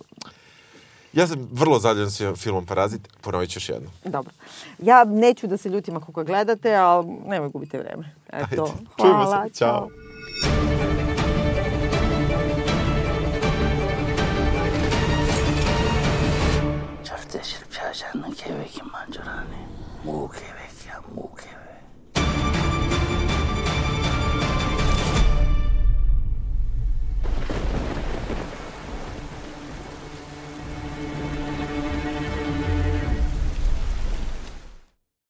Ja 1.12 1.26
sam 1.26 1.48
vrlo 1.52 1.78
zadovoljan 1.78 2.10
s 2.10 2.22
filmom 2.36 2.66
Parazit, 2.66 3.08
ponovit 3.20 3.50
ću 3.50 3.56
još 3.56 3.68
jednom. 3.68 3.92
Dobro. 4.04 4.32
Ja 4.78 5.04
neću 5.04 5.46
da 5.46 5.56
se 5.56 5.68
ljutim 5.68 5.96
ako 5.96 6.12
ga 6.12 6.22
gledate, 6.22 6.74
ali 6.74 7.06
nemoj 7.26 7.48
gubite 7.48 7.78
vreme. 7.78 8.10
Eto. 8.28 8.42
Ajde, 8.42 8.56
čujemo 9.00 9.24
se. 9.24 9.30
Hvala, 9.30 9.48
Ćao. 9.48 9.88
절대 17.38 17.42
실패하지 17.42 18.04
않는 18.06 18.32
계획이 18.34 18.82
만조라니 18.82 19.56
무계획 20.02 20.57